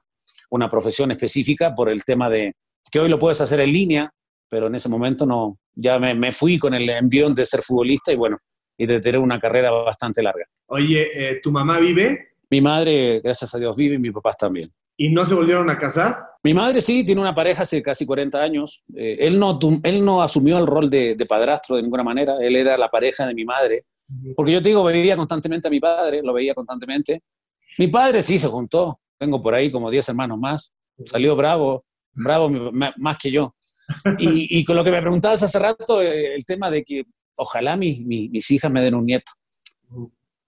una 0.51 0.69
profesión 0.69 1.11
específica 1.11 1.75
por 1.75 1.89
el 1.89 2.05
tema 2.05 2.29
de 2.29 2.55
que 2.91 3.01
hoy 3.01 3.09
lo 3.09 3.19
puedes 3.19 3.41
hacer 3.41 3.61
en 3.61 3.73
línea, 3.73 4.11
pero 4.49 4.67
en 4.67 4.75
ese 4.75 4.89
momento 4.89 5.27
no, 5.27 5.59
ya 5.75 5.99
me, 5.99 6.15
me 6.15 6.33
fui 6.33 6.59
con 6.59 6.75
el 6.75 6.89
envión 6.91 7.35
de 7.35 7.45
ser 7.45 7.63
futbolista 7.63 8.13
y 8.13 8.17
bueno, 8.17 8.39
y 8.77 8.87
de 8.87 9.01
tener 9.01 9.21
una 9.21 9.39
carrera 9.39 9.71
bastante 9.71 10.23
larga. 10.23 10.45
Oye, 10.67 11.09
eh, 11.13 11.41
¿tu 11.43 11.53
mamá 11.53 11.79
vive? 11.79 12.31
Mi 12.51 12.61
madre, 12.61 13.21
gracias 13.23 13.55
a 13.55 13.59
Dios, 13.59 13.77
vive 13.77 13.95
y 13.95 13.99
mi 13.99 14.11
papá 14.11 14.33
también. 14.33 14.69
¿Y 14.97 15.09
no 15.09 15.25
se 15.25 15.35
volvieron 15.35 15.71
a 15.71 15.79
casar? 15.79 16.19
Mi 16.43 16.53
madre 16.53 16.81
sí, 16.81 17.05
tiene 17.05 17.21
una 17.21 17.35
pareja 17.35 17.63
hace 17.63 17.83
casi 17.83 18.05
40 18.05 18.43
años. 18.43 18.85
Eh, 18.95 19.19
él, 19.21 19.39
no, 19.39 19.59
él 19.83 20.05
no 20.05 20.21
asumió 20.23 20.59
el 20.59 20.67
rol 20.67 20.91
de, 20.91 21.17
padrastro 21.29 21.77
de 21.77 21.83
ninguna 21.83 22.03
manera, 22.03 22.37
él 22.41 22.57
era 22.57 22.77
la 22.77 22.89
pareja 22.89 23.27
de 23.27 23.35
mi 23.35 23.45
madre. 23.45 23.85
Porque 24.35 24.53
yo 24.53 24.61
te 24.61 24.71
digo, 24.71 24.83
veía 24.83 25.17
constantemente 25.17 25.69
a 25.69 25.71
mi 25.71 25.81
padre, 25.81 26.21
lo 26.23 26.33
veía 26.33 26.55
constantemente. 26.55 27.23
Mi 27.79 27.89
padre 27.89 28.21
sí 28.21 28.37
se 28.37 28.49
juntó, 28.49 29.01
tengo 29.21 29.43
por 29.43 29.55
ahí 29.55 29.71
como 29.71 29.91
10 29.91 30.09
hermanos 30.09 30.39
más, 30.39 30.73
salió 31.05 31.37
bravo, 31.37 31.85
bravo 32.13 32.51
más 32.97 33.19
que 33.19 33.31
yo. 33.31 33.55
Y, 34.19 34.65
con 34.65 34.77
lo 34.77 34.85
que 34.85 34.91
me 34.91 35.01
preguntabas 35.01 35.43
hace 35.43 35.59
rato, 35.59 36.01
eh, 36.01 36.35
el 36.35 36.45
tema 36.45 36.71
de 36.71 36.85
que 36.85 37.05
ojalá 37.37 37.77
mis 37.77 38.51
hijas 38.51 38.71
me 38.71 38.83
den 38.83 38.95
un 38.95 39.05
nieto. 39.05 39.33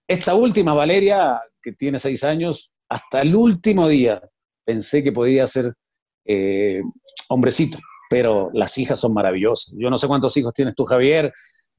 Esta 0.06 0.35
última, 0.35 0.74
Valeria, 0.74 1.40
que 1.61 1.72
tiene 1.72 1.98
6 1.98 2.24
años, 2.24 2.72
hasta 2.88 3.22
el 3.22 3.35
último 3.35 3.88
día 3.88 4.22
pensé 4.64 5.02
que 5.02 5.12
podía 5.12 5.46
ser 5.46 5.74
eh, 6.24 6.82
hombrecito, 7.28 7.78
pero 8.08 8.50
las 8.54 8.78
hijas 8.78 9.00
son 9.00 9.12
maravillosas. 9.12 9.74
Yo 9.76 9.90
no 9.90 9.98
sé 9.98 10.06
cuántos 10.06 10.37
hijos 10.37 10.54
tienes 10.54 10.74
tú, 10.74 10.85
Javier, 10.85 11.32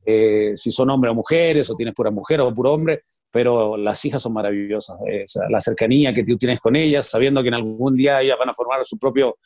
eh, 0.05 0.51
si 0.55 0.71
son 0.71 0.89
hombres 0.89 1.11
o 1.11 1.15
mujeres, 1.15 1.69
o 1.69 1.75
tienes 1.75 1.93
pura 1.93 2.11
mujer 2.11 2.41
o 2.41 2.53
puro 2.53 2.73
hombre, 2.73 3.03
pero 3.31 3.77
las 3.77 4.03
hijas 4.05 4.21
son 4.21 4.33
maravillosas. 4.33 4.97
Eh, 5.09 5.25
la 5.49 5.59
cercanía 5.59 6.13
que 6.13 6.23
tú 6.23 6.37
tienes 6.37 6.59
con 6.59 6.75
ellas, 6.75 7.07
sabiendo 7.07 7.41
que 7.41 7.49
en 7.49 7.55
algún 7.55 7.95
día 7.95 8.21
ellas 8.21 8.37
van 8.37 8.49
a 8.49 8.53
formar 8.53 8.83
su, 8.83 8.97
propio, 8.97 9.37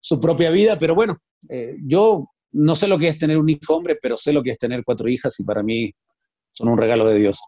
su 0.00 0.20
propia 0.20 0.50
vida, 0.50 0.78
pero 0.78 0.94
bueno, 0.94 1.16
yo 1.84 2.26
no 2.52 2.74
sé 2.74 2.88
lo 2.88 2.98
que 2.98 3.08
es 3.08 3.18
tener 3.18 3.38
un 3.38 3.48
hijo 3.48 3.76
hombre, 3.76 3.98
pero 4.00 4.16
sé 4.16 4.32
lo 4.32 4.42
que 4.42 4.50
es 4.50 4.58
tener 4.58 4.82
cuatro 4.84 5.08
hijas 5.08 5.38
y 5.40 5.44
para 5.44 5.62
mí 5.62 5.92
son 6.52 6.68
un 6.68 6.78
regalo 6.78 7.06
de 7.06 7.18
Dios. 7.18 7.38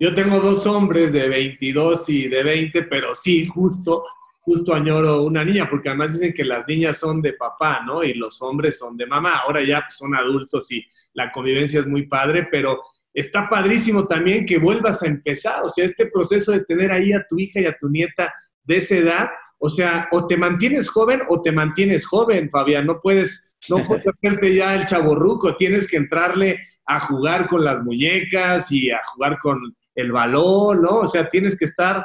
Yo 0.00 0.14
tengo 0.14 0.40
dos 0.40 0.66
hombres 0.66 1.12
de 1.12 1.28
22 1.28 2.08
y 2.08 2.28
de 2.28 2.42
20, 2.42 2.84
pero 2.84 3.14
sí, 3.14 3.44
justo 3.46 4.02
justo 4.42 4.74
añoro 4.74 5.22
una 5.22 5.44
niña, 5.44 5.70
porque 5.70 5.88
además 5.88 6.14
dicen 6.14 6.34
que 6.34 6.44
las 6.44 6.66
niñas 6.66 6.98
son 6.98 7.22
de 7.22 7.32
papá, 7.34 7.80
¿no? 7.86 8.02
Y 8.02 8.14
los 8.14 8.42
hombres 8.42 8.76
son 8.76 8.96
de 8.96 9.06
mamá. 9.06 9.38
Ahora 9.38 9.62
ya 9.62 9.86
son 9.88 10.16
adultos 10.16 10.70
y 10.72 10.84
la 11.14 11.30
convivencia 11.30 11.80
es 11.80 11.86
muy 11.86 12.06
padre, 12.06 12.48
pero 12.50 12.82
está 13.14 13.48
padrísimo 13.48 14.06
también 14.06 14.44
que 14.44 14.58
vuelvas 14.58 15.02
a 15.02 15.06
empezar, 15.06 15.62
o 15.62 15.68
sea, 15.68 15.84
este 15.84 16.06
proceso 16.06 16.52
de 16.52 16.64
tener 16.64 16.90
ahí 16.90 17.12
a 17.12 17.24
tu 17.28 17.38
hija 17.38 17.60
y 17.60 17.66
a 17.66 17.76
tu 17.76 17.88
nieta 17.88 18.34
de 18.64 18.78
esa 18.78 18.96
edad, 18.96 19.28
o 19.58 19.70
sea, 19.70 20.08
o 20.10 20.26
te 20.26 20.36
mantienes 20.36 20.88
joven 20.88 21.20
o 21.28 21.40
te 21.40 21.52
mantienes 21.52 22.06
joven, 22.06 22.50
Fabián, 22.50 22.86
no 22.86 23.00
puedes, 23.00 23.54
no 23.68 23.76
puedes 23.86 24.06
hacerte 24.08 24.54
ya 24.54 24.74
el 24.74 24.86
chaborruco, 24.86 25.56
tienes 25.56 25.88
que 25.88 25.98
entrarle 25.98 26.58
a 26.86 27.00
jugar 27.00 27.48
con 27.48 27.64
las 27.64 27.82
muñecas 27.82 28.72
y 28.72 28.90
a 28.90 29.00
jugar 29.14 29.38
con 29.38 29.60
el 29.94 30.10
balón, 30.10 30.82
¿no? 30.82 31.00
O 31.00 31.06
sea, 31.06 31.28
tienes 31.28 31.56
que 31.56 31.66
estar 31.66 32.04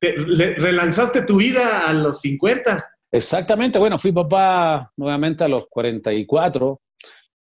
relanzaste 0.00 1.22
tu 1.22 1.36
vida 1.36 1.86
a 1.86 1.92
los 1.92 2.20
50. 2.20 2.88
Exactamente, 3.12 3.78
bueno, 3.78 3.98
fui 3.98 4.12
papá 4.12 4.92
nuevamente 4.96 5.44
a 5.44 5.48
los 5.48 5.66
44. 5.68 6.80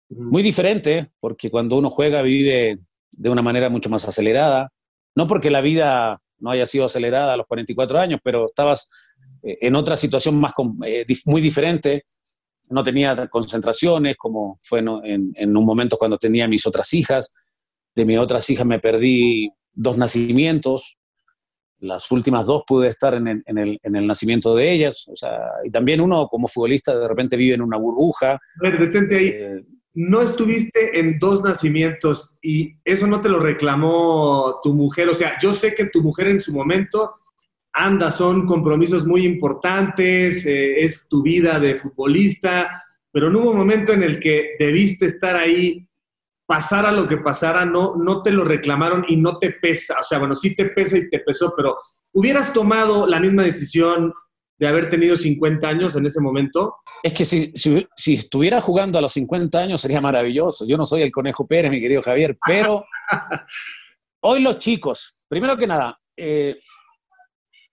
Muy 0.09 0.43
diferente, 0.43 1.11
porque 1.19 1.49
cuando 1.49 1.77
uno 1.77 1.89
juega 1.89 2.21
vive 2.21 2.79
de 3.11 3.29
una 3.29 3.41
manera 3.41 3.69
mucho 3.69 3.89
más 3.89 4.07
acelerada. 4.07 4.71
No 5.15 5.27
porque 5.27 5.49
la 5.49 5.61
vida 5.61 6.21
no 6.39 6.51
haya 6.51 6.65
sido 6.65 6.85
acelerada 6.85 7.33
a 7.33 7.37
los 7.37 7.45
44 7.47 7.99
años, 7.99 8.19
pero 8.23 8.47
estabas 8.47 8.91
eh, 9.43 9.57
en 9.61 9.75
otra 9.75 9.95
situación 9.95 10.39
más 10.39 10.53
eh, 10.85 11.05
muy 11.25 11.41
diferente. 11.41 12.05
No 12.69 12.83
tenía 12.83 13.27
concentraciones 13.27 14.15
como 14.17 14.57
fue 14.61 14.79
en, 14.79 15.33
en 15.35 15.57
un 15.57 15.65
momento 15.65 15.97
cuando 15.97 16.17
tenía 16.17 16.47
mis 16.47 16.65
otras 16.65 16.93
hijas. 16.93 17.33
De 17.93 18.05
mis 18.05 18.17
otras 18.17 18.49
hijas 18.49 18.65
me 18.65 18.79
perdí 18.79 19.51
dos 19.73 19.97
nacimientos, 19.97 20.97
las 21.81 22.09
últimas 22.11 22.45
dos 22.45 22.63
pude 22.65 22.87
estar 22.87 23.15
en 23.15 23.27
el, 23.27 23.43
en, 23.45 23.57
el, 23.57 23.79
en 23.83 23.95
el, 23.95 24.07
nacimiento 24.07 24.55
de 24.55 24.71
ellas, 24.71 25.07
o 25.11 25.15
sea, 25.15 25.37
y 25.65 25.69
también 25.69 25.99
uno 25.99 26.27
como 26.27 26.47
futbolista 26.47 26.97
de 26.97 27.07
repente 27.07 27.35
vive 27.35 27.55
en 27.55 27.61
una 27.61 27.77
burbuja. 27.77 28.33
A 28.33 28.39
ver, 28.61 28.79
detente 28.79 29.17
ahí. 29.17 29.27
Eh, 29.27 29.65
no 29.93 30.21
estuviste 30.21 30.97
en 30.99 31.19
dos 31.19 31.43
nacimientos 31.43 32.37
y 32.41 32.77
eso 32.85 33.07
no 33.07 33.19
te 33.19 33.27
lo 33.27 33.39
reclamó 33.39 34.59
tu 34.63 34.73
mujer, 34.73 35.09
o 35.09 35.15
sea, 35.15 35.37
yo 35.41 35.51
sé 35.53 35.75
que 35.75 35.87
tu 35.87 36.01
mujer 36.01 36.27
en 36.27 36.39
su 36.39 36.53
momento 36.53 37.15
anda, 37.73 38.11
son 38.11 38.45
compromisos 38.45 39.05
muy 39.05 39.25
importantes, 39.25 40.45
eh, 40.45 40.79
es 40.79 41.07
tu 41.09 41.21
vida 41.21 41.59
de 41.59 41.75
futbolista, 41.75 42.83
pero 43.11 43.29
no 43.29 43.39
hubo 43.39 43.51
un 43.51 43.57
momento 43.57 43.91
en 43.93 44.03
el 44.03 44.19
que 44.19 44.51
debiste 44.59 45.05
estar 45.05 45.35
ahí 45.35 45.85
pasara 46.51 46.91
lo 46.91 47.07
que 47.07 47.15
pasara, 47.15 47.63
no, 47.63 47.95
no 47.95 48.21
te 48.23 48.29
lo 48.29 48.43
reclamaron 48.43 49.05
y 49.07 49.15
no 49.15 49.37
te 49.37 49.51
pesa. 49.51 49.95
O 50.01 50.03
sea, 50.03 50.19
bueno, 50.19 50.35
sí 50.35 50.53
te 50.53 50.65
pesa 50.65 50.97
y 50.97 51.09
te 51.09 51.19
pesó, 51.19 51.53
pero 51.55 51.77
hubieras 52.11 52.51
tomado 52.51 53.07
la 53.07 53.21
misma 53.21 53.43
decisión 53.43 54.13
de 54.59 54.67
haber 54.67 54.89
tenido 54.89 55.15
50 55.15 55.65
años 55.65 55.95
en 55.95 56.05
ese 56.05 56.19
momento? 56.19 56.75
Es 57.01 57.13
que 57.13 57.23
si, 57.23 57.53
si, 57.55 58.13
estuviera 58.13 58.59
jugando 58.59 58.99
a 58.99 59.01
los 59.01 59.13
50 59.13 59.57
años 59.57 59.79
sería 59.79 60.01
maravilloso. 60.01 60.67
Yo 60.67 60.75
no 60.75 60.83
soy 60.83 61.03
el 61.03 61.11
Conejo 61.11 61.47
Pérez, 61.47 61.71
mi 61.71 61.79
querido 61.79 62.01
Javier, 62.03 62.37
pero 62.45 62.83
hoy 64.21 64.41
los 64.41 64.59
chicos, 64.59 65.25
primero 65.29 65.55
que 65.55 65.67
nada, 65.67 65.97
eh, 66.17 66.59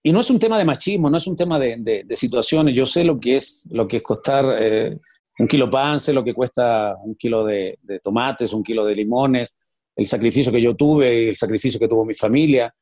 y 0.04 0.12
no 0.12 0.20
es 0.20 0.30
un 0.30 0.38
tema 0.38 0.56
de 0.56 0.64
machismo, 0.64 1.10
no 1.10 1.16
es 1.16 1.26
un 1.26 1.34
tema 1.34 1.58
de, 1.58 2.06
situaciones. 2.14 2.76
Yo 2.76 2.86
sé 2.86 3.02
lo 3.02 3.18
que 3.18 3.34
es, 3.34 3.68
lo 3.72 3.88
que 3.88 3.96
es 3.96 4.02
costar 4.04 4.56
eh, 4.60 4.98
un 5.38 5.46
kilo 5.46 5.70
pan, 5.70 6.00
sé 6.00 6.12
lo 6.12 6.24
que 6.24 6.34
cuesta 6.34 6.96
un 7.02 7.14
kilo 7.14 7.44
de, 7.44 7.78
tomates, 8.02 8.52
un 8.52 8.62
kilo 8.62 8.84
de 8.84 8.94
limones, 8.94 9.56
el 9.94 10.06
sacrificio 10.06 10.52
que 10.52 10.60
yo 10.60 10.74
tuve, 10.74 11.30
el 11.30 11.36
sacrificio 11.36 11.78
que 11.78 11.88
tuvo 11.88 12.04
mi 12.04 12.14
familia. 12.14 12.74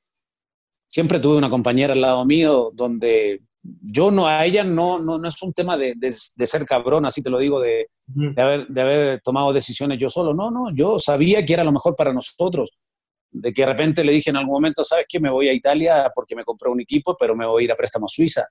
Siempre 0.86 1.18
tuve 1.20 1.36
una 1.36 1.50
compañera 1.50 1.92
al 1.92 2.00
lado 2.00 2.24
mío 2.24 2.70
donde 2.72 3.42
yo 3.62 4.10
no, 4.10 4.26
a 4.26 4.44
ella 4.44 4.62
no, 4.62 4.98
no, 4.98 5.18
no 5.18 5.28
es 5.28 5.42
un 5.42 5.52
tema 5.52 5.76
de, 5.76 5.94
de, 5.96 6.12
ser 6.12 6.64
cabrón, 6.64 7.04
así 7.04 7.22
te 7.22 7.30
lo 7.30 7.38
digo, 7.38 7.60
de, 7.60 7.88
haber, 8.36 8.66
de 8.68 8.80
haber 8.80 9.20
tomado 9.22 9.52
decisiones 9.52 9.98
yo 9.98 10.08
solo. 10.08 10.32
No, 10.32 10.50
no, 10.50 10.74
yo 10.74 10.98
sabía 10.98 11.44
que 11.44 11.54
era 11.54 11.64
lo 11.64 11.72
mejor 11.72 11.96
para 11.96 12.12
nosotros 12.12 12.70
de 13.30 13.52
que 13.52 13.62
de 13.62 13.66
repente 13.66 14.04
le 14.04 14.12
dije 14.12 14.30
en 14.30 14.36
algún 14.36 14.54
momento, 14.54 14.82
¿sabes 14.82 15.06
qué? 15.08 15.20
Me 15.20 15.30
voy 15.30 15.48
a 15.48 15.52
Italia 15.52 16.10
porque 16.14 16.34
me 16.34 16.44
compré 16.44 16.70
un 16.70 16.80
equipo, 16.80 17.16
pero 17.18 17.36
me 17.36 17.46
voy 17.46 17.62
a 17.62 17.64
ir 17.64 17.72
a 17.72 17.76
préstamo 17.76 18.06
a 18.06 18.08
Suiza. 18.08 18.46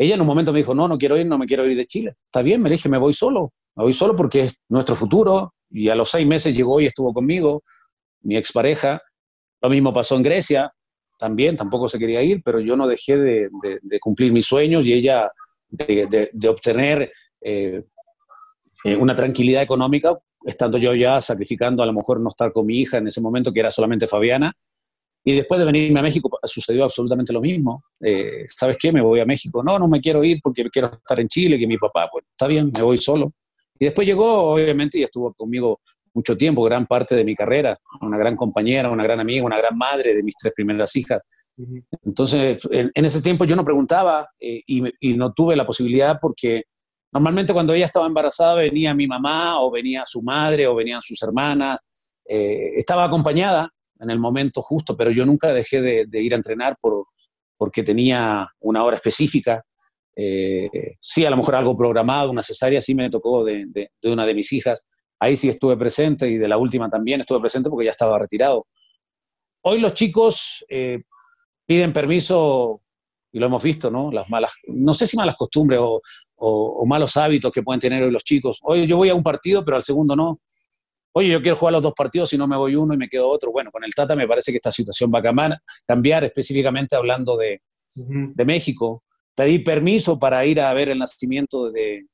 Ella 0.00 0.14
en 0.14 0.22
un 0.22 0.26
momento 0.26 0.50
me 0.50 0.60
dijo, 0.60 0.74
no, 0.74 0.88
no 0.88 0.96
quiero 0.96 1.18
ir, 1.18 1.26
no 1.26 1.36
me 1.36 1.44
quiero 1.44 1.66
ir 1.66 1.76
de 1.76 1.84
Chile. 1.84 2.12
Está 2.24 2.40
bien, 2.40 2.62
me 2.62 2.70
dije, 2.70 2.88
me 2.88 2.96
voy 2.96 3.12
solo. 3.12 3.52
Me 3.76 3.84
voy 3.84 3.92
solo 3.92 4.16
porque 4.16 4.44
es 4.44 4.58
nuestro 4.70 4.96
futuro. 4.96 5.52
Y 5.68 5.90
a 5.90 5.94
los 5.94 6.10
seis 6.10 6.26
meses 6.26 6.56
llegó 6.56 6.80
y 6.80 6.86
estuvo 6.86 7.12
conmigo, 7.12 7.62
mi 8.22 8.38
expareja. 8.38 9.02
Lo 9.60 9.68
mismo 9.68 9.92
pasó 9.92 10.16
en 10.16 10.22
Grecia, 10.22 10.72
también, 11.18 11.54
tampoco 11.54 11.86
se 11.86 11.98
quería 11.98 12.22
ir, 12.22 12.40
pero 12.42 12.60
yo 12.60 12.76
no 12.76 12.88
dejé 12.88 13.18
de, 13.18 13.50
cumplir 14.00 14.32
mis 14.32 14.46
sueños 14.46 14.86
y 14.86 14.94
ella 14.94 15.30
de, 15.68 16.48
obtener 16.48 17.12
eh, 17.42 17.84
eh, 18.84 18.96
una 18.96 19.14
tranquilidad 19.14 19.62
económica 19.62 20.18
estando 20.46 20.78
yo 20.78 20.94
ya 20.94 21.20
sacrificando 21.20 21.82
a 21.82 21.86
lo 21.86 21.92
mejor 21.92 22.20
no 22.20 22.30
estar 22.30 22.54
con 22.54 22.64
mi 22.64 22.78
hija 22.78 22.96
en 22.96 23.08
ese 23.08 23.20
momento, 23.20 23.52
que 23.52 23.60
era 23.60 23.70
solamente 23.70 24.06
Fabiana. 24.06 24.56
Y 25.24 25.34
después 25.34 25.58
de 25.58 25.66
venirme 25.66 26.00
a 26.00 26.02
México 26.02 26.30
sucedió 26.44 26.84
absolutamente 26.84 27.32
lo 27.32 27.40
mismo. 27.40 27.84
Eh, 28.00 28.44
¿Sabes 28.46 28.76
qué? 28.78 28.92
Me 28.92 29.02
voy 29.02 29.20
a 29.20 29.26
México. 29.26 29.62
No, 29.62 29.78
no 29.78 29.86
me 29.86 30.00
quiero 30.00 30.24
ir 30.24 30.40
porque 30.42 30.68
quiero 30.70 30.90
estar 30.90 31.20
en 31.20 31.28
Chile, 31.28 31.58
que 31.58 31.66
mi 31.66 31.76
papá, 31.76 32.08
pues 32.10 32.24
está 32.30 32.46
bien, 32.46 32.70
me 32.74 32.82
voy 32.82 32.98
solo. 32.98 33.32
Y 33.78 33.84
después 33.86 34.06
llegó, 34.06 34.52
obviamente, 34.52 34.98
y 34.98 35.02
estuvo 35.02 35.32
conmigo 35.34 35.80
mucho 36.14 36.36
tiempo, 36.36 36.62
gran 36.64 36.86
parte 36.86 37.14
de 37.14 37.24
mi 37.24 37.34
carrera, 37.34 37.78
una 38.00 38.18
gran 38.18 38.34
compañera, 38.34 38.90
una 38.90 39.04
gran 39.04 39.20
amiga, 39.20 39.44
una 39.44 39.58
gran 39.58 39.76
madre 39.76 40.14
de 40.14 40.22
mis 40.22 40.36
tres 40.36 40.52
primeras 40.54 40.94
hijas. 40.96 41.22
Entonces, 42.04 42.66
en, 42.70 42.90
ese 42.94 43.20
tiempo 43.20 43.44
yo 43.44 43.54
no 43.54 43.64
preguntaba 43.64 44.26
eh, 44.40 44.62
y, 44.66 44.82
y, 44.98 45.14
no 45.14 45.34
tuve 45.34 45.54
la 45.54 45.66
posibilidad 45.66 46.18
porque 46.18 46.64
Normalmente 47.12 47.52
cuando 47.52 47.74
ella 47.74 47.86
estaba 47.86 48.06
embarazada 48.06 48.54
venía 48.54 48.94
mi 48.94 49.06
mamá 49.06 49.60
o 49.60 49.70
venía 49.70 50.04
su 50.06 50.22
madre 50.22 50.66
o 50.66 50.74
venían 50.74 51.02
sus 51.02 51.20
hermanas. 51.22 51.80
Eh, 52.24 52.74
estaba 52.76 53.04
acompañada 53.04 53.68
en 54.00 54.10
el 54.10 54.18
momento 54.18 54.62
justo, 54.62 54.96
pero 54.96 55.10
yo 55.10 55.26
nunca 55.26 55.52
dejé 55.52 55.80
de, 55.80 56.22
ir 56.22 56.32
a 56.32 56.36
entrenar 56.36 56.76
por, 56.80 57.06
porque 57.56 57.82
tenía 57.82 58.48
una 58.60 58.82
hora 58.82 58.96
específica. 58.96 59.62
Eh, 60.16 60.96
sí, 61.00 61.24
a 61.24 61.30
lo 61.30 61.36
mejor 61.36 61.54
algo 61.54 61.76
programado, 61.76 62.30
una 62.30 62.42
cesárea, 62.42 62.80
sí 62.80 62.94
me 62.94 63.10
tocó 63.10 63.44
de, 63.44 63.90
una 64.04 64.26
de 64.26 64.34
mis 64.34 64.52
hijas. 64.52 64.86
Ahí 65.18 65.36
sí 65.36 65.50
estuve 65.50 65.76
presente 65.76 66.28
y 66.28 66.38
de 66.38 66.48
la 66.48 66.56
última 66.56 66.88
también 66.88 67.20
estuve 67.20 67.40
presente 67.40 67.68
porque 67.68 67.84
ya 67.84 67.92
estaba 67.92 68.18
retirado. 68.18 68.66
Hoy 69.62 69.78
los 69.80 69.92
chicos 69.92 70.64
eh, 70.70 71.02
piden 71.66 71.92
permiso 71.92 72.80
y 73.30 73.38
lo 73.38 73.46
hemos 73.46 73.62
visto, 73.62 73.90
¿no? 73.90 74.10
Las 74.10 74.28
malas, 74.30 74.52
no 74.66 74.94
sé 74.94 75.06
si 75.06 75.16
malas 75.18 75.36
costumbres 75.36 75.78
o, 75.80 76.00
o, 76.36 76.86
malos 76.86 77.16
hábitos 77.18 77.52
que 77.52 77.62
pueden 77.62 77.80
tener 77.80 78.02
hoy 78.02 78.10
los 78.10 78.24
chicos. 78.24 78.58
Oye, 78.62 78.86
yo 78.86 78.96
voy 78.96 79.10
a 79.10 79.14
un 79.14 79.22
partido, 79.22 79.62
pero 79.64 79.76
al 79.76 79.82
segundo 79.82 80.16
no. 80.16 80.40
Oye, 81.12 81.28
yo 81.28 81.42
quiero 81.42 81.56
jugar 81.56 81.72
los 81.72 81.82
dos 81.82 81.94
partidos 81.96 82.32
y 82.32 82.38
no 82.38 82.46
me 82.46 82.56
voy 82.56 82.76
uno 82.76 82.94
y 82.94 82.96
me 82.96 83.08
quedo 83.08 83.28
otro. 83.28 83.50
Bueno, 83.50 83.70
con 83.70 83.84
el 83.84 83.94
Tata 83.94 84.14
me 84.14 84.28
parece 84.28 84.52
que 84.52 84.56
esta 84.56 84.70
situación 84.70 85.10
va 85.12 85.18
a 85.18 85.58
cambiar, 85.86 86.24
específicamente 86.24 86.96
hablando 86.96 87.36
de, 87.36 87.62
de 87.94 88.44
México. 88.44 89.02
Pedí 89.34 89.58
permiso 89.60 90.18
para 90.18 90.44
ir 90.46 90.60
a 90.60 90.72
ver 90.72 90.88
el 90.88 90.98
nacimiento 90.98 91.70
de, 91.70 92.06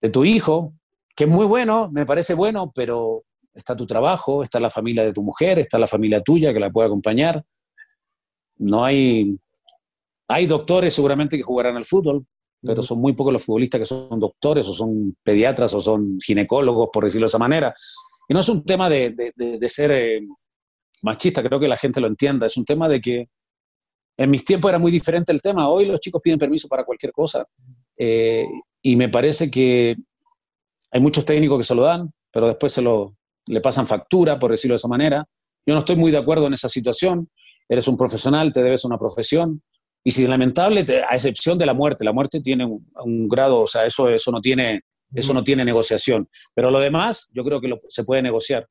de 0.00 0.10
tu 0.10 0.24
hijo, 0.24 0.74
que 1.16 1.24
es 1.24 1.30
muy 1.30 1.46
bueno, 1.46 1.90
me 1.90 2.06
parece 2.06 2.34
bueno, 2.34 2.70
pero 2.74 3.24
está 3.52 3.74
tu 3.74 3.86
trabajo, 3.86 4.42
está 4.42 4.60
la 4.60 4.70
familia 4.70 5.04
de 5.04 5.12
tu 5.12 5.22
mujer, 5.22 5.58
está 5.58 5.78
la 5.78 5.86
familia 5.86 6.20
tuya 6.22 6.52
que 6.52 6.60
la 6.60 6.70
puede 6.70 6.86
acompañar. 6.86 7.44
No 8.56 8.84
hay, 8.84 9.36
hay 10.28 10.46
doctores 10.46 10.94
seguramente 10.94 11.36
que 11.36 11.42
jugarán 11.42 11.76
al 11.76 11.84
fútbol, 11.84 12.24
pero 12.62 12.82
son 12.82 13.00
muy 13.00 13.12
pocos 13.12 13.32
los 13.32 13.44
futbolistas 13.44 13.80
que 13.80 13.84
son 13.84 14.18
doctores 14.18 14.66
o 14.68 14.74
son 14.74 15.16
pediatras 15.22 15.72
o 15.74 15.80
son 15.80 16.18
ginecólogos, 16.20 16.90
por 16.92 17.04
decirlo 17.04 17.26
de 17.26 17.30
esa 17.30 17.38
manera. 17.38 17.74
Y 18.28 18.34
no 18.34 18.40
es 18.40 18.48
un 18.48 18.64
tema 18.64 18.90
de, 18.90 19.32
de, 19.34 19.68
ser 19.68 19.92
eh, 19.92 20.20
machista, 21.02 21.42
creo 21.42 21.58
que 21.58 21.68
la 21.68 21.76
gente 21.76 22.00
lo 22.00 22.06
entienda, 22.06 22.46
es 22.46 22.56
un 22.56 22.64
tema 22.64 22.88
de 22.88 23.00
que 23.00 23.28
en 24.18 24.30
mis 24.30 24.44
tiempos 24.44 24.68
era 24.68 24.78
muy 24.78 24.90
diferente 24.90 25.32
el 25.32 25.40
tema, 25.40 25.68
hoy 25.68 25.86
los 25.86 26.00
chicos 26.00 26.20
piden 26.22 26.38
permiso 26.38 26.68
para 26.68 26.84
cualquier 26.84 27.12
cosa. 27.12 27.46
Eh, 27.96 28.46
y 28.82 28.96
me 28.96 29.08
parece 29.08 29.50
que 29.50 29.96
hay 30.90 31.00
muchos 31.00 31.24
técnicos 31.24 31.58
que 31.58 31.64
se 31.64 31.74
lo 31.74 31.82
dan, 31.82 32.10
pero 32.32 32.48
después 32.48 32.72
se 32.72 32.82
lo, 32.82 33.16
le 33.46 33.60
pasan 33.60 33.86
factura, 33.86 34.38
por 34.38 34.50
decirlo 34.50 34.72
de 34.72 34.76
esa 34.76 34.88
manera. 34.88 35.24
Yo 35.64 35.74
no 35.74 35.78
estoy 35.78 35.96
muy 35.96 36.10
de 36.10 36.18
acuerdo 36.18 36.46
en 36.46 36.54
esa 36.54 36.68
situación, 36.68 37.30
eres 37.68 37.86
un 37.88 37.96
profesional, 37.96 38.52
te 38.52 38.62
debes 38.62 38.84
una 38.84 38.96
profesión, 38.96 39.62
y 40.04 40.10
si 40.10 40.26
lamentable, 40.26 40.84
a 41.08 41.14
excepción 41.14 41.58
de 41.58 41.66
la 41.66 41.74
muerte, 41.74 42.04
la 42.04 42.12
muerte 42.12 42.40
tiene 42.40 42.64
un, 42.64 43.28
grado, 43.28 43.60
o 43.62 43.66
sea, 43.66 43.84
eso, 43.84 44.08
eso, 44.08 44.30
no 44.30 44.40
tiene, 44.40 44.82
eso 45.12 45.34
no 45.34 45.44
tiene 45.44 45.64
negociación. 45.64 46.28
Pero 46.54 46.70
lo 46.70 46.78
demás, 46.78 47.28
yo 47.32 47.44
creo 47.44 47.60
que 47.60 47.74
se 47.88 48.04
puede 48.04 48.22
negociar. 48.22 48.66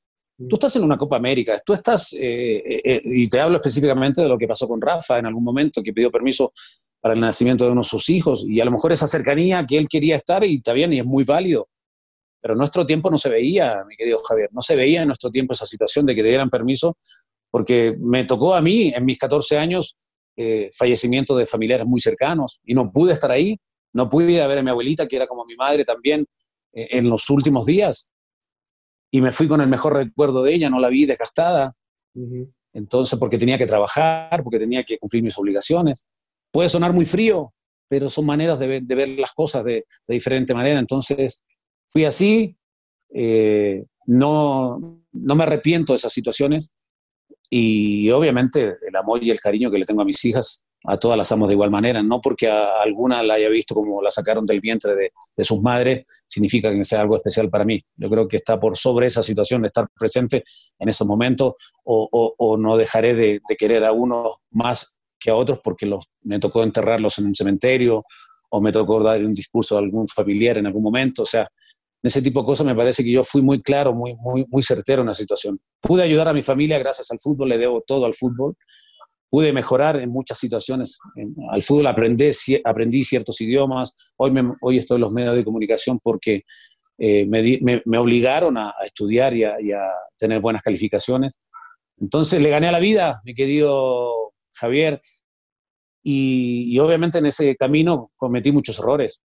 Tú 0.49 0.55
estás 0.55 0.75
en 0.75 0.83
una 0.83 0.97
Copa 0.97 1.17
América, 1.17 1.59
tú 1.65 1.73
estás, 1.73 2.13
eh, 2.13 2.57
eh, 2.57 2.81
eh, 2.83 3.01
y 3.03 3.27
te 3.27 3.39
hablo 3.39 3.57
específicamente 3.57 4.21
de 4.21 4.27
lo 4.27 4.37
que 4.37 4.47
pasó 4.47 4.67
con 4.67 4.79
Rafa 4.79 5.17
en 5.17 5.25
algún 5.25 5.43
momento, 5.43 5.81
que 5.81 5.93
pidió 5.93 6.11
permiso 6.11 6.53
para 6.99 7.13
el 7.13 7.19
nacimiento 7.19 7.65
de 7.65 7.71
uno 7.71 7.81
de 7.81 7.87
sus 7.87 8.09
hijos, 8.09 8.45
y 8.47 8.59
a 8.59 8.65
lo 8.65 8.71
mejor 8.71 8.91
esa 8.91 9.07
cercanía 9.07 9.65
que 9.65 9.77
él 9.77 9.87
quería 9.87 10.15
estar, 10.15 10.43
y 10.43 10.57
está 10.57 10.73
bien, 10.73 10.93
y 10.93 10.99
es 10.99 11.05
muy 11.05 11.23
válido. 11.23 11.69
Pero 12.39 12.53
en 12.53 12.59
nuestro 12.59 12.85
tiempo 12.85 13.09
no 13.09 13.17
se 13.17 13.29
veía, 13.29 13.83
mi 13.87 13.95
querido 13.95 14.19
Javier, 14.19 14.49
no 14.51 14.61
se 14.61 14.75
veía 14.75 15.01
en 15.01 15.07
nuestro 15.07 15.31
tiempo 15.31 15.53
esa 15.53 15.65
situación 15.65 16.05
de 16.05 16.15
que 16.15 16.21
le 16.21 16.29
dieran 16.29 16.49
permiso, 16.49 16.97
porque 17.49 17.95
me 17.99 18.25
tocó 18.25 18.53
a 18.53 18.61
mí, 18.61 18.93
en 18.95 19.05
mis 19.05 19.17
14 19.17 19.57
años, 19.57 19.97
eh, 20.39 20.69
fallecimiento 20.71 21.35
de 21.35 21.47
familiares 21.47 21.87
muy 21.87 21.99
cercanos 21.99 22.61
y 22.63 22.75
no 22.75 22.91
pude 22.91 23.13
estar 23.13 23.31
ahí, 23.31 23.59
no 23.91 24.07
pude 24.07 24.45
ver 24.45 24.59
a 24.59 24.61
mi 24.61 24.69
abuelita, 24.69 25.07
que 25.07 25.15
era 25.15 25.25
como 25.25 25.43
mi 25.45 25.55
madre 25.55 25.83
también, 25.83 26.27
eh, 26.73 26.87
en 26.91 27.09
los 27.09 27.27
últimos 27.31 27.65
días. 27.65 28.11
Y 29.09 29.19
me 29.19 29.31
fui 29.31 29.47
con 29.47 29.61
el 29.61 29.67
mejor 29.67 29.95
recuerdo 29.95 30.43
de 30.43 30.53
ella, 30.53 30.69
no 30.69 30.79
la 30.79 30.89
vi 30.89 31.05
desgastada. 31.05 31.73
Entonces, 32.71 33.17
porque 33.17 33.39
tenía 33.39 33.57
que 33.57 33.65
trabajar, 33.65 34.43
porque 34.43 34.59
tenía 34.59 34.83
que 34.83 34.99
cumplir 34.99 35.23
mis 35.23 35.37
obligaciones. 35.39 36.05
Puede 36.51 36.69
sonar 36.69 36.93
muy 36.93 37.05
frío, 37.05 37.53
pero 37.87 38.07
son 38.07 38.27
maneras 38.27 38.59
de 38.59 38.83
ver, 38.83 39.09
las 39.09 39.31
cosas 39.31 39.65
de, 39.65 39.85
diferente 40.07 40.53
manera. 40.53 40.79
Entonces, 40.79 41.43
fui 41.89 42.05
así, 42.05 42.55
eh, 43.09 43.85
no, 44.05 45.01
no 45.11 45.35
me 45.35 45.43
arrepiento 45.43 45.93
de 45.93 45.97
esas 45.97 46.13
situaciones, 46.13 46.71
y 47.49 48.09
obviamente 48.11 48.77
el 48.85 48.95
amor 48.95 49.23
y 49.23 49.31
el 49.31 49.39
cariño 49.39 49.71
que 49.71 49.77
le 49.77 49.85
tengo 49.85 50.01
a 50.01 50.05
mis 50.05 50.23
hijas, 50.25 50.63
a 50.83 50.97
todas 50.97 51.17
las 51.17 51.31
amo 51.31 51.47
de 51.47 51.53
igual 51.53 51.71
manera, 51.71 52.01
no 52.03 52.21
porque 52.21 52.47
a 52.47 52.81
alguna 52.81 53.23
la 53.23 53.35
haya 53.35 53.49
visto 53.49 53.75
como 53.75 54.01
la 54.01 54.11
sacaron 54.11 54.45
del 54.45 54.61
vientre 54.61 54.95
de, 54.95 55.11
de, 55.35 55.43
sus 55.43 55.61
madres, 55.61 56.05
significa 56.27 56.71
que 56.71 56.83
sea 56.83 57.01
algo 57.01 57.17
especial 57.17 57.49
para 57.49 57.65
mí. 57.65 57.83
Yo 57.95 58.09
creo 58.09 58.27
que 58.27 58.37
está 58.37 58.59
por 58.59 58.77
sobre 58.77 59.07
esa 59.07 59.21
situación 59.23 59.61
de 59.61 59.67
estar 59.67 59.87
presente 59.97 60.43
en 60.79 60.89
esos 60.89 61.07
momentos 61.07 61.53
o, 61.83 62.35
o, 62.37 62.57
no 62.57 62.77
dejaré 62.77 63.15
de, 63.15 63.41
de, 63.47 63.55
querer 63.57 63.83
a 63.83 63.91
uno 63.91 64.41
más 64.51 64.93
que 65.19 65.29
a 65.29 65.35
otros 65.35 65.59
porque 65.63 65.85
los, 65.85 66.05
me 66.21 66.39
tocó 66.39 66.63
enterrarlos 66.63 67.17
en 67.19 67.25
un 67.25 67.35
cementerio 67.35 68.05
o 68.49 68.61
me 68.61 68.71
tocó 68.71 69.01
dar 69.01 69.23
un 69.23 69.33
discurso 69.33 69.75
a 69.75 69.79
algún 69.79 70.07
familiar 70.07 70.57
en 70.57 70.67
algún 70.67 70.83
momento. 70.83 71.23
O 71.23 71.25
sea, 71.25 71.49
ese 72.07 72.21
tipo 72.21 72.41
de 72.41 72.45
cosas 72.45 72.65
me 72.65 72.75
parece 72.75 73.03
que 73.03 73.11
yo 73.11 73.23
fui 73.23 73.41
muy 73.41 73.61
claro, 73.61 73.93
muy, 73.93 74.15
muy, 74.15 74.45
muy 74.49 74.63
certero 74.63 75.01
en 75.01 75.07
la 75.07 75.13
situación. 75.13 75.59
Pude 75.81 76.03
ayudar 76.03 76.27
a 76.27 76.33
mi 76.33 76.41
familia 76.41 76.79
gracias 76.79 77.11
al 77.11 77.19
fútbol, 77.19 77.49
le 77.49 77.57
debo 77.57 77.81
todo 77.81 78.05
al 78.05 78.13
fútbol. 78.13 78.55
Pude 79.29 79.51
mejorar 79.51 79.97
en 79.97 80.09
muchas 80.09 80.37
situaciones. 80.39 80.99
al 81.51 81.61
fútbol 81.61 81.87
aprendí, 81.87 83.03
ciertos 83.03 83.39
idiomas. 83.41 83.93
Hoy, 84.17 84.77
estoy 84.77 84.95
en 84.95 85.01
los 85.01 85.11
medios 85.11 85.35
de 85.35 85.43
comunicación 85.43 85.99
porque 86.01 86.43
eh, 86.97 87.25
me, 87.27 87.97
obligaron 87.97 88.57
a, 88.57 88.73
estudiar 88.85 89.35
y 89.35 89.43
a, 89.43 89.55
tener 90.17 90.39
buenas 90.39 90.61
calificaciones. 90.61 91.39
Entonces 91.99 92.41
le 92.41 92.49
gané 92.49 92.67
a 92.67 92.71
la 92.71 92.79
vida, 92.79 93.21
mi 93.25 93.35
querido 93.35 94.33
Javier. 94.53 95.01
Y 96.03 96.79
obviamente 96.79 97.17
en 97.17 97.25
ese 97.25 97.55
camino 97.57 98.11
cometí 98.15 98.53
muchos 98.53 98.79
errores 98.79 99.23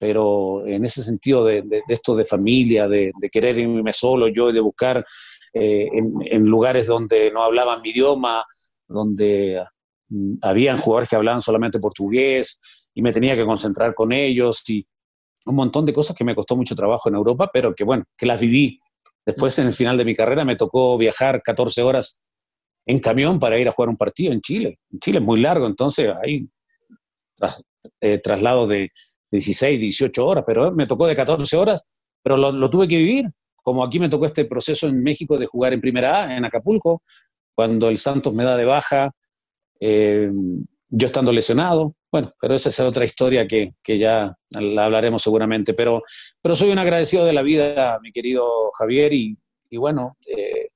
pero 0.00 0.66
en 0.66 0.82
ese 0.82 1.02
sentido 1.02 1.44
de, 1.44 1.62
esto 1.86 2.16
de 2.16 2.24
familia, 2.24 2.88
de, 2.88 3.12
querer 3.30 3.58
irme 3.58 3.92
solo 3.92 4.28
yo 4.28 4.48
y 4.48 4.54
de 4.54 4.60
buscar 4.60 5.04
eh, 5.52 5.88
en, 5.92 6.46
lugares 6.46 6.86
donde 6.86 7.30
no 7.30 7.44
hablaban 7.44 7.82
mi 7.82 7.90
idioma, 7.90 8.46
donde 8.88 9.62
mm, 10.08 10.36
habían 10.40 10.80
jugadores 10.80 11.10
que 11.10 11.16
hablaban 11.16 11.42
solamente 11.42 11.78
portugués 11.78 12.58
y 12.94 13.02
me 13.02 13.12
tenía 13.12 13.36
que 13.36 13.44
concentrar 13.44 13.94
con 13.94 14.10
ellos 14.10 14.62
y 14.70 14.86
un 15.44 15.56
montón 15.56 15.84
de 15.84 15.92
cosas 15.92 16.16
que 16.16 16.24
me 16.24 16.34
costó 16.34 16.56
mucho 16.56 16.74
trabajo 16.74 17.10
en 17.10 17.16
Europa, 17.16 17.50
pero 17.52 17.74
que 17.74 17.84
bueno, 17.84 18.04
que 18.16 18.24
las 18.24 18.40
viví. 18.40 18.80
Después, 19.26 19.58
en 19.58 19.66
el 19.66 19.74
final 19.74 19.98
de 19.98 20.06
mi 20.06 20.14
carrera, 20.14 20.46
me 20.46 20.56
tocó 20.56 20.96
viajar 20.96 21.42
14 21.42 21.82
horas 21.82 22.22
en 22.86 23.00
camión 23.00 23.38
para 23.38 23.58
ir 23.58 23.68
a 23.68 23.72
jugar 23.72 23.90
un 23.90 23.98
partido 23.98 24.32
en 24.32 24.40
Chile. 24.40 24.78
En 24.90 24.98
Chile 24.98 25.18
es 25.18 25.24
muy 25.24 25.40
largo, 25.40 25.66
entonces 25.66 26.10
hay 26.22 26.48
eh, 28.00 28.18
traslados 28.18 28.66
de 28.70 28.90
16, 29.30 29.80
18 29.80 30.26
horas, 30.26 30.44
pero 30.46 30.72
me 30.72 30.86
tocó 30.86 31.06
de 31.06 31.16
14 31.16 31.56
horas, 31.56 31.84
pero 32.22 32.36
lo, 32.36 32.70
tuve 32.70 32.88
que 32.88 32.96
vivir. 32.96 33.30
Como 33.62 33.84
aquí 33.84 33.98
me 34.00 34.08
tocó 34.08 34.26
este 34.26 34.46
proceso 34.46 34.88
en 34.88 35.02
México 35.02 35.38
de 35.38 35.46
jugar 35.46 35.72
en 35.72 35.80
Primera 35.80 36.24
A, 36.24 36.36
en 36.36 36.44
Acapulco, 36.44 37.02
cuando 37.54 37.88
el 37.88 37.98
Santos 37.98 38.32
me 38.32 38.44
da 38.44 38.56
de 38.56 38.64
baja, 38.64 39.10
eh, 39.78 40.30
yo 40.88 41.06
estando 41.06 41.32
lesionado. 41.32 41.94
Bueno, 42.10 42.32
pero 42.40 42.54
esa 42.54 42.70
es 42.70 42.80
otra 42.80 43.04
historia 43.04 43.46
que, 43.46 43.74
que, 43.82 43.98
ya 43.98 44.34
la 44.58 44.84
hablaremos 44.86 45.22
seguramente. 45.22 45.74
Pero, 45.74 46.02
pero 46.40 46.56
soy 46.56 46.70
un 46.70 46.78
agradecido 46.78 47.24
de 47.24 47.32
la 47.32 47.42
vida, 47.42 47.98
mi 48.02 48.10
querido 48.10 48.70
Javier, 48.72 49.12
y, 49.12 49.36
y 49.68 49.76
bueno, 49.76 50.16
eh, 50.26 50.70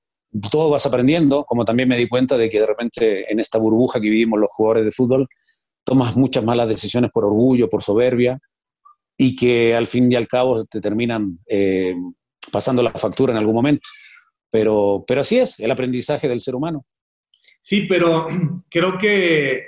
todo 0.50 0.70
vas 0.70 0.86
aprendiendo, 0.86 1.44
como 1.44 1.64
también 1.64 1.88
me 1.88 1.96
di 1.96 2.08
cuenta 2.08 2.36
de 2.36 2.50
que 2.50 2.60
de 2.60 2.66
repente 2.66 3.32
en 3.32 3.40
esta 3.40 3.58
burbuja 3.58 4.00
que 4.00 4.10
vivimos 4.10 4.38
los 4.38 4.50
jugadores 4.52 4.84
de 4.84 4.90
fútbol, 4.90 5.28
tomas 5.84 6.16
muchas 6.16 6.44
malas 6.44 6.68
decisiones 6.68 7.10
por 7.10 7.24
orgullo, 7.24 7.68
por 7.68 7.82
soberbia, 7.82 8.38
y 9.16 9.36
que 9.36 9.74
al 9.74 9.86
fin 9.86 10.10
y 10.10 10.16
al 10.16 10.26
cabo 10.26 10.64
te 10.64 10.80
terminan 10.80 11.38
eh, 11.46 11.94
pasando 12.52 12.82
la 12.82 12.92
factura 12.92 13.32
en 13.32 13.38
algún 13.38 13.54
momento. 13.54 13.88
Pero, 14.50 15.04
pero 15.06 15.20
así 15.20 15.38
es, 15.38 15.60
el 15.60 15.70
aprendizaje 15.70 16.28
del 16.28 16.40
ser 16.40 16.54
humano. 16.54 16.84
Sí, 17.60 17.82
pero 17.82 18.26
creo 18.70 18.98
que 18.98 19.62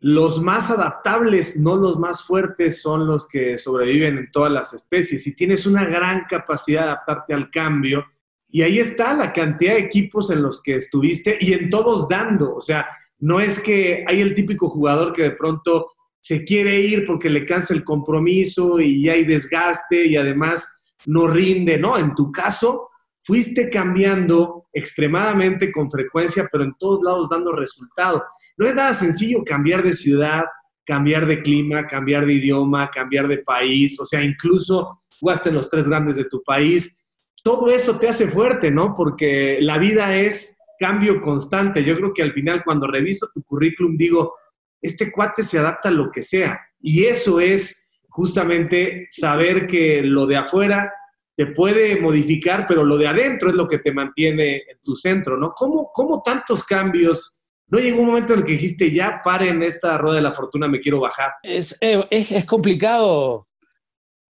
los 0.00 0.40
más 0.40 0.70
adaptables, 0.70 1.56
no 1.56 1.76
los 1.76 1.98
más 1.98 2.24
fuertes, 2.24 2.80
son 2.80 3.06
los 3.06 3.28
que 3.28 3.58
sobreviven 3.58 4.16
en 4.16 4.30
todas 4.30 4.50
las 4.50 4.72
especies. 4.72 5.26
Y 5.26 5.34
tienes 5.34 5.66
una 5.66 5.84
gran 5.84 6.24
capacidad 6.28 6.82
de 6.82 6.86
adaptarte 6.88 7.34
al 7.34 7.50
cambio, 7.50 8.06
y 8.52 8.62
ahí 8.62 8.78
está 8.78 9.14
la 9.14 9.32
cantidad 9.32 9.74
de 9.74 9.80
equipos 9.80 10.30
en 10.30 10.42
los 10.42 10.62
que 10.62 10.74
estuviste 10.74 11.38
y 11.40 11.52
en 11.52 11.70
todos 11.70 12.08
dando. 12.08 12.54
O 12.54 12.60
sea, 12.60 12.86
no 13.20 13.40
es 13.40 13.60
que 13.60 14.04
hay 14.06 14.20
el 14.20 14.34
típico 14.34 14.68
jugador 14.68 15.12
que 15.12 15.22
de 15.22 15.30
pronto 15.32 15.92
se 16.20 16.44
quiere 16.44 16.80
ir 16.80 17.06
porque 17.06 17.30
le 17.30 17.44
cansa 17.44 17.74
el 17.74 17.84
compromiso 17.84 18.80
y 18.80 19.08
hay 19.08 19.24
desgaste 19.24 20.06
y 20.06 20.16
además 20.16 20.68
no 21.06 21.26
rinde. 21.26 21.78
No, 21.78 21.98
en 21.98 22.14
tu 22.14 22.30
caso 22.30 22.88
fuiste 23.20 23.68
cambiando 23.70 24.66
extremadamente 24.72 25.70
con 25.70 25.90
frecuencia, 25.90 26.48
pero 26.50 26.64
en 26.64 26.74
todos 26.78 27.00
lados 27.02 27.28
dando 27.30 27.52
resultado. 27.52 28.22
No 28.56 28.66
es 28.66 28.74
nada 28.74 28.92
sencillo 28.94 29.42
cambiar 29.44 29.82
de 29.82 29.92
ciudad, 29.92 30.44
cambiar 30.84 31.26
de 31.26 31.42
clima, 31.42 31.86
cambiar 31.86 32.26
de 32.26 32.34
idioma, 32.34 32.90
cambiar 32.90 33.28
de 33.28 33.38
país, 33.38 33.98
o 34.00 34.06
sea, 34.06 34.22
incluso 34.22 35.02
jugaste 35.18 35.50
en 35.50 35.56
los 35.56 35.68
tres 35.68 35.86
grandes 35.86 36.16
de 36.16 36.24
tu 36.24 36.42
país. 36.42 36.96
Todo 37.42 37.68
eso 37.68 37.98
te 37.98 38.08
hace 38.08 38.26
fuerte, 38.26 38.70
¿no? 38.70 38.92
Porque 38.94 39.58
la 39.60 39.78
vida 39.78 40.16
es 40.16 40.58
cambio 40.80 41.20
constante. 41.20 41.84
Yo 41.84 41.96
creo 41.96 42.12
que 42.12 42.22
al 42.22 42.32
final 42.32 42.62
cuando 42.64 42.86
reviso 42.86 43.28
tu 43.32 43.42
currículum 43.42 43.96
digo, 43.96 44.34
este 44.80 45.12
cuate 45.12 45.42
se 45.42 45.58
adapta 45.58 45.90
a 45.90 45.92
lo 45.92 46.10
que 46.10 46.22
sea. 46.22 46.58
Y 46.80 47.04
eso 47.04 47.38
es 47.38 47.86
justamente 48.08 49.06
saber 49.10 49.66
que 49.66 50.02
lo 50.02 50.26
de 50.26 50.38
afuera 50.38 50.92
te 51.36 51.46
puede 51.46 52.00
modificar, 52.00 52.66
pero 52.66 52.82
lo 52.82 52.96
de 52.96 53.06
adentro 53.06 53.50
es 53.50 53.54
lo 53.54 53.68
que 53.68 53.78
te 53.78 53.92
mantiene 53.92 54.56
en 54.56 54.78
tu 54.82 54.96
centro, 54.96 55.36
¿no? 55.36 55.52
¿Cómo, 55.54 55.90
cómo 55.92 56.22
tantos 56.22 56.64
cambios 56.64 57.40
¿No 57.70 57.78
llegó 57.78 58.00
un 58.00 58.08
momento 58.08 58.32
en 58.32 58.40
el 58.40 58.44
que 58.44 58.52
dijiste, 58.52 58.90
ya 58.90 59.20
paren 59.22 59.62
esta 59.62 59.96
rueda 59.96 60.16
de 60.16 60.22
la 60.22 60.34
fortuna, 60.34 60.66
me 60.66 60.80
quiero 60.80 60.98
bajar? 60.98 61.34
Es, 61.40 61.78
eh, 61.80 62.04
es, 62.10 62.44
complicado, 62.44 63.46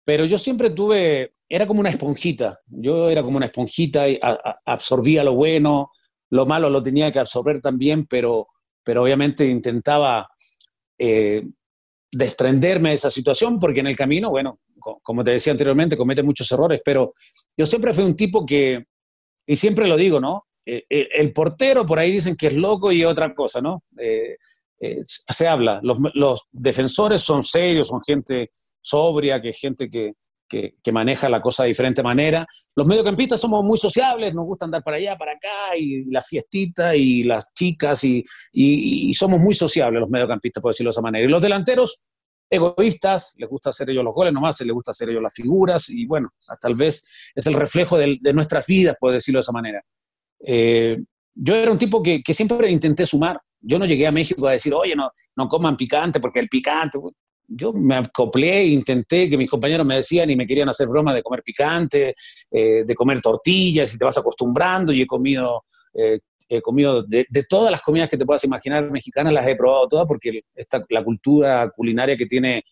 pero 0.06 0.26
yo 0.26 0.38
siempre 0.38 0.70
tuve, 0.70 1.34
era 1.50 1.66
como 1.66 1.80
una 1.80 1.90
esponjita, 1.90 2.60
yo 2.68 3.10
era 3.10 3.24
como 3.24 3.38
una 3.38 3.48
esponjita 3.48 4.08
y 4.08 4.20
absorbía 4.66 5.24
lo 5.24 5.34
bueno, 5.34 5.90
lo 6.34 6.48
malo 6.48 6.68
lo 6.68 6.82
tenía 6.82 7.12
que 7.12 7.20
absorber 7.20 7.62
también, 7.62 8.08
pero, 8.08 8.48
pero 8.84 9.04
obviamente 9.04 9.48
intentaba 9.48 10.28
eh, 10.98 11.44
desprenderme 12.12 12.90
de 12.90 12.96
esa 12.96 13.12
situación 13.12 13.60
porque 13.60 13.82
en 13.82 13.88
el 13.88 13.96
camino, 13.96 14.32
bueno, 14.32 14.60
como 15.04 15.24
te 15.24 15.30
decía 15.30 15.52
anteriormente, 15.52 15.96
comete 15.96 16.24
muchos 16.24 16.52
errores, 16.52 16.82
pero 16.84 17.14
yo 17.56 17.68
siempre 17.68 17.94
fui 17.94 18.04
un 18.04 18.18
tipo 18.18 18.48
que, 18.48 18.84
y 19.46 19.56
siempre 19.56 19.88
lo 19.88 19.96
digo, 19.96 20.20
¿no? 20.20 20.48
Eh, 20.66 20.84
eh, 20.90 21.10
el 21.14 21.32
portero 21.34 21.86
por 21.86 22.00
ahí 22.00 22.12
dicen 22.12 22.36
que 22.36 22.48
es 22.48 22.56
loco 22.56 22.92
y 22.92 23.06
otra 23.06 23.36
cosa, 23.36 23.62
¿no? 23.62 23.84
Se 25.04 25.48
habla, 25.48 25.82
los, 25.84 26.00
los, 26.16 26.48
defensores 26.52 27.22
son 27.22 27.44
serios, 27.44 27.90
son 27.90 28.02
gente 28.02 28.50
sobria, 28.82 29.40
que 29.40 29.54
gente 29.54 29.88
que, 29.88 30.14
que, 30.84 30.92
maneja 30.92 31.30
la 31.30 31.42
cosa 31.42 31.64
de 31.64 31.70
diferente 31.70 32.04
manera. 32.04 32.46
Los 32.76 32.88
mediocampistas 32.88 33.40
somos 33.40 33.64
muy 33.64 33.78
sociables, 33.78 34.34
nos 34.34 34.46
gusta 34.46 34.66
andar 34.66 34.84
para 34.84 34.98
allá, 34.98 35.18
para 35.18 35.34
acá, 35.34 35.76
y 35.78 36.06
la 36.12 36.22
fiestita, 36.22 36.96
y 36.96 37.24
las 37.24 37.54
chicas, 37.54 38.04
y, 38.04 38.24
y, 38.52 39.10
y 39.10 39.14
somos 39.14 39.40
muy 39.40 39.56
sociables 39.56 40.02
los 40.02 40.10
mediocampistas, 40.10 40.62
por 40.62 40.72
decirlo 40.72 40.90
de 40.90 40.92
esa 40.92 41.02
manera. 41.02 41.26
Y 41.26 41.30
los 41.30 41.42
delanteros, 41.42 42.00
egoístas, 42.50 43.34
les 43.38 43.50
gusta 43.50 43.72
hacer 43.72 43.90
ellos 43.90 44.04
los 44.04 44.14
goles 44.14 44.34
nomás, 44.34 44.62
les 44.62 44.74
gusta 44.74 44.92
hacer 44.92 45.10
ellos 45.10 45.24
las 45.24 45.34
figuras, 45.34 45.90
y 45.90 46.06
bueno, 46.06 46.30
tal 46.60 46.76
vez 46.76 47.32
es 47.34 47.48
el 47.48 47.54
reflejo 47.54 47.98
de, 47.98 48.18
de 48.22 48.34
nuestras 48.34 48.66
vidas, 48.68 48.96
por 49.00 49.12
decirlo 49.12 49.38
de 49.38 49.42
esa 49.42 49.52
manera. 49.52 49.82
Eh, 50.46 50.98
yo 51.36 51.56
era 51.56 51.72
un 51.72 51.78
tipo 51.78 52.04
que, 52.04 52.22
que, 52.22 52.34
siempre 52.34 52.70
intenté 52.70 53.06
sumar. 53.06 53.40
Yo 53.60 53.80
no 53.80 53.86
llegué 53.86 54.06
a 54.06 54.12
México 54.12 54.48
a 54.48 54.52
decir, 54.52 54.74
oye, 54.74 54.96
no, 54.96 55.10
no 55.36 55.48
coman 55.48 55.78
picante 55.78 56.20
porque 56.20 56.40
el 56.40 56.50
picante. 56.50 57.00
Yo 57.56 57.74
me 57.74 57.96
acoplé 57.96 58.60
e 58.60 58.68
intenté 58.68 59.30
que 59.30 59.38
mis 59.38 59.50
compañeros 59.50 59.86
me 59.86 59.96
decían 59.96 60.30
y 60.30 60.36
me 60.36 60.48
querían 60.48 60.70
hacer 60.70 60.88
broma 60.88 61.14
de 61.14 61.24
comer 61.24 61.44
picante, 61.44 62.14
eh, 62.52 62.84
de 62.86 62.96
comer 62.96 63.22
tortillas 63.22 63.94
y 63.94 63.98
te 63.98 64.06
vas 64.06 64.18
acostumbrando. 64.18 64.92
Y 64.92 65.02
he 65.02 65.08
comido, 65.08 65.64
eh, 65.94 66.20
he 66.50 66.62
comido 66.62 67.04
de, 67.04 67.26
de, 67.30 67.44
todas 67.44 67.72
las 67.72 67.82
comidas 67.82 68.10
que 68.10 68.18
te 68.18 68.26
puedas 68.26 68.44
imaginar 68.44 68.90
mexicanas, 68.92 69.34
las 69.34 69.48
he 69.48 69.56
probado 69.56 69.88
todas 69.88 70.06
porque 70.08 70.42
esta, 70.56 70.84
la 70.90 71.04
cultura 71.04 71.70
culinaria 71.76 72.18
que 72.18 72.26
tiene 72.26 72.64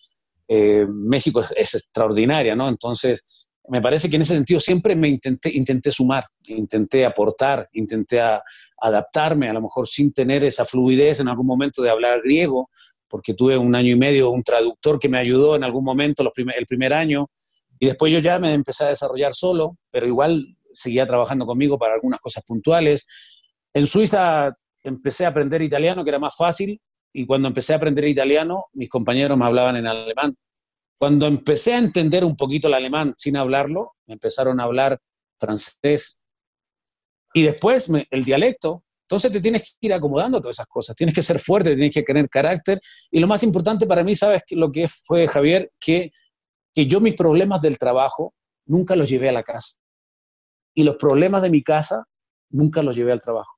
México 0.89 1.39
es, 1.39 1.47
es 1.55 1.75
extraordinaria, 1.75 2.53
¿no? 2.57 2.67
Entonces, 2.67 3.41
me 3.69 3.81
parece 3.81 4.09
que 4.09 4.15
en 4.15 4.23
ese 4.23 4.33
sentido 4.33 4.59
siempre 4.59 4.95
me 4.95 5.07
intenté, 5.07 5.55
intenté 5.55 5.91
sumar, 5.91 6.25
intenté 6.47 7.05
aportar, 7.05 7.69
intenté 7.73 8.19
adaptarme, 8.81 9.49
a 9.49 9.53
lo 9.53 9.61
mejor 9.61 9.87
sin 9.87 10.11
tener 10.11 10.43
esa 10.43 10.65
fluidez 10.65 11.19
en 11.19 11.29
algún 11.29 11.45
momento 11.45 11.81
de 11.81 11.89
hablar 11.89 12.21
griego, 12.21 12.69
porque 13.11 13.33
tuve 13.33 13.57
un 13.57 13.75
año 13.75 13.91
y 13.91 13.97
medio 13.97 14.31
un 14.31 14.41
traductor 14.41 14.97
que 14.97 15.09
me 15.09 15.19
ayudó 15.19 15.57
en 15.57 15.65
algún 15.65 15.83
momento 15.83 16.23
los 16.23 16.33
el 16.35 16.65
primer 16.65 16.93
año, 16.93 17.29
y 17.77 17.87
después 17.87 18.13
yo 18.13 18.19
ya 18.19 18.39
me 18.39 18.53
empecé 18.53 18.85
a 18.85 18.89
desarrollar 18.89 19.33
solo, 19.33 19.77
pero 19.91 20.07
igual 20.07 20.55
seguía 20.71 21.05
trabajando 21.05 21.45
conmigo 21.45 21.77
para 21.77 21.93
algunas 21.93 22.21
cosas 22.21 22.43
puntuales. 22.45 23.05
En 23.73 23.85
Suiza 23.85 24.55
empecé 24.83 25.25
a 25.25 25.29
aprender 25.29 25.61
italiano, 25.61 26.03
que 26.03 26.09
era 26.09 26.19
más 26.19 26.35
fácil, 26.35 26.79
y 27.11 27.25
cuando 27.25 27.49
empecé 27.49 27.73
a 27.73 27.77
aprender 27.77 28.05
italiano, 28.05 28.65
mis 28.73 28.89
compañeros 28.89 29.37
me 29.37 29.45
hablaban 29.45 29.75
en 29.75 29.87
alemán. 29.87 30.37
Cuando 30.97 31.27
empecé 31.27 31.73
a 31.73 31.79
entender 31.79 32.23
un 32.23 32.35
poquito 32.35 32.67
el 32.67 32.75
alemán 32.75 33.13
sin 33.17 33.35
hablarlo, 33.35 33.93
me 34.05 34.13
empezaron 34.13 34.59
a 34.59 34.63
hablar 34.63 34.99
francés. 35.39 36.19
Y 37.33 37.43
después 37.43 37.89
el 38.11 38.23
dialecto. 38.23 38.83
Entonces 39.11 39.29
te 39.33 39.41
tienes 39.41 39.63
que 39.63 39.87
ir 39.87 39.93
acomodando 39.93 40.39
todas 40.39 40.55
esas 40.55 40.67
cosas. 40.67 40.95
Tienes 40.95 41.13
que 41.13 41.21
ser 41.21 41.37
fuerte, 41.37 41.75
tienes 41.75 41.93
que 41.93 42.01
tener 42.01 42.29
carácter. 42.29 42.79
Y 43.11 43.19
lo 43.19 43.27
más 43.27 43.43
importante 43.43 43.85
para 43.85 44.05
mí, 44.05 44.15
¿sabes 44.15 44.41
lo 44.51 44.71
que 44.71 44.87
fue, 44.87 45.27
Javier? 45.27 45.69
Que, 45.81 46.11
que 46.73 46.85
yo 46.85 47.01
mis 47.01 47.15
problemas 47.15 47.61
del 47.61 47.77
trabajo 47.77 48.33
nunca 48.65 48.95
los 48.95 49.09
llevé 49.09 49.27
a 49.27 49.33
la 49.33 49.43
casa. 49.43 49.79
Y 50.73 50.83
los 50.83 50.95
problemas 50.95 51.41
de 51.41 51.49
mi 51.49 51.61
casa 51.61 52.05
nunca 52.51 52.81
los 52.81 52.95
llevé 52.95 53.11
al 53.11 53.19
trabajo. 53.19 53.51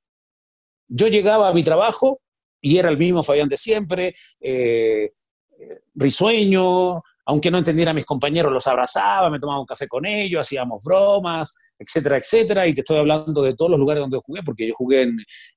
Yo 0.88 1.06
llegaba 1.06 1.48
a 1.48 1.54
mi 1.54 1.62
trabajo 1.62 2.20
y 2.60 2.78
era 2.78 2.90
el 2.90 2.98
mismo 2.98 3.22
Fabián 3.22 3.48
de 3.48 3.56
siempre, 3.56 4.16
eh, 4.40 5.12
eh 5.56 5.82
risueño, 5.94 7.00
aunque 7.26 7.50
no 7.50 7.58
entendiera 7.58 7.92
a 7.92 7.94
mis 7.94 8.04
compañeros, 8.04 8.52
los 8.52 8.66
abrazaba, 8.66 9.30
me 9.30 9.38
tomaba 9.38 9.60
un 9.60 9.66
café 9.66 9.88
con 9.88 10.04
ellos, 10.04 10.42
hacíamos 10.42 10.82
bromas, 10.84 11.54
etcétera, 11.78 12.18
etcétera. 12.18 12.66
Y 12.66 12.74
te 12.74 12.82
estoy 12.82 12.98
hablando 12.98 13.42
de 13.42 13.54
todos 13.54 13.70
los 13.70 13.80
lugares 13.80 14.02
donde 14.02 14.18
jugué, 14.18 14.42
porque 14.42 14.68
yo 14.68 14.74
jugué 14.74 15.02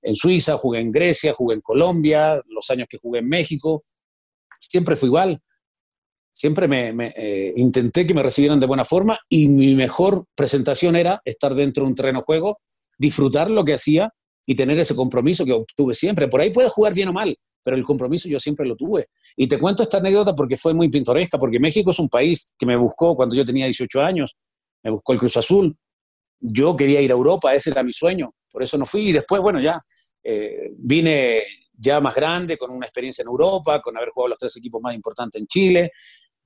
en, 0.02 0.16
Suiza, 0.16 0.58
jugué 0.58 0.80
en 0.80 0.92
Grecia, 0.92 1.34
jugué 1.34 1.56
en 1.56 1.62
Colombia, 1.62 2.42
los 2.48 2.70
años 2.70 2.88
que 2.90 2.98
jugué 2.98 3.20
en 3.20 3.28
México. 3.28 3.84
Siempre 4.60 4.96
fue 4.96 5.08
igual. 5.08 5.42
Siempre 6.32 6.68
me, 6.68 7.14
eh, 7.16 7.54
intenté 7.58 8.06
que 8.06 8.14
me 8.14 8.24
recibieran 8.24 8.60
de 8.60 8.68
buena 8.68 8.86
forma 8.86 9.18
y 9.28 9.48
mi 9.48 9.76
mejor 9.76 10.26
presentación 10.36 10.96
era 10.96 11.22
estar 11.26 11.54
dentro 11.56 11.84
de 11.84 11.90
un 11.90 11.96
terreno 11.96 12.22
juego, 12.22 12.60
disfrutar 12.98 13.50
lo 13.50 13.66
que 13.66 13.74
hacía 13.74 14.12
y 14.46 14.56
tener 14.56 14.80
ese 14.80 14.96
compromiso 14.96 15.44
que 15.46 15.54
obtuve 15.54 15.94
siempre. 15.94 16.28
Por 16.28 16.40
ahí 16.40 16.52
puedes 16.52 16.72
jugar 16.72 16.94
bien 16.94 17.10
o 17.10 17.14
mal, 17.14 17.36
pero 17.68 17.76
el 17.76 17.84
compromiso 17.84 18.30
yo 18.30 18.40
siempre 18.40 18.66
lo 18.66 18.78
tuve. 18.78 19.10
Y 19.36 19.46
te 19.46 19.60
cuento 19.60 19.84
esta 19.84 19.98
anécdota 19.98 20.34
porque 20.34 20.56
fue 20.56 20.74
muy 20.74 20.88
pintoresca, 20.88 21.38
porque 21.38 21.60
México 21.60 21.92
es 21.92 22.00
un 22.00 22.08
país 22.08 22.54
que 22.58 22.66
me 22.66 22.78
buscó 22.78 23.14
cuando 23.14 23.36
yo 23.36 23.44
tenía 23.44 23.66
18 23.66 24.00
años, 24.00 24.38
me 24.84 24.92
buscó 24.92 25.12
el 25.12 25.20
Cruz 25.20 25.36
Azul. 25.36 25.76
Yo 26.40 26.78
quería 26.78 27.02
ir 27.02 27.12
a 27.12 27.16
Europa, 27.16 27.54
ese 27.54 27.72
era 27.72 27.84
mi 27.84 27.92
sueño, 27.92 28.34
por 28.50 28.64
eso 28.64 28.78
no 28.78 28.86
fui. 28.86 29.10
Y 29.10 29.12
después, 29.12 29.42
bueno, 29.42 29.60
ya 29.60 29.84
eh, 30.24 30.72
vine, 30.78 31.42
ya 31.74 32.00
más 32.00 32.16
grande, 32.16 32.58
con 32.58 32.72
una 32.72 32.86
experiencia 32.86 33.24
en 33.24 33.28
Europa, 33.28 33.82
con 33.82 33.98
haber 33.98 34.12
jugado 34.12 34.30
los 34.30 34.40
tres 34.40 34.56
equipos 34.56 34.82
más 34.82 34.96
importantes 34.96 35.42
en 35.42 35.48
Chile, 35.48 35.92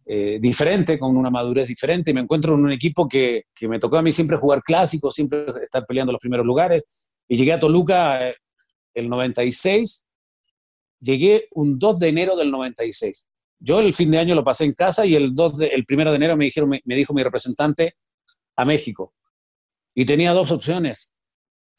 eh, 0.03 0.39
diferente, 0.41 0.97
con 0.97 1.15
una 1.15 1.29
madurez 1.29 1.67
diferente, 1.67 2.09
y 2.09 2.15
me 2.15 2.21
encuentro 2.21 2.55
en 2.55 2.61
un 2.61 2.71
equipo 2.71 3.07
que, 3.07 3.43
que, 3.53 3.67
me 3.67 3.77
tocó 3.77 3.97
a 3.97 4.01
mí 4.01 4.11
siempre 4.11 4.37
jugar 4.37 4.63
clásicos, 4.63 5.13
siempre 5.13 5.45
estar 5.63 5.85
peleando 5.85 6.13
los 6.13 6.19
primeros 6.19 6.47
lugares, 6.47 7.07
y 7.27 7.37
llegué 7.37 7.53
a 7.53 7.59
Toluca 7.59 8.27
eh, 8.27 8.35
el 8.95 9.07
96, 9.07 10.03
llegué 11.01 11.47
un 11.51 11.77
2 11.77 11.99
de 11.99 12.07
enero 12.07 12.35
del 12.35 12.51
96. 12.51 13.27
Yo 13.59 13.79
el 13.79 13.93
fin 13.93 14.11
de 14.11 14.19
año 14.19 14.35
lo 14.35 14.43
pasé 14.43 14.65
en 14.65 14.73
casa 14.73 15.05
y 15.05 15.15
el, 15.15 15.35
2 15.35 15.57
de, 15.57 15.67
el 15.67 15.85
primero 15.85 16.11
de 16.11 16.17
enero 16.17 16.37
me, 16.37 16.45
dijeron, 16.45 16.69
me, 16.69 16.81
me 16.85 16.95
dijo 16.95 17.13
mi 17.13 17.23
representante 17.23 17.95
a 18.55 18.65
México. 18.65 19.13
Y 19.93 20.05
tenía 20.05 20.33
dos 20.33 20.51
opciones. 20.51 21.13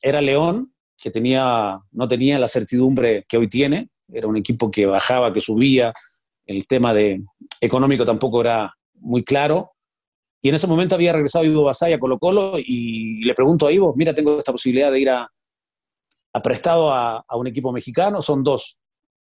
Era 0.02 0.20
León, 0.20 0.74
que 1.02 1.10
tenía, 1.10 1.80
no 1.90 2.08
tenía 2.08 2.38
la 2.38 2.48
certidumbre 2.48 3.24
que 3.28 3.36
hoy 3.36 3.48
tiene, 3.48 3.90
era 4.08 4.26
un 4.26 4.36
equipo 4.36 4.70
que 4.70 4.86
bajaba, 4.86 5.32
que 5.32 5.40
subía, 5.40 5.92
el 6.46 6.66
tema 6.66 6.92
de 6.92 7.24
económico 7.60 8.04
tampoco 8.04 8.40
era 8.40 8.74
muy 8.94 9.24
claro. 9.24 9.72
Y 10.40 10.48
en 10.48 10.56
ese 10.56 10.66
momento 10.66 10.94
había 10.94 11.12
regresado 11.12 11.44
Ivo 11.44 11.64
Basay 11.64 11.92
a 11.92 11.98
Colo 11.98 12.18
Colo 12.18 12.54
y 12.58 13.24
le 13.24 13.34
pregunto 13.34 13.66
a 13.66 13.72
Ivo, 13.72 13.94
mira, 13.96 14.14
tengo 14.14 14.38
esta 14.38 14.52
posibilidad 14.52 14.90
de 14.90 15.00
ir 15.00 15.10
a, 15.10 15.28
a 16.32 16.42
prestado 16.42 16.92
a, 16.92 17.24
a, 17.26 17.36
un 17.36 17.46
equipo 17.46 17.72
mexicano, 17.72 18.20
son 18.20 18.42
dos. 18.42 18.80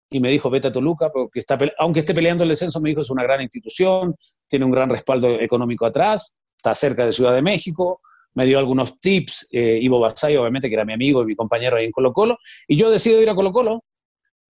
Y 0.10 0.20
me 0.20 0.30
dijo, 0.30 0.50
vete 0.50 0.70
a 0.70 0.72
Toluca, 0.72 1.12
porque 1.12 1.40
está, 1.40 1.58
aunque 1.78 2.00
esté 2.00 2.14
peleando 2.14 2.44
el 2.44 2.50
descenso, 2.50 2.82
me 2.82 2.90
dijo, 2.90 3.02
es 3.02 3.10
una 3.10 3.24
gran 3.24 3.42
institución, 3.42 4.16
tiene 4.48 4.66
un 4.66 4.72
gran 4.72 4.90
respaldo 4.90 5.40
económico 5.40 5.86
atrás, 5.86 6.34
está 6.58 6.74
cerca 6.74 7.06
de 7.06 7.12
Ciudad 7.12 7.34
de 7.34 7.42
México, 7.42 8.02
me 8.34 8.46
dio 8.46 8.58
algunos 8.58 8.98
tips, 9.00 9.48
eh, 9.52 9.80
Ivo 9.82 10.00
Basay, 10.00 10.36
obviamente, 10.38 10.68
que 10.68 10.76
era 10.76 10.86
mi 10.86 10.94
amigo 10.94 11.22
y 11.22 11.26
mi 11.26 11.36
compañero 11.36 11.78
ahí 11.78 11.86
en 11.86 11.92
Colo 11.92 12.12
Colo, 12.12 12.38
y 12.68 12.76
yo 12.76 12.90
decido 12.90 13.22
ir 13.22 13.30
a 13.30 13.36
Colo 13.36 13.52
Colo, 13.52 13.84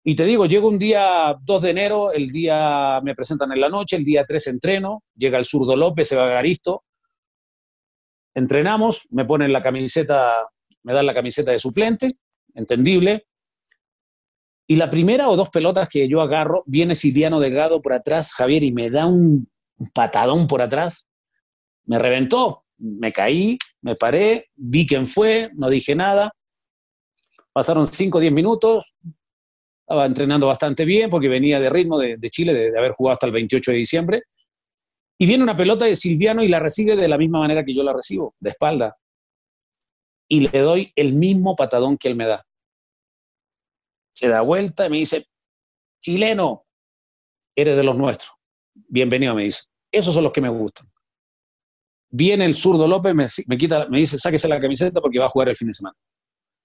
y 0.03 0.15
te 0.15 0.25
digo, 0.25 0.45
llego 0.45 0.67
un 0.67 0.79
día 0.79 1.35
2 1.43 1.61
de 1.61 1.69
enero, 1.69 2.11
el 2.11 2.29
día 2.29 2.99
me 3.03 3.13
presentan 3.13 3.51
en 3.51 3.61
la 3.61 3.69
noche, 3.69 3.97
el 3.97 4.03
día 4.03 4.23
3 4.25 4.47
entreno, 4.47 5.03
llega 5.15 5.37
el 5.37 5.45
zurdo 5.45 5.75
López, 5.75 6.07
se 6.07 6.15
va 6.15 6.25
a 6.25 6.29
Garisto, 6.29 6.85
entrenamos, 8.33 9.07
me 9.11 9.25
ponen 9.25 9.53
la 9.53 9.61
camiseta, 9.61 10.33
me 10.83 10.93
dan 10.93 11.05
la 11.05 11.13
camiseta 11.13 11.51
de 11.51 11.59
suplente, 11.59 12.07
entendible, 12.55 13.27
y 14.71 14.77
la 14.77 14.89
primera 14.89 15.29
o 15.29 15.35
dos 15.35 15.49
pelotas 15.49 15.89
que 15.89 16.07
yo 16.07 16.21
agarro, 16.21 16.63
viene 16.65 16.95
Silviano 16.95 17.41
Delgado 17.41 17.81
por 17.81 17.91
atrás, 17.91 18.31
Javier, 18.31 18.63
y 18.63 18.71
me 18.71 18.89
da 18.89 19.05
un 19.05 19.51
patadón 19.93 20.47
por 20.47 20.61
atrás, 20.61 21.09
me 21.83 21.99
reventó, 21.99 22.63
me 22.77 23.11
caí, 23.11 23.57
me 23.81 23.95
paré, 23.95 24.49
vi 24.55 24.87
quién 24.87 25.07
fue, 25.07 25.51
no 25.55 25.69
dije 25.69 25.93
nada, 25.93 26.31
pasaron 27.51 27.85
5 27.85 28.17
o 28.17 28.21
10 28.21 28.31
minutos, 28.31 28.95
estaba 29.81 30.05
entrenando 30.05 30.47
bastante 30.47 30.85
bien 30.85 31.09
porque 31.09 31.27
venía 31.27 31.59
de 31.59 31.69
ritmo 31.69 31.99
de, 31.99 32.17
Chile, 32.29 32.53
de, 32.53 32.71
de, 32.71 32.79
haber 32.79 32.93
jugado 32.93 33.15
hasta 33.15 33.25
el 33.25 33.33
28 33.33 33.71
de 33.71 33.77
diciembre. 33.77 34.23
Y 35.17 35.25
viene 35.25 35.43
una 35.43 35.57
pelota 35.57 35.83
de 35.83 35.97
Silviano 35.97 36.45
y 36.45 36.47
la 36.47 36.59
recibe 36.59 36.95
de 36.95 37.09
la 37.09 37.17
misma 37.17 37.39
manera 37.39 37.65
que 37.65 37.75
yo 37.75 37.83
la 37.83 37.91
recibo, 37.91 38.35
de 38.39 38.51
espalda. 38.51 38.95
Y 40.29 40.47
le 40.47 40.59
doy 40.59 40.93
el 40.95 41.11
mismo 41.11 41.57
patadón 41.57 41.97
que 41.97 42.07
él 42.07 42.15
me 42.15 42.25
da. 42.25 42.41
Se 44.13 44.27
da 44.27 44.41
vuelta 44.41 44.85
y 44.85 44.89
me 44.89 44.97
dice, 44.97 45.27
chileno, 46.01 46.65
eres 47.55 47.77
de 47.77 47.83
los 47.83 47.95
nuestros. 47.95 48.33
Bienvenido, 48.73 49.35
me 49.35 49.43
dice. 49.43 49.63
Esos 49.91 50.13
son 50.13 50.23
los 50.23 50.33
que 50.33 50.41
me 50.41 50.49
gustan. 50.49 50.87
Viene 52.09 52.45
el 52.45 52.55
zurdo 52.55 52.87
López, 52.87 53.15
me, 53.15 53.27
me, 53.47 53.57
quita, 53.57 53.87
me 53.87 53.99
dice, 53.99 54.17
sáquese 54.17 54.47
la 54.47 54.59
camiseta 54.59 54.99
porque 54.99 55.19
va 55.19 55.25
a 55.25 55.29
jugar 55.29 55.49
el 55.49 55.55
fin 55.55 55.67
de 55.67 55.73
semana. 55.73 55.95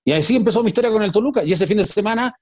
Y 0.05 0.13
así 0.13 0.37
empezó 0.37 0.63
mi 0.63 0.69
historia 0.69 0.91
con 0.91 1.03
el 1.03 1.13
Toluca. 1.13 1.45
Y 1.45 1.53
ese 1.53 1.67
fin 1.67 1.77
de 1.77 1.85
semana 1.85 2.37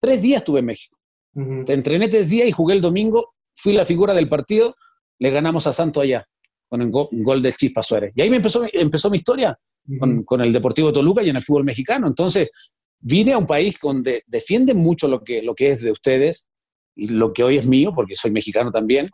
Tres 0.00 0.22
días 0.22 0.38
estuve 0.38 0.60
en 0.60 0.66
México. 0.66 0.96
Uh 1.34 1.42
-huh. 1.42 1.64
Te 1.64 1.74
entrené 1.74 2.08
tres 2.08 2.28
días 2.28 2.48
y 2.48 2.52
jugué 2.52 2.74
el 2.74 2.80
domingo. 2.80 3.34
Fui 3.54 3.72
la 3.74 3.84
figura 3.84 4.14
del 4.14 4.28
partido. 4.28 4.74
Le 5.18 5.30
ganamos 5.30 5.66
a 5.66 5.72
Santo 5.72 6.00
allá 6.00 6.26
con 6.68 6.80
un 6.80 6.90
gol, 6.90 7.08
un 7.12 7.22
gol 7.22 7.42
de 7.42 7.52
Chispa 7.52 7.82
Suárez. 7.82 8.12
Y 8.14 8.22
ahí 8.22 8.30
me 8.30 8.36
empezó, 8.36 8.64
empezó 8.72 9.10
mi 9.10 9.18
historia 9.18 9.56
uh 9.86 9.92
-huh. 9.92 9.98
con, 9.98 10.24
con, 10.24 10.40
el 10.40 10.52
Deportivo 10.52 10.92
Toluca 10.92 11.22
y 11.22 11.28
en 11.28 11.36
el 11.36 11.42
fútbol 11.42 11.64
mexicano. 11.64 12.06
Entonces, 12.06 12.48
vine 13.00 13.32
a 13.32 13.38
un 13.38 13.46
país 13.46 13.78
donde 13.80 14.22
defienden 14.26 14.76
mucho 14.76 15.08
lo 15.08 15.24
que, 15.24 15.42
lo 15.42 15.54
que 15.54 15.70
es 15.70 15.80
de 15.80 15.90
ustedes 15.90 16.46
y 16.94 17.08
lo 17.08 17.32
que 17.32 17.42
hoy 17.42 17.56
es 17.56 17.66
mío, 17.66 17.92
porque 17.94 18.14
soy 18.14 18.30
mexicano 18.30 18.70
también, 18.70 19.10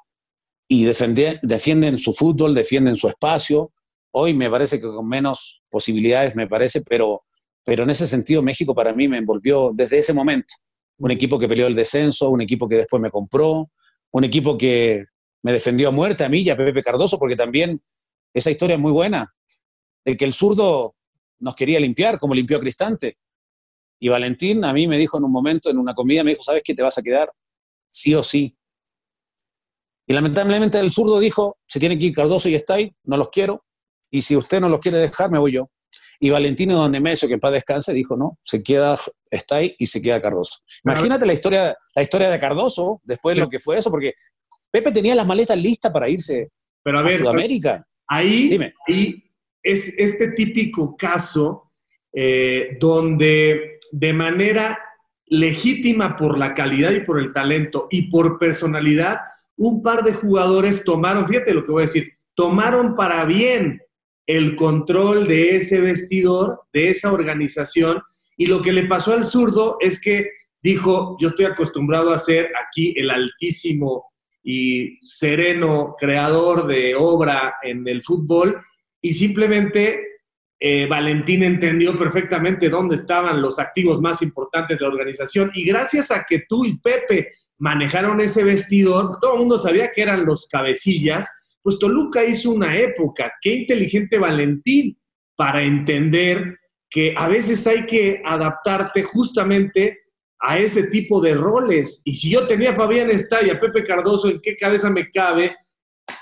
y 0.69 0.85
defienden 0.85 1.99
su 1.99 2.13
fútbol, 2.13 2.55
defienden 2.55 2.97
su 2.97 3.09
espacio. 3.09 3.73
Hoy 4.11 4.35
me 4.35 4.51
parece 4.51 4.81
que 4.81 4.87
con 4.87 5.09
menos 5.09 5.63
posibilidades, 5.71 6.35
me 6.35 6.49
parece, 6.49 6.83
pero, 6.83 7.23
pero 7.65 7.85
en 7.85 7.91
ese 7.91 8.07
sentido 8.07 8.43
México 8.43 8.75
para 8.75 8.93
mí 8.93 9.07
me 9.07 9.19
envolvió 9.19 9.71
desde 9.73 9.99
ese 9.99 10.13
momento 10.13 10.55
un 10.99 11.11
equipo 11.11 11.39
que 11.39 11.47
peleó 11.47 11.67
el 11.67 11.75
descenso, 11.75 12.31
un 12.31 12.41
equipo 12.41 12.69
que 12.69 12.77
después 12.77 13.01
me 13.01 13.11
compró, 13.11 13.71
un 14.13 14.25
equipo 14.25 14.57
que 14.57 15.05
me 15.43 15.53
defendió 15.53 15.89
a 15.89 15.93
muerte 15.93 16.25
a 16.25 16.29
mí 16.29 16.41
y 16.41 16.51
a 16.51 16.57
Pepe 16.57 16.83
Cardoso, 16.83 17.19
porque 17.19 17.37
también 17.37 17.81
esa 18.35 18.51
historia 18.51 18.75
es 18.75 18.81
muy 18.81 18.93
buena, 18.93 19.33
de 20.05 20.17
que 20.17 20.25
el 20.25 20.33
zurdo 20.33 20.95
nos 21.39 21.55
quería 21.55 21.79
limpiar, 21.79 22.19
como 22.19 22.35
limpió 22.35 22.57
a 22.57 22.61
Cristante. 22.61 23.19
Y 23.99 24.09
Valentín 24.09 24.65
a 24.65 24.73
mí 24.73 24.87
me 24.87 24.99
dijo 24.99 25.19
en 25.19 25.25
un 25.25 25.33
momento, 25.33 25.71
en 25.71 25.79
una 25.79 25.95
comida, 25.95 26.23
me 26.23 26.31
dijo, 26.31 26.43
¿sabes 26.43 26.63
qué? 26.65 26.75
Te 26.75 26.83
vas 26.83 26.99
a 26.99 27.03
quedar 27.03 27.31
sí 27.91 28.15
o 28.15 28.23
sí. 28.23 28.57
Y 30.07 30.13
lamentablemente 30.13 30.79
el 30.79 30.93
zurdo 30.93 31.19
dijo, 31.19 31.59
se 31.67 31.81
tiene 31.81 31.99
que 31.99 32.07
ir 32.07 32.15
Cardoso 32.15 32.49
y 32.49 32.55
Stay, 32.55 32.95
no 33.05 33.17
los 33.17 33.31
quiero, 33.31 33.65
y 34.11 34.23
si 34.23 34.37
usted 34.37 34.61
no 34.61 34.69
los 34.69 34.81
quiere 34.81 34.99
dejar, 34.99 35.31
me 35.31 35.39
voy 35.39 35.53
yo. 35.53 35.71
Y 36.21 36.31
Valentino 36.31 36.77
Don 36.77 36.93
Nemesio, 36.93 37.29
que 37.29 37.35
en 37.35 37.41
paz 37.41 37.53
descanse, 37.53 37.93
dijo, 37.93 38.17
no, 38.17 38.39
se 38.43 38.63
queda 38.63 38.99
ahí 39.51 39.75
y 39.79 39.87
se 39.87 40.01
queda 40.01 40.23
Cardoso. 40.23 40.59
Imagínate 40.85 41.27
la 41.27 41.33
historia, 41.33 41.77
la 41.95 42.03
historia 42.03 42.31
de 42.31 42.39
Cardoso, 42.39 43.01
después 43.05 43.35
de 43.35 43.41
lo 43.41 43.51
que 43.51 43.59
fue 43.59 43.79
eso, 43.79 43.91
porque 43.91 44.15
Pepe 44.71 44.93
tenía 44.93 45.15
las 45.15 45.27
maletas 45.27 45.59
listas 45.59 45.93
para 45.93 46.09
irse 46.09 46.51
pero 46.83 47.01
a, 47.01 47.03
ver, 47.03 47.15
a 47.15 47.19
Sudamérica. 47.19 47.87
Ahí, 48.07 48.49
Dime. 48.49 48.75
ahí 48.87 49.25
es 49.63 49.93
este 49.99 50.29
típico 50.29 50.97
caso 50.97 51.73
eh, 52.13 52.77
donde 52.79 53.76
de 53.93 54.13
manera 54.13 54.79
legítima 55.27 56.17
por 56.17 56.39
la 56.39 56.55
calidad 56.55 56.93
y 56.93 57.01
por 57.01 57.19
el 57.19 57.33
talento 57.33 57.89
y 57.91 58.11
por 58.11 58.39
personalidad, 58.39 59.19
un 59.57 59.83
par 59.83 60.05
de 60.05 60.13
jugadores 60.13 60.85
tomaron, 60.85 61.27
fíjate 61.27 61.55
lo 61.55 61.65
que 61.65 61.73
voy 61.73 61.83
a 61.83 61.87
decir, 61.87 62.13
tomaron 62.35 62.95
para 62.95 63.25
bien 63.25 63.81
el 64.27 64.57
control 64.57 65.27
de 65.27 65.57
ese 65.57 65.81
vestidor, 65.81 66.63
de 66.73 66.91
esa 66.91 67.13
organización. 67.13 68.03
Y 68.37 68.47
lo 68.47 68.61
que 68.61 68.73
le 68.73 68.87
pasó 68.87 69.15
al 69.15 69.25
zurdo 69.25 69.79
es 69.81 70.01
que 70.01 70.29
dijo, 70.63 71.17
yo 71.21 71.29
estoy 71.29 71.47
acostumbrado 71.47 72.13
a 72.13 72.19
ser 72.19 72.51
aquí 72.61 72.93
el 72.97 73.11
altísimo 73.11 74.05
y 74.43 74.97
sereno 75.07 75.95
creador 75.99 76.67
de 76.67 76.95
obra 76.95 77.55
en 77.63 77.87
el 77.89 78.03
fútbol 78.03 78.61
y 79.01 79.15
simplemente 79.15 80.01
eh, 80.59 80.87
Valentín 80.87 81.43
entendió 81.43 81.99
perfectamente 81.99 82.69
dónde 82.69 82.97
estaban 82.97 83.43
los 83.43 83.59
activos 83.59 84.01
más 84.01 84.23
importantes 84.23 84.79
de 84.79 84.83
la 84.83 84.91
organización 84.91 85.51
y 85.55 85.65
gracias 85.65 86.11
a 86.11 86.25
que 86.27 86.45
tú 86.49 86.65
y 86.65 86.79
Pepe 86.79 87.33
manejaron 87.59 88.21
ese 88.21 88.45
vestidor, 88.45 89.13
todo 89.21 89.35
el 89.35 89.41
mundo 89.41 89.59
sabía 89.59 89.91
que 89.93 90.03
eran 90.03 90.25
los 90.25 90.49
cabecillas, 90.49 91.29
pues 91.63 91.79
Toluca 91.79 92.25
hizo 92.25 92.51
una 92.51 92.79
época. 92.79 93.33
Qué 93.41 93.55
inteligente 93.55 94.19
Valentín 94.19 94.99
para 95.37 95.63
entender 95.63 96.59
que 96.89 97.15
a 97.17 97.29
veces 97.29 97.67
hay 97.67 97.85
que 97.85 98.23
adaptarte 98.25 99.03
justamente 99.03 99.99
a 100.39 100.59
ese 100.59 100.85
tipo 100.85 101.21
de 101.21 101.35
roles. 101.35 102.03
Y 102.05 102.15
si 102.15 102.31
yo 102.31 102.47
tenía 102.47 102.71
a 102.71 102.77
Fabián 102.77 103.09
y 103.11 103.51
a 103.51 103.61
Pepe 103.61 103.85
Cardoso, 103.85 104.29
¿en 104.29 104.41
qué 104.41 104.57
cabeza 104.57 104.91
me 104.91 105.11
cabe 105.11 105.55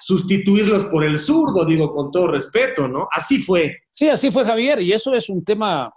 sustituirlos 0.04 0.84
por 0.84 1.04
el 1.04 1.18
zurdo? 1.18 1.64
Digo, 1.64 1.92
con 1.94 2.10
todo 2.10 2.28
respeto, 2.28 2.86
¿no? 2.88 3.08
Así 3.10 3.38
fue. 3.38 3.76
Sí, 3.90 4.08
así 4.08 4.30
fue 4.30 4.44
Javier. 4.44 4.80
Y 4.80 4.92
eso 4.92 5.14
es 5.14 5.28
un 5.28 5.42
tema 5.44 5.92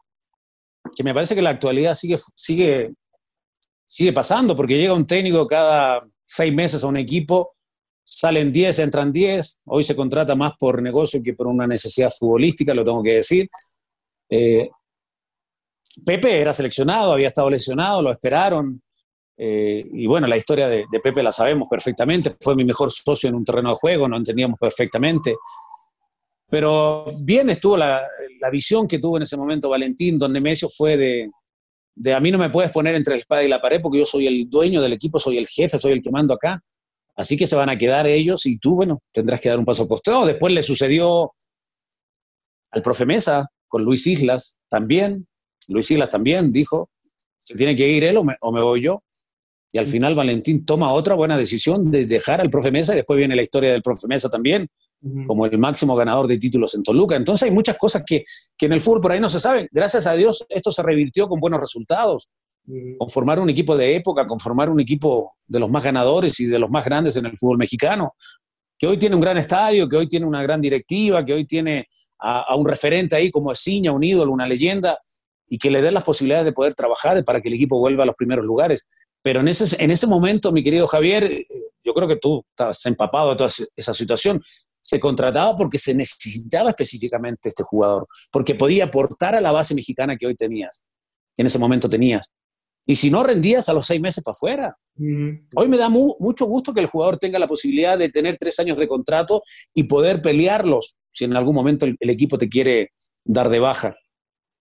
que 0.96 1.04
me 1.04 1.14
parece 1.14 1.36
que 1.36 1.42
la 1.42 1.50
actualidad 1.50 1.94
sigue, 1.96 2.18
sigue, 2.36 2.94
sigue 3.86 4.14
pasando, 4.14 4.56
porque 4.56 4.78
llega 4.78 4.94
un 4.94 5.06
técnico 5.06 5.46
cada 5.48 6.08
seis 6.26 6.54
meses 6.54 6.84
a 6.84 6.88
un 6.88 6.98
equipo 6.98 7.58
salen 8.08 8.54
10, 8.54 8.80
entran 8.80 9.12
10, 9.12 9.62
hoy 9.66 9.84
se 9.84 9.96
contrata 9.96 10.34
más 10.34 10.54
por 10.58 10.82
negocio 10.82 11.22
que 11.22 11.34
por 11.34 11.46
una 11.46 11.68
necesidad 11.68 12.10
futbolística, 12.10 12.74
lo 12.74 12.86
tengo 12.86 13.04
que 13.04 13.16
decir. 13.16 13.50
Eh, 14.30 14.70
Pepe 16.06 16.40
era 16.40 16.54
seleccionado, 16.54 17.12
había 17.12 17.28
estado 17.28 17.50
lesionado, 17.50 18.02
lo 18.02 18.12
esperaron, 18.12 18.82
eh, 19.38 19.86
y 19.92 20.08
bueno, 20.08 20.28
la 20.28 20.38
historia 20.38 20.68
de, 20.68 20.86
de, 20.90 21.00
Pepe 21.00 21.22
la 21.22 21.32
sabemos 21.32 21.68
perfectamente, 21.70 22.36
fue 22.42 22.56
mi 22.56 22.66
mejor 22.66 22.92
socio 22.92 23.30
en 23.30 23.36
un 23.36 23.46
terreno 23.46 23.70
de 23.70 23.76
juego, 23.76 24.08
lo 24.08 24.18
entendíamos 24.18 24.58
perfectamente. 24.60 25.36
Pero 26.50 27.06
bien 27.20 27.50
estuvo 27.50 27.78
la, 27.78 28.02
la 28.40 28.50
visión 28.50 28.88
que 28.88 29.00
tuvo 29.00 29.18
en 29.18 29.24
ese 29.24 29.38
momento 29.38 29.70
Valentín, 29.70 30.18
donde 30.18 30.40
Nemesio 30.40 30.70
fue 30.70 30.98
de, 30.98 31.30
de 31.96 32.14
a 32.14 32.20
mí 32.20 32.32
no 32.32 32.38
me 32.38 32.50
puedes 32.50 32.72
poner 32.72 32.96
entre 32.96 33.16
la 33.16 33.20
espada 33.20 33.44
y 33.44 33.48
la 33.48 33.62
pared 33.62 33.82
porque 33.82 34.00
yo 34.00 34.06
soy 34.06 34.28
el 34.28 34.50
dueño 34.50 34.82
del 34.82 34.94
equipo, 34.94 35.20
soy 35.20 35.38
el 35.38 35.48
jefe, 35.48 35.78
soy 35.78 35.94
el 35.94 36.02
que 36.02 36.12
mando 36.12 36.34
acá. 36.34 36.64
Así 37.16 37.36
que 37.36 37.48
se 37.48 37.56
van 37.56 37.70
a 37.70 37.78
quedar 37.78 38.06
ellos 38.06 38.46
y 38.46 38.60
tú, 38.60 38.76
bueno, 38.76 39.02
tendrás 39.12 39.42
que 39.42 39.50
dar 39.50 39.58
un 39.58 39.66
paso 39.66 39.88
costado. 39.88 40.26
Después 40.26 40.54
le 40.54 40.62
sucedió 40.62 41.34
al 42.70 42.82
profe 42.84 43.06
Mesa 43.06 43.48
con 43.68 43.84
Luis 43.84 44.06
Islas 44.06 44.60
también. 44.70 45.28
Luis 45.68 45.90
Islas 45.90 46.10
también 46.10 46.52
dijo, 46.52 46.90
se 47.40 47.56
tiene 47.56 47.76
que 47.76 47.88
ir 47.88 48.04
él 48.04 48.18
o 48.18 48.24
me, 48.24 48.62
voy 48.62 48.84
yo. 48.84 49.02
Y 49.72 49.78
al 49.78 49.86
final 49.86 50.16
Valentín 50.16 50.66
toma 50.66 50.94
otra 50.94 51.16
buena 51.16 51.38
decisión 51.38 51.92
de 51.92 52.06
dejar 52.06 52.42
al 52.42 52.50
profe 52.50 52.72
Mesa 52.72 52.94
y 52.94 52.98
después 52.98 53.18
viene 53.18 53.36
la 53.36 53.42
historia 53.42 53.72
del 53.72 53.82
profe 53.82 54.08
Mesa 54.08 54.30
también, 54.30 54.68
como 55.28 55.46
el 55.46 55.58
máximo 55.58 55.96
ganador 55.96 56.28
de 56.28 56.38
títulos 56.38 56.74
en 56.76 56.84
Toluca. 56.84 57.16
Entonces 57.16 57.44
hay 57.44 57.52
muchas 57.54 57.78
cosas 57.78 58.04
que, 58.06 58.24
que 58.58 58.66
en 58.66 58.74
el 58.74 58.82
fútbol 58.82 59.02
por 59.02 59.12
ahí 59.12 59.20
no 59.20 59.30
se 59.30 59.40
saben. 59.40 59.68
Gracias 59.72 60.08
a 60.08 60.14
Dios 60.14 60.46
esto 60.50 60.72
se 60.72 60.82
revirtió 60.82 61.28
con 61.28 61.40
buenos 61.40 61.60
resultados. 61.60 62.30
Conformar 62.98 63.40
un 63.40 63.50
equipo 63.50 63.78
de 63.78 63.96
época, 63.96 64.28
conformar 64.28 64.70
un 64.70 64.80
equipo 64.80 65.36
de 65.46 65.60
los 65.60 65.70
más 65.70 65.84
ganadores 65.84 66.38
y 66.42 66.46
de 66.46 66.60
los 66.60 66.70
más 66.70 66.84
grandes 66.84 67.16
en 67.16 67.26
el 67.26 67.38
fútbol 67.38 67.58
mexicano, 67.58 68.14
que 68.78 68.88
hoy 68.88 68.98
tiene 68.98 69.16
un 69.16 69.22
gran 69.22 69.38
estadio, 69.38 69.90
que 69.90 69.98
hoy 69.98 70.08
tiene 70.08 70.26
una 70.26 70.44
gran 70.44 70.62
directiva, 70.62 71.26
que 71.26 71.34
hoy 71.34 71.46
tiene 71.46 71.88
a, 72.20 72.56
un 72.56 72.68
referente 72.68 73.16
ahí 73.16 73.32
como 73.32 73.54
Ciña, 73.56 73.92
un 73.92 74.04
ídolo, 74.04 74.32
una 74.32 74.48
leyenda, 74.48 75.00
y 75.50 75.58
que 75.58 75.72
le 75.72 75.82
dé 75.82 75.92
las 75.92 76.04
posibilidades 76.04 76.46
de 76.46 76.52
poder 76.52 76.76
trabajar 76.76 77.24
para 77.24 77.42
que 77.42 77.48
el 77.48 77.56
equipo 77.56 77.80
vuelva 77.80 78.04
a 78.04 78.06
los 78.06 78.16
primeros 78.16 78.46
lugares. 78.46 78.86
Pero 79.28 79.42
en 79.42 79.50
ese, 79.50 79.84
en 79.84 79.92
ese 79.92 80.08
momento, 80.08 80.54
mi 80.54 80.64
querido 80.64 80.88
Javier, 80.88 81.46
yo 81.84 81.94
creo 81.94 82.08
que 82.08 82.16
tú 82.16 82.46
estás 82.52 82.86
empapado 82.86 83.32
de 83.32 83.36
toda 83.36 83.50
esa 83.76 83.94
situación. 83.94 84.42
Se 84.80 85.02
contrataba 85.02 85.54
porque 85.54 85.78
se 85.78 85.94
necesitaba 85.94 86.70
específicamente 86.70 87.50
este 87.50 87.62
jugador, 87.62 88.08
porque 88.32 88.56
podía 88.56 88.86
aportar 88.86 89.36
a 89.36 89.42
la 89.42 89.52
base 89.52 89.76
mexicana 89.76 90.16
que 90.16 90.28
hoy 90.28 90.36
tenías, 90.38 90.82
que 91.36 91.42
en 91.42 91.48
ese 91.48 91.60
momento 91.60 91.90
tenías. 91.90 92.32
Y 92.86 92.96
si 92.96 93.12
no 93.12 93.22
rendías 93.22 93.68
a 93.68 93.74
los 93.74 93.86
seis 93.86 94.00
meses 94.00 94.24
para 94.24 94.32
afuera. 94.32 94.78
Hoy 94.96 95.68
me 95.68 95.76
da 95.76 95.90
mucho 95.90 96.46
gusto 96.46 96.74
que 96.74 96.80
el 96.80 96.88
jugador 96.88 97.20
tenga 97.20 97.38
la 97.38 97.50
posibilidad 97.50 97.98
de 97.98 98.08
tener 98.08 98.38
tres 98.40 98.58
años 98.62 98.78
de 98.78 98.88
contrato 98.88 99.44
y 99.74 99.84
poder 99.84 100.22
pelearlos 100.22 100.96
si 101.12 101.26
en 101.26 101.36
algún 101.36 101.54
momento 101.54 101.86
el, 101.86 101.98
equipo 102.00 102.38
te 102.38 102.48
quiere 102.48 102.94
dar 103.26 103.50
de 103.50 103.60
baja. 103.60 103.94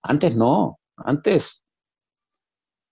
Antes 0.03 0.35
no, 0.35 0.81
antes 0.97 1.63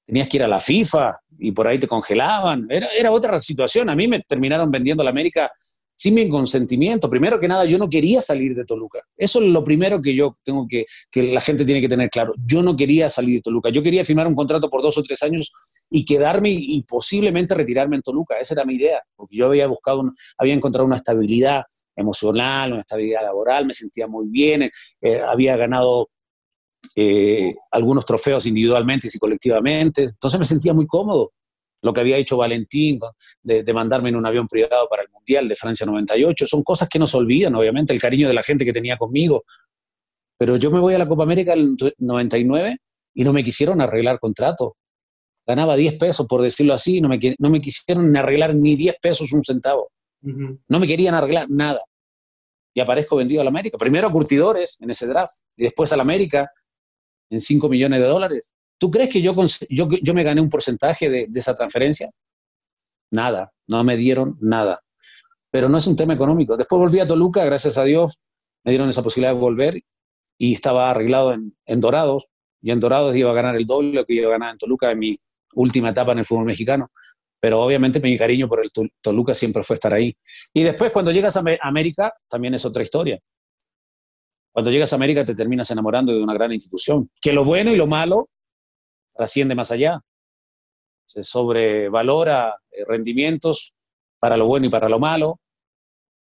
tenías 0.06 0.28
que 0.28 0.36
ir 0.36 0.42
a 0.42 0.48
la 0.48 0.60
FIFA 0.60 1.14
y 1.38 1.52
por 1.52 1.66
ahí 1.66 1.78
te 1.78 1.88
congelaban. 1.88 2.66
Era, 2.70 2.88
era 2.88 3.10
otra 3.10 3.38
situación. 3.38 3.88
A 3.90 3.96
mí 3.96 4.06
me 4.06 4.20
terminaron 4.20 4.70
vendiendo 4.70 5.02
la 5.02 5.10
América 5.10 5.50
sin 5.96 6.14
mi 6.14 6.28
consentimiento. 6.28 7.08
Primero 7.08 7.38
que 7.38 7.48
nada, 7.48 7.64
yo 7.64 7.78
no 7.78 7.88
quería 7.88 8.20
salir 8.20 8.54
de 8.54 8.64
Toluca. 8.64 9.00
Eso 9.16 9.40
es 9.40 9.46
lo 9.48 9.62
primero 9.62 10.02
que 10.02 10.14
yo 10.14 10.34
tengo 10.42 10.66
que, 10.68 10.84
que 11.10 11.22
la 11.22 11.40
gente 11.40 11.64
tiene 11.64 11.80
que 11.80 11.88
tener 11.88 12.10
claro. 12.10 12.32
Yo 12.44 12.62
no 12.62 12.76
quería 12.76 13.08
salir 13.10 13.36
de 13.36 13.42
Toluca. 13.42 13.70
Yo 13.70 13.82
quería 13.82 14.04
firmar 14.04 14.26
un 14.26 14.34
contrato 14.34 14.68
por 14.68 14.82
dos 14.82 14.98
o 14.98 15.02
tres 15.02 15.22
años 15.22 15.52
y 15.90 16.04
quedarme 16.04 16.50
y, 16.50 16.82
posiblemente 16.82 17.54
retirarme 17.54 17.96
en 17.96 18.02
Toluca. 18.02 18.38
Esa 18.38 18.54
era 18.54 18.64
mi 18.64 18.74
idea, 18.74 19.02
porque 19.14 19.36
yo 19.36 19.46
había 19.46 19.66
buscado, 19.66 20.02
había 20.38 20.54
encontrado 20.54 20.86
una 20.86 20.96
estabilidad 20.96 21.62
emocional, 21.96 22.72
una 22.72 22.80
estabilidad 22.80 23.22
laboral, 23.22 23.66
me 23.66 23.72
sentía 23.72 24.08
muy 24.08 24.28
bien, 24.28 24.68
eh, 25.00 25.20
había 25.20 25.56
ganado 25.56 26.08
eh, 26.96 27.54
algunos 27.72 28.04
trofeos 28.06 28.46
individualmente 28.46 29.08
y 29.12 29.18
colectivamente, 29.18 30.04
entonces 30.04 30.38
me 30.38 30.46
sentía 30.46 30.72
muy 30.72 30.86
cómodo 30.86 31.32
lo 31.84 31.92
que 31.92 32.00
había 32.00 32.16
hecho 32.16 32.38
Valentín 32.38 32.98
de, 33.42 33.72
mandarme 33.74 34.08
en 34.08 34.16
un 34.16 34.24
avión 34.24 34.48
privado 34.48 34.88
para 34.88 35.02
el 35.02 35.10
Mundial 35.10 35.46
de 35.46 35.54
Francia 35.54 35.84
98. 35.84 36.46
Son 36.46 36.62
cosas 36.62 36.88
que 36.88 36.98
no 36.98 37.06
se 37.06 37.18
olvidan, 37.18 37.54
obviamente, 37.54 37.92
el 37.92 38.00
cariño 38.00 38.26
de 38.26 38.32
la 38.32 38.42
gente 38.42 38.64
que 38.64 38.72
tenía 38.72 38.96
conmigo. 38.96 39.44
Pero 40.38 40.56
yo 40.56 40.70
me 40.70 40.80
voy 40.80 40.94
a 40.94 40.98
la 40.98 41.06
Copa 41.06 41.24
América 41.24 41.52
el 41.52 41.76
99 41.98 42.78
y 43.12 43.24
no 43.24 43.34
me 43.34 43.44
quisieron 43.44 43.82
arreglar 43.82 44.18
contrato. 44.18 44.76
Ganaba 45.46 45.76
10 45.76 45.96
pesos, 45.96 46.26
por 46.26 46.40
decirlo 46.40 46.72
así, 46.72 47.02
no 47.02 47.08
me, 47.10 47.20
no 47.38 47.50
me 47.50 47.60
quisieron 47.60 48.16
arreglar 48.16 48.54
ni 48.54 48.76
10 48.76 48.96
pesos 49.02 49.30
un 49.32 49.42
centavo. 49.42 49.90
No 50.22 50.80
me 50.80 50.86
querían 50.86 51.14
arreglar 51.14 51.48
nada. 51.50 51.82
Y 52.72 52.80
aparezco 52.80 53.16
vendido 53.16 53.42
a 53.42 53.44
la 53.44 53.50
América. 53.50 53.76
Primero 53.76 54.08
a 54.08 54.10
Curtidores 54.10 54.78
en 54.80 54.88
ese 54.88 55.06
draft 55.06 55.34
y 55.54 55.64
después 55.64 55.92
a 55.92 55.96
la 55.96 56.02
América 56.02 56.50
en 57.34 57.40
5 57.40 57.68
millones 57.68 58.00
de 58.00 58.06
dólares. 58.06 58.54
¿Tú 58.78 58.90
crees 58.90 59.10
que 59.10 59.20
yo, 59.20 59.34
yo, 59.70 59.88
yo 59.88 60.14
me 60.14 60.22
gané 60.22 60.40
un 60.40 60.48
porcentaje 60.48 61.08
de, 61.08 61.28
esa 61.34 61.54
transferencia? 61.54 62.10
Nada, 63.10 63.52
no 63.68 63.82
me 63.84 63.96
dieron 63.96 64.36
nada. 64.40 64.80
Pero 65.50 65.68
no 65.68 65.78
es 65.78 65.86
un 65.86 65.96
tema 65.96 66.14
económico. 66.14 66.56
Después 66.56 66.78
volví 66.78 67.00
a 67.00 67.06
Toluca, 67.06 67.44
gracias 67.44 67.78
a 67.78 67.84
Dios, 67.84 68.18
me 68.64 68.72
dieron 68.72 68.88
esa 68.88 69.02
posibilidad 69.02 69.34
de 69.34 69.40
volver 69.40 69.82
y 70.38 70.54
estaba 70.54 70.90
arreglado 70.90 71.32
en, 71.32 71.80
Dorados. 71.80 72.28
Y 72.60 72.70
en 72.70 72.80
Dorados 72.80 73.14
iba 73.16 73.30
a 73.30 73.34
ganar 73.34 73.56
el 73.56 73.66
doble 73.66 74.04
que 74.04 74.14
iba 74.14 74.28
a 74.28 74.32
ganar 74.32 74.52
en 74.52 74.58
Toluca 74.58 74.90
en 74.90 74.98
mi 74.98 75.18
última 75.54 75.90
etapa 75.90 76.12
en 76.12 76.18
el 76.18 76.24
fútbol 76.24 76.46
mexicano. 76.46 76.90
Pero 77.40 77.60
obviamente 77.60 78.00
mi 78.00 78.16
cariño 78.16 78.48
por 78.48 78.64
el 78.64 78.70
Toluca 79.00 79.34
siempre 79.34 79.62
fue 79.62 79.74
estar 79.74 79.92
ahí. 79.92 80.16
Y 80.52 80.62
después 80.62 80.90
cuando 80.90 81.12
llegas 81.12 81.36
a 81.36 81.44
América, 81.60 82.14
también 82.28 82.54
es 82.54 82.64
otra 82.64 82.82
historia. 82.82 83.20
Cuando 84.54 84.70
llegas 84.70 84.92
a 84.92 84.96
América 84.96 85.24
te 85.24 85.34
terminas 85.34 85.68
enamorando 85.72 86.12
de 86.12 86.22
una 86.22 86.32
gran 86.32 86.52
institución. 86.52 87.10
Que 87.20 87.32
lo 87.32 87.44
bueno 87.44 87.72
y 87.72 87.76
lo 87.76 87.88
malo 87.88 88.28
trasciende 89.12 89.56
más 89.56 89.72
allá. 89.72 90.00
Se 91.06 91.24
sobrevalora 91.24 92.54
eh, 92.70 92.84
rendimientos 92.86 93.74
para 94.20 94.36
lo 94.36 94.46
bueno 94.46 94.66
y 94.66 94.70
para 94.70 94.88
lo 94.88 95.00
malo. 95.00 95.40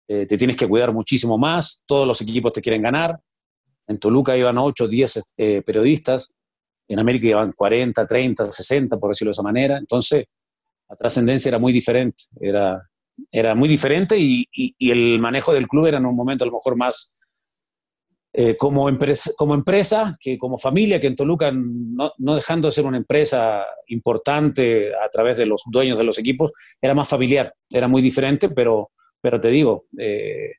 Eh, 0.08 0.26
te 0.26 0.36
tienes 0.36 0.56
que 0.56 0.66
cuidar 0.66 0.92
muchísimo 0.92 1.38
más. 1.38 1.84
Todos 1.86 2.08
los 2.08 2.20
equipos 2.22 2.52
te 2.52 2.60
quieren 2.60 2.82
ganar. 2.82 3.20
En 3.86 3.98
Toluca 3.98 4.36
iban 4.36 4.58
8, 4.58 4.88
10 4.88 5.22
eh, 5.36 5.62
periodistas. 5.62 6.34
En 6.88 6.98
América 6.98 7.28
iban 7.28 7.52
40, 7.52 8.04
30, 8.04 8.50
60, 8.50 8.98
por 8.98 9.10
decirlo 9.10 9.28
de 9.28 9.34
esa 9.34 9.42
manera. 9.44 9.78
Entonces, 9.78 10.24
la 10.88 10.96
trascendencia 10.96 11.50
era 11.50 11.60
muy 11.60 11.72
diferente. 11.72 12.24
Era, 12.40 12.82
era 13.30 13.54
muy 13.54 13.68
diferente 13.68 14.18
y, 14.18 14.48
y, 14.52 14.90
el 14.90 15.20
manejo 15.20 15.54
del 15.54 15.68
club 15.68 15.86
era 15.86 15.98
en 15.98 16.06
un 16.06 16.16
momento 16.16 16.44
a 16.44 16.48
lo 16.48 16.54
mejor 16.54 16.76
más, 16.76 17.13
eh, 18.36 18.56
como, 18.56 18.88
empresa, 18.88 19.30
como 19.36 19.54
empresa 19.54 20.16
que 20.18 20.36
como 20.36 20.58
familia, 20.58 21.00
que 21.00 21.06
en 21.06 21.14
Toluca, 21.14 21.52
no, 21.52 22.10
no, 22.18 22.34
dejando 22.34 22.66
de 22.66 22.72
ser 22.72 22.84
una 22.84 22.96
empresa 22.96 23.64
importante 23.86 24.92
a 24.92 25.08
través 25.08 25.36
de 25.36 25.46
los 25.46 25.62
dueños 25.66 25.96
de 25.96 26.02
los 26.02 26.18
equipos, 26.18 26.50
era 26.82 26.94
más 26.94 27.06
familiar, 27.06 27.54
era 27.70 27.86
muy 27.86 28.02
diferente, 28.02 28.48
pero, 28.48 28.90
pero 29.20 29.40
te 29.40 29.50
digo, 29.50 29.86
eh, 29.96 30.50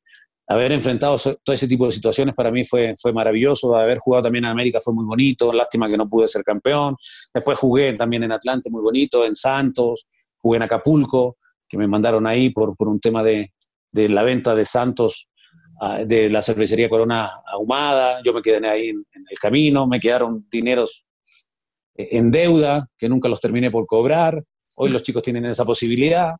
haber 0.48 0.72
enfrentado 0.72 1.18
todo 1.18 1.54
ese 1.54 1.68
tipo 1.68 1.86
de 1.86 1.92
situaciones 1.92 2.34
para 2.34 2.50
mí 2.50 2.64
fue, 2.64 2.94
fue 2.96 3.12
maravilloso, 3.12 3.76
haber 3.76 3.98
jugado 3.98 4.24
también 4.24 4.46
en 4.46 4.52
América 4.52 4.80
fue 4.80 4.94
muy 4.94 5.04
bonito, 5.04 5.52
lástima 5.52 5.90
que 5.90 5.98
no 5.98 6.08
pude 6.08 6.30
ser 6.30 6.46
campeón, 6.46 6.96
después 7.34 7.58
jugué 7.58 7.92
también 7.96 8.24
en 8.24 8.32
Atlante 8.32 8.70
muy 8.70 8.84
bonito, 8.84 9.26
en 9.26 9.36
Santos, 9.36 10.08
jugué 10.38 10.56
en 10.56 10.64
Acapulco, 10.64 11.36
que 11.68 11.78
me 11.78 11.88
mandaron 11.88 12.26
ahí 12.26 12.52
por, 12.52 12.78
por 12.78 12.88
un 12.88 13.02
tema 13.02 13.22
de, 13.22 13.52
de 13.92 14.08
la 14.08 14.24
venta 14.24 14.56
de 14.56 14.64
Santos 14.64 15.30
de 16.06 16.30
la 16.30 16.42
cervecería 16.42 16.90
Corona 16.90 17.42
ahumada, 17.46 18.22
yo 18.24 18.34
me 18.34 18.42
quedé 18.42 18.66
ahí 18.68 18.90
en, 18.90 19.06
el 19.30 19.40
camino, 19.40 19.88
me 19.88 20.00
quedaron 20.00 20.48
dineros 20.50 21.06
eh, 21.96 22.10
en 22.12 22.32
deuda 22.32 22.88
que 22.98 23.10
nunca 23.10 23.28
los 23.28 23.42
terminé 23.42 23.72
por 23.72 23.86
cobrar, 23.86 24.44
hoy 24.78 24.90
los 24.90 25.04
chicos 25.04 25.24
tienen 25.24 25.46
esa 25.46 25.66
posibilidad, 25.66 26.36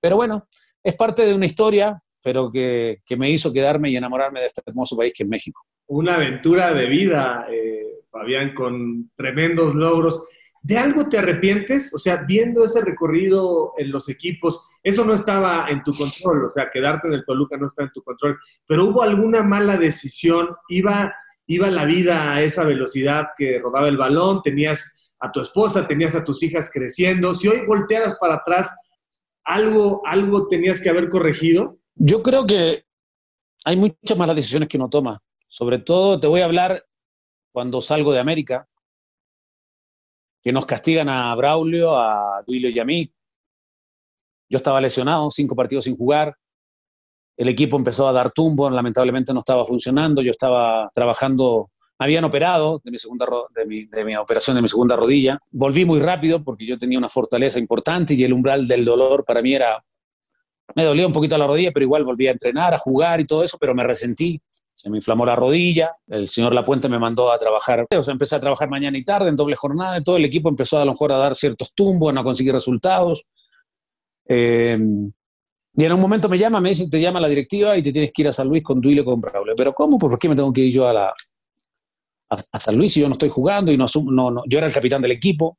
pero 0.00 0.16
bueno, 0.16 0.48
es 0.82 0.94
parte 0.94 1.24
de 1.24 1.34
una 1.34 1.46
historia, 1.46 2.02
pero 2.22 2.50
que, 2.50 3.00
que 3.04 3.16
me 3.16 3.30
hizo 3.30 3.52
quedarme 3.52 3.90
y 3.90 3.96
enamorarme 3.96 4.40
de 4.40 4.46
este 4.46 4.62
hermoso 4.64 4.96
país 4.96 5.12
que 5.16 5.24
es 5.24 5.28
México. 5.28 5.60
Una 5.86 6.14
aventura 6.14 6.72
de 6.72 6.88
vida, 6.88 7.46
eh, 7.50 8.04
Fabián, 8.10 8.54
con 8.54 9.10
tremendos 9.16 9.74
logros. 9.74 10.26
¿De 10.62 10.78
algo 10.78 11.08
te 11.08 11.18
arrepientes? 11.18 11.92
O 11.92 11.98
sea, 11.98 12.16
viendo 12.16 12.64
ese 12.64 12.80
recorrido 12.80 13.74
en 13.78 13.90
los 13.90 14.08
equipos, 14.08 14.64
eso 14.82 15.04
no 15.04 15.14
estaba 15.14 15.68
en 15.68 15.82
tu 15.82 15.92
control, 15.92 16.46
o 16.46 16.50
sea, 16.50 16.68
quedarte 16.70 17.08
en 17.08 17.14
el 17.14 17.24
Toluca 17.24 17.56
no 17.56 17.66
está 17.66 17.84
en 17.84 17.92
tu 17.92 18.02
control, 18.02 18.38
pero 18.66 18.86
hubo 18.86 19.02
alguna 19.02 19.42
mala 19.42 19.76
decisión, 19.76 20.48
iba, 20.68 21.14
iba 21.46 21.70
la 21.70 21.84
vida 21.84 22.32
a 22.32 22.42
esa 22.42 22.64
velocidad 22.64 23.28
que 23.36 23.60
rodaba 23.60 23.88
el 23.88 23.96
balón, 23.96 24.42
tenías 24.42 25.12
a 25.20 25.30
tu 25.30 25.40
esposa, 25.40 25.86
tenías 25.86 26.16
a 26.16 26.24
tus 26.24 26.42
hijas 26.42 26.70
creciendo, 26.72 27.34
si 27.34 27.46
hoy 27.48 27.64
voltearas 27.64 28.16
para 28.20 28.34
atrás, 28.34 28.74
¿algo, 29.44 30.02
algo 30.04 30.48
tenías 30.48 30.80
que 30.80 30.88
haber 30.88 31.08
corregido? 31.08 31.78
Yo 31.94 32.22
creo 32.22 32.46
que 32.46 32.84
hay 33.64 33.76
muchas 33.76 34.18
malas 34.18 34.34
decisiones 34.34 34.68
que 34.68 34.76
uno 34.76 34.90
toma, 34.90 35.22
sobre 35.46 35.78
todo 35.78 36.18
te 36.18 36.26
voy 36.26 36.40
a 36.40 36.46
hablar 36.46 36.84
cuando 37.52 37.80
salgo 37.80 38.12
de 38.12 38.18
América, 38.18 38.68
que 40.42 40.52
nos 40.52 40.66
castigan 40.66 41.08
a 41.08 41.32
Braulio, 41.36 41.96
a 41.96 42.42
Duilio 42.44 42.70
y 42.70 42.78
a 42.80 42.84
mí. 42.84 43.14
Yo 44.52 44.58
estaba 44.58 44.82
lesionado, 44.82 45.30
cinco 45.30 45.56
partidos 45.56 45.84
sin 45.84 45.96
jugar. 45.96 46.36
El 47.38 47.48
equipo 47.48 47.78
empezó 47.78 48.06
a 48.06 48.12
dar 48.12 48.30
tumbo, 48.30 48.68
lamentablemente 48.68 49.32
no 49.32 49.38
estaba 49.38 49.64
funcionando. 49.64 50.20
Yo 50.20 50.30
estaba 50.30 50.90
trabajando, 50.92 51.70
me 51.98 52.04
habían 52.04 52.24
operado 52.24 52.78
de 52.84 52.90
mi, 52.90 52.98
segunda, 52.98 53.24
de 53.54 53.64
mi, 53.64 53.86
de 53.86 54.04
mi 54.04 54.14
operación 54.14 54.54
de 54.54 54.60
mi 54.60 54.68
segunda 54.68 54.94
rodilla. 54.94 55.38
Volví 55.50 55.86
muy 55.86 56.00
rápido 56.00 56.44
porque 56.44 56.66
yo 56.66 56.78
tenía 56.78 56.98
una 56.98 57.08
fortaleza 57.08 57.58
importante 57.58 58.12
y 58.12 58.24
el 58.24 58.34
umbral 58.34 58.68
del 58.68 58.84
dolor 58.84 59.24
para 59.24 59.40
mí 59.40 59.54
era. 59.54 59.82
Me 60.74 60.84
dolía 60.84 61.06
un 61.06 61.14
poquito 61.14 61.38
la 61.38 61.46
rodilla, 61.46 61.72
pero 61.72 61.84
igual 61.84 62.04
volví 62.04 62.26
a 62.26 62.32
entrenar, 62.32 62.74
a 62.74 62.78
jugar 62.78 63.20
y 63.20 63.24
todo 63.24 63.42
eso, 63.42 63.56
pero 63.58 63.74
me 63.74 63.84
resentí 63.84 64.38
se 64.74 64.90
me 64.90 64.98
inflamó 64.98 65.24
la 65.24 65.36
rodilla, 65.36 65.94
el 66.08 66.26
señor 66.26 66.54
Lapuente 66.54 66.88
me 66.88 66.98
mandó 66.98 67.30
a 67.30 67.38
trabajar, 67.38 67.86
o 67.88 68.10
empecé 68.10 68.34
a 68.34 68.40
trabajar 68.40 68.68
mañana 68.68 68.98
y 68.98 69.04
tarde 69.04 69.28
en 69.28 69.36
doble 69.36 69.54
jornada, 69.54 70.00
todo 70.00 70.16
el 70.16 70.24
equipo 70.24 70.48
empezó 70.48 70.78
a, 70.78 70.84
lo 70.84 70.90
mejor 70.92 71.12
a 71.12 71.18
dar 71.18 71.36
ciertos 71.36 71.72
tumbos, 71.72 72.10
a 72.10 72.12
no 72.12 72.24
conseguir 72.24 72.52
resultados. 72.52 73.28
Eh, 74.28 74.78
y 75.74 75.84
en 75.84 75.92
un 75.92 76.00
momento 76.00 76.28
me 76.28 76.38
llama, 76.38 76.60
me 76.60 76.70
dice, 76.70 76.88
te 76.90 77.00
llama 77.00 77.20
la 77.20 77.28
directiva 77.28 77.76
y 77.76 77.82
te 77.82 77.92
tienes 77.92 78.10
que 78.12 78.22
ir 78.22 78.28
a 78.28 78.32
San 78.32 78.48
Luis 78.48 78.62
con 78.62 78.80
Duilio 78.80 79.04
con 79.04 79.20
Braulio. 79.20 79.54
¿Pero 79.56 79.72
cómo? 79.72 79.98
¿Por 79.98 80.18
qué 80.18 80.28
me 80.28 80.36
tengo 80.36 80.52
que 80.52 80.62
ir 80.62 80.72
yo 80.72 80.86
a, 80.86 80.92
la, 80.92 81.12
a, 82.28 82.60
San 82.60 82.76
Luis 82.76 82.92
si 82.92 83.00
yo 83.00 83.08
no 83.08 83.14
estoy 83.14 83.30
jugando 83.30 83.72
y 83.72 83.76
no, 83.76 83.86
no, 84.10 84.30
no, 84.30 84.42
yo 84.46 84.58
era 84.58 84.66
el 84.66 84.72
capitán 84.72 85.00
del 85.00 85.12
equipo? 85.12 85.58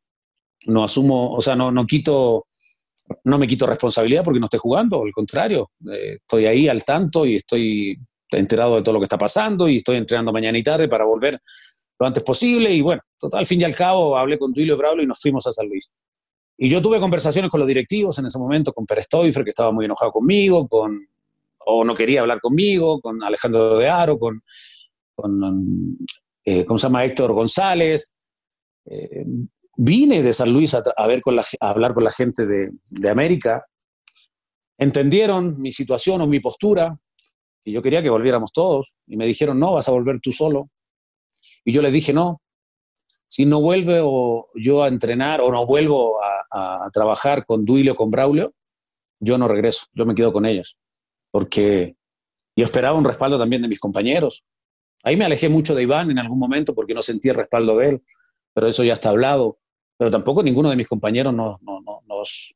no 0.68 0.84
asumo, 0.84 1.34
o 1.34 1.42
sea, 1.42 1.56
no, 1.56 1.72
no 1.72 1.86
quito, 1.86 2.48
no 3.26 3.38
me 3.38 3.48
quito 3.48 3.66
responsabilidad 3.66 4.24
porque 4.24 4.40
no 4.40 4.46
estoy 4.46 4.60
jugando, 4.60 5.04
al 5.04 5.12
contrario, 5.12 5.72
eh, 5.92 6.18
estoy 6.22 6.46
ahí 6.46 6.68
al 6.68 6.84
tanto 6.84 7.26
y 7.26 7.38
estoy 7.38 7.98
enterado 8.32 8.78
de 8.78 8.82
todo 8.82 8.94
lo 8.94 9.00
que 9.00 9.06
está 9.06 9.18
pasando 9.18 9.68
y 9.68 9.78
estoy 9.78 9.98
entrenando 9.98 10.32
mañana 10.32 10.58
y 10.58 10.64
tarde 10.64 10.88
para 10.88 11.06
volver 11.06 11.40
lo 12.00 12.08
antes 12.08 12.24
posible 12.24 12.72
y 12.74 12.82
bueno, 12.82 13.02
total, 13.20 13.42
al 13.42 13.46
fin 13.46 13.62
y 13.62 13.64
al 13.64 13.76
cabo 13.76 14.18
hablé 14.18 14.40
con 14.40 14.52
Duilio 14.52 14.76
Braulio 14.76 15.04
y 15.04 15.08
nos 15.08 15.20
fuimos 15.20 15.46
a 15.46 15.52
San 15.52 15.68
Luis. 15.68 15.92
Y 16.58 16.70
yo 16.70 16.82
tuve 16.82 17.00
conversaciones 17.00 17.50
con 17.50 17.60
los 17.60 17.68
directivos 17.68 18.18
en 18.20 18.28
ese 18.28 18.38
momento, 18.38 18.74
con 18.74 18.86
Pérez 18.86 19.06
Stoifer, 19.06 19.44
que 19.44 19.50
estaba 19.50 19.72
muy 19.72 19.86
enojado 19.86 20.12
conmigo, 20.12 20.68
con, 20.68 21.08
o 21.66 21.84
no 21.84 21.96
quería 21.96 22.22
hablar 22.22 22.40
conmigo, 22.40 23.02
con 23.02 23.24
Alejandro 23.24 23.78
de 23.78 23.90
Aro, 23.90 24.20
con, 24.20 24.42
con 25.16 25.98
eh, 26.46 26.66
¿cómo 26.66 26.78
se 26.78 26.88
llama? 26.88 27.06
Héctor 27.06 27.34
González. 27.34 28.16
Eh, 28.86 29.26
vine 29.76 30.22
de 30.22 30.34
San 30.34 30.52
Luis 30.52 30.76
a, 30.76 31.08
ver 31.08 31.22
con 31.22 31.40
a 31.40 31.44
hablar 31.62 31.94
con 31.94 32.04
la 32.04 32.12
gente 32.12 32.46
de, 32.46 32.72
de, 32.90 33.10
América. 33.10 33.66
Entendieron 34.78 35.60
mi 35.60 35.72
situación 35.72 36.22
o 36.22 36.28
mi 36.28 36.40
postura, 36.40 36.98
y 37.64 37.72
yo 37.72 37.82
quería 37.82 38.04
que 38.04 38.10
volviéramos 38.10 38.52
todos, 38.52 38.98
y 39.08 39.18
me 39.18 39.26
dijeron, 39.26 39.60
no, 39.60 39.74
vas 39.74 39.88
a 39.88 39.92
volver 39.92 40.20
tú 40.22 40.32
solo. 40.32 40.70
Y 41.66 41.72
yo 41.72 41.82
les 41.82 41.94
dije, 41.94 42.14
no, 42.14 42.42
si 43.34 43.48
no 43.48 43.60
vuelvo 43.62 44.50
yo 44.54 44.84
a 44.84 44.88
entrenar 44.88 45.42
o 45.42 45.52
no 45.52 45.66
vuelvo 45.66 46.24
a, 46.24 46.88
trabajar 46.94 47.48
con 47.48 47.66
Duilio 47.66 47.96
con 47.96 48.12
Braulio, 48.12 48.54
yo 49.20 49.40
no 49.40 49.48
regreso, 49.48 49.88
yo 49.94 50.06
me 50.06 50.14
quedo 50.14 50.32
con 50.32 50.46
ellos, 50.46 50.78
porque 51.32 51.96
yo 52.56 52.64
esperaba 52.64 52.96
un 52.96 53.06
respaldo 53.06 53.40
también 53.40 53.64
de 53.64 53.68
mis 53.68 53.80
compañeros, 53.80 54.44
Ahí 55.06 55.18
me 55.18 55.26
alejé 55.26 55.50
mucho 55.50 55.76
de 55.76 55.84
Iván 55.84 56.12
en 56.12 56.20
algún 56.20 56.40
momento 56.40 56.74
porque 56.74 56.94
no 56.94 57.02
sentí 57.02 57.28
el 57.28 57.36
respaldo 57.36 57.76
de 57.76 57.90
él, 57.90 58.04
pero 58.54 58.68
eso 58.68 58.86
ya 58.86 58.94
está 58.94 59.10
hablado. 59.10 59.60
Pero 59.98 60.10
tampoco 60.10 60.42
ninguno 60.42 60.70
de 60.70 60.78
mis 60.78 60.88
compañeros 60.88 61.34
nos, 61.34 61.62
nos, 61.62 62.56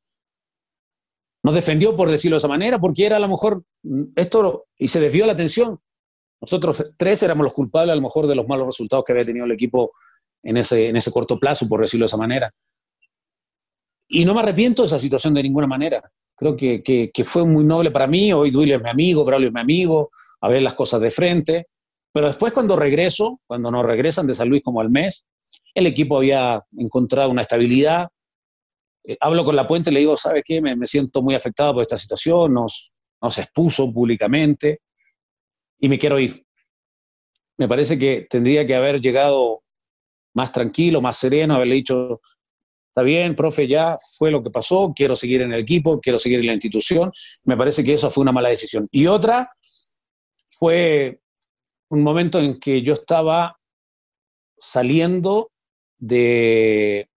nos 1.43 1.53
defendió, 1.53 1.97
por 1.97 2.09
decirlo 2.09 2.36
de 2.36 2.38
esa 2.38 2.47
manera, 2.47 2.80
porque 2.80 3.05
era 3.05 3.17
a 3.17 3.19
lo 3.19 3.28
mejor 3.28 3.65
esto, 4.15 4.67
y 4.78 4.88
se 4.88 5.01
desvió 5.01 5.25
la 5.25 5.34
atención. 5.34 5.82
Nosotros 6.39 6.95
tres 6.95 7.21
éramos 7.21 7.43
los 7.43 7.53
culpables 7.53 7.91
a 7.91 7.95
lo 7.97 8.01
mejor 8.01 8.28
de 8.28 8.36
los 8.36 8.47
malos 8.47 8.67
resultados 8.67 9.03
que 9.03 9.11
había 9.11 9.25
tenido 9.25 9.45
el 9.45 9.51
equipo 9.51 9.91
en 10.48 10.56
ese, 10.56 10.88
en 10.88 10.95
ese 10.95 11.12
corto 11.12 11.38
plazo, 11.38 11.68
por 11.68 11.82
decirlo 11.82 12.06
de 12.06 12.08
esa 12.08 12.16
manera. 12.18 12.54
Y 14.08 14.24
no 14.24 14.34
me 14.34 14.39
arrepiento 14.39 14.82
de 14.82 14.88
esa 14.88 14.98
situación 14.98 15.34
de 15.34 15.43
ninguna 15.43 15.68
manera. 15.68 16.02
Creo 16.38 16.56
que, 16.56 16.82
que, 16.82 17.24
fue 17.26 17.45
muy 17.45 17.66
noble 17.66 17.91
para 17.91 18.08
mí. 18.08 18.32
Hoy 18.32 18.50
Duilio 18.50 18.78
es 18.78 18.82
mi 18.82 18.89
amigo, 18.89 19.26
Braulio 19.26 19.50
es 19.50 19.54
mi 19.54 19.60
amigo, 19.60 20.10
a 20.39 20.48
ver 20.48 20.62
las 20.62 20.74
cosas 20.74 21.02
de 21.02 21.12
frente. 21.12 21.68
Pero 22.14 22.28
después 22.28 22.54
cuando 22.54 22.78
regreso, 22.78 23.41
cuando 23.45 23.70
nos 23.70 23.86
regresan 23.86 24.26
de 24.26 24.34
San 24.34 24.48
Luis 24.48 24.62
como 24.64 24.80
al 24.80 24.89
mes, 24.89 25.26
el 25.76 25.86
equipo 25.86 26.16
había 26.16 26.64
encontrado 26.78 27.30
una 27.30 27.41
estabilidad. 27.41 28.08
Eh, 29.04 29.18
hablo 29.20 29.43
con 29.43 29.56
la 29.56 29.68
puente 29.68 29.89
y 29.89 29.93
le 29.95 30.00
digo, 30.00 30.16
¿sabe 30.16 30.43
qué? 30.45 30.62
Me, 30.62 30.78
siento 30.86 31.22
muy 31.22 31.36
afectado 31.36 31.74
por 31.74 31.82
esta 31.82 31.98
situación, 31.98 32.54
nos, 32.54 32.93
nos 33.22 33.38
expuso 33.38 33.91
públicamente 33.91 34.80
y 35.78 35.89
me 35.89 35.98
quiero 35.98 36.18
ir. 36.20 36.45
Me 37.58 37.68
parece 37.68 38.00
que 38.00 38.28
tendría 38.30 38.66
que 38.66 38.76
haber 38.76 39.02
llegado 39.02 39.64
más 40.38 40.51
tranquilo, 40.51 41.01
más 41.01 41.17
sereno, 41.17 41.55
haberle 41.55 41.75
dicho, 41.75 42.21
está 42.89 43.01
bien, 43.01 43.35
profe, 43.35 43.67
ya 43.67 43.97
fue 44.19 44.29
lo 44.29 44.43
que 44.43 44.51
pasó, 44.51 44.93
quiero 44.95 45.15
seguir 45.15 45.41
en 45.41 45.51
el 45.51 45.61
equipo, 45.61 45.99
quiero 45.99 46.19
seguir 46.19 46.39
en 46.39 46.45
la 46.45 46.53
institución. 46.53 47.11
Me 47.43 47.57
parece 47.57 47.83
que 47.83 47.93
eso 47.93 48.11
fue 48.11 48.21
una 48.21 48.31
mala 48.31 48.49
decisión. 48.49 48.88
Y 48.91 49.07
otra 49.07 49.51
fue 50.59 51.21
un 51.89 52.03
momento 52.03 52.39
en 52.39 52.59
que 52.59 52.83
yo 52.83 52.93
estaba 52.93 53.57
saliendo 54.59 55.49
de, 55.97 57.09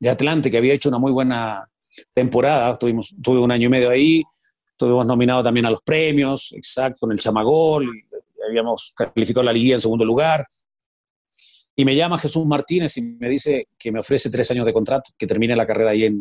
de 0.00 0.08
Atlante, 0.08 0.50
que 0.50 0.56
había 0.56 0.72
hecho 0.72 0.88
una 0.88 0.98
muy 0.98 1.12
buena 1.12 1.68
temporada, 2.14 2.78
Tuvimos, 2.78 3.14
tuve 3.22 3.40
un 3.40 3.50
año 3.50 3.66
y 3.66 3.70
medio 3.70 3.90
ahí, 3.90 4.22
estuvimos 4.70 5.04
nominados 5.04 5.44
también 5.44 5.66
a 5.66 5.70
los 5.70 5.82
premios, 5.82 6.54
exacto, 6.56 7.00
con 7.00 7.12
el 7.12 7.18
Chamagol, 7.18 7.90
habíamos 8.48 8.94
calificado 8.96 9.44
la 9.44 9.52
liga 9.52 9.74
en 9.74 9.82
segundo 9.82 10.06
lugar. 10.06 10.46
Y 11.78 11.84
me 11.84 11.94
llama 11.94 12.18
Jesús 12.18 12.44
Martínez 12.44 12.96
y 12.96 13.02
me 13.02 13.28
dice 13.28 13.68
que 13.78 13.92
me 13.92 14.00
ofrece 14.00 14.30
tres 14.30 14.50
años 14.50 14.66
de 14.66 14.72
contrato, 14.72 15.12
que 15.16 15.28
termine 15.28 15.54
la 15.54 15.64
carrera 15.64 15.92
ahí 15.92 16.06
en, 16.06 16.20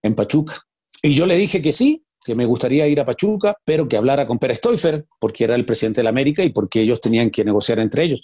en 0.00 0.14
Pachuca. 0.14 0.62
Y 1.02 1.12
yo 1.12 1.26
le 1.26 1.36
dije 1.36 1.60
que 1.60 1.72
sí, 1.72 2.04
que 2.24 2.36
me 2.36 2.46
gustaría 2.46 2.86
ir 2.86 3.00
a 3.00 3.04
Pachuca, 3.04 3.56
pero 3.64 3.88
que 3.88 3.96
hablara 3.96 4.28
con 4.28 4.38
Pérez 4.38 4.58
Stoifer, 4.58 5.04
porque 5.18 5.42
era 5.42 5.56
el 5.56 5.66
presidente 5.66 6.02
de 6.02 6.04
la 6.04 6.10
América 6.10 6.44
y 6.44 6.50
porque 6.50 6.82
ellos 6.82 7.00
tenían 7.00 7.30
que 7.30 7.44
negociar 7.44 7.80
entre 7.80 8.04
ellos. 8.04 8.20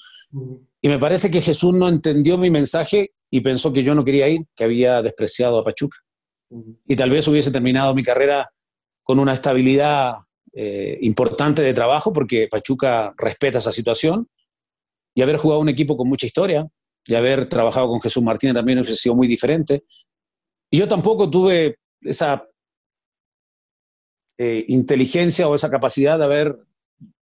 Y 0.80 0.88
me 0.88 1.00
parece 1.00 1.32
que 1.32 1.40
Jesús 1.40 1.74
no 1.74 1.88
entendió 1.88 2.38
mi 2.38 2.48
mensaje 2.48 3.10
y 3.28 3.40
pensó 3.40 3.72
que 3.72 3.82
yo 3.82 3.96
no 3.96 4.04
quería 4.04 4.28
ir, 4.28 4.42
que 4.54 4.62
había 4.62 5.02
despreciado 5.02 5.58
a 5.58 5.64
Pachuca. 5.64 5.98
Y 6.86 6.94
tal 6.94 7.10
vez 7.10 7.26
hubiese 7.26 7.50
terminado 7.50 7.92
mi 7.92 8.04
carrera 8.04 8.48
con 9.02 9.18
una 9.18 9.32
estabilidad 9.32 10.14
eh, 10.52 10.96
importante 11.00 11.60
de 11.62 11.74
trabajo, 11.74 12.12
porque 12.12 12.46
Pachuca 12.48 13.12
respeta 13.16 13.58
esa 13.58 13.72
situación, 13.72 14.28
y 15.14 15.22
haber 15.22 15.36
jugado 15.36 15.60
un 15.60 15.68
equipo 15.68 15.96
con 15.96 16.08
mucha 16.08 16.26
historia, 16.26 16.66
y 17.06 17.14
haber 17.14 17.48
trabajado 17.48 17.88
con 17.88 18.00
Jesús 18.00 18.22
Martínez 18.22 18.54
también 18.54 18.78
hubiese 18.78 18.96
sido 18.96 19.14
muy 19.14 19.26
diferente. 19.26 19.84
Y 20.70 20.78
yo 20.78 20.88
tampoco 20.88 21.28
tuve 21.28 21.78
esa 22.00 22.46
eh, 24.38 24.64
inteligencia 24.68 25.48
o 25.48 25.54
esa 25.54 25.70
capacidad 25.70 26.18
de 26.18 26.24
haber 26.24 26.56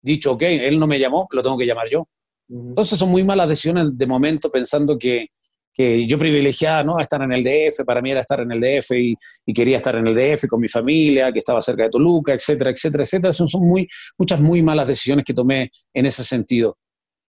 dicho, 0.01 0.33
ok, 0.33 0.43
él 0.43 0.77
no 0.79 0.87
me 0.87 0.99
llamó, 0.99 1.27
lo 1.31 1.41
tengo 1.41 1.57
que 1.57 1.65
llamar 1.65 1.87
yo. 1.89 2.07
Entonces 2.49 2.97
son 2.97 3.09
muy 3.09 3.23
malas 3.23 3.47
decisiones 3.47 3.97
de 3.97 4.07
momento 4.07 4.49
pensando 4.49 4.97
que, 4.97 5.27
que 5.73 6.07
yo 6.07 6.17
privilegiaba 6.17 6.83
¿no? 6.83 6.99
estar 6.99 7.21
en 7.21 7.31
el 7.31 7.43
DF, 7.43 7.85
para 7.85 8.01
mí 8.01 8.11
era 8.11 8.21
estar 8.21 8.39
en 8.41 8.51
el 8.51 8.59
DF 8.59 8.91
y, 8.91 9.15
y, 9.45 9.53
quería 9.53 9.77
estar 9.77 9.95
en 9.95 10.07
el 10.07 10.15
DF 10.15 10.47
con 10.47 10.59
mi 10.59 10.67
familia, 10.67 11.31
que 11.31 11.39
estaba 11.39 11.61
cerca 11.61 11.83
de 11.83 11.89
Toluca, 11.89 12.33
etcétera, 12.33 12.71
etcétera, 12.71 13.03
etcétera. 13.03 13.31
Son, 13.31 13.47
son 13.47 13.67
muy, 13.67 13.87
muchas 14.17 14.39
muy 14.39 14.61
malas 14.61 14.87
decisiones 14.87 15.25
que 15.25 15.33
tomé 15.33 15.71
en 15.93 16.05
ese 16.05 16.23
sentido. 16.23 16.77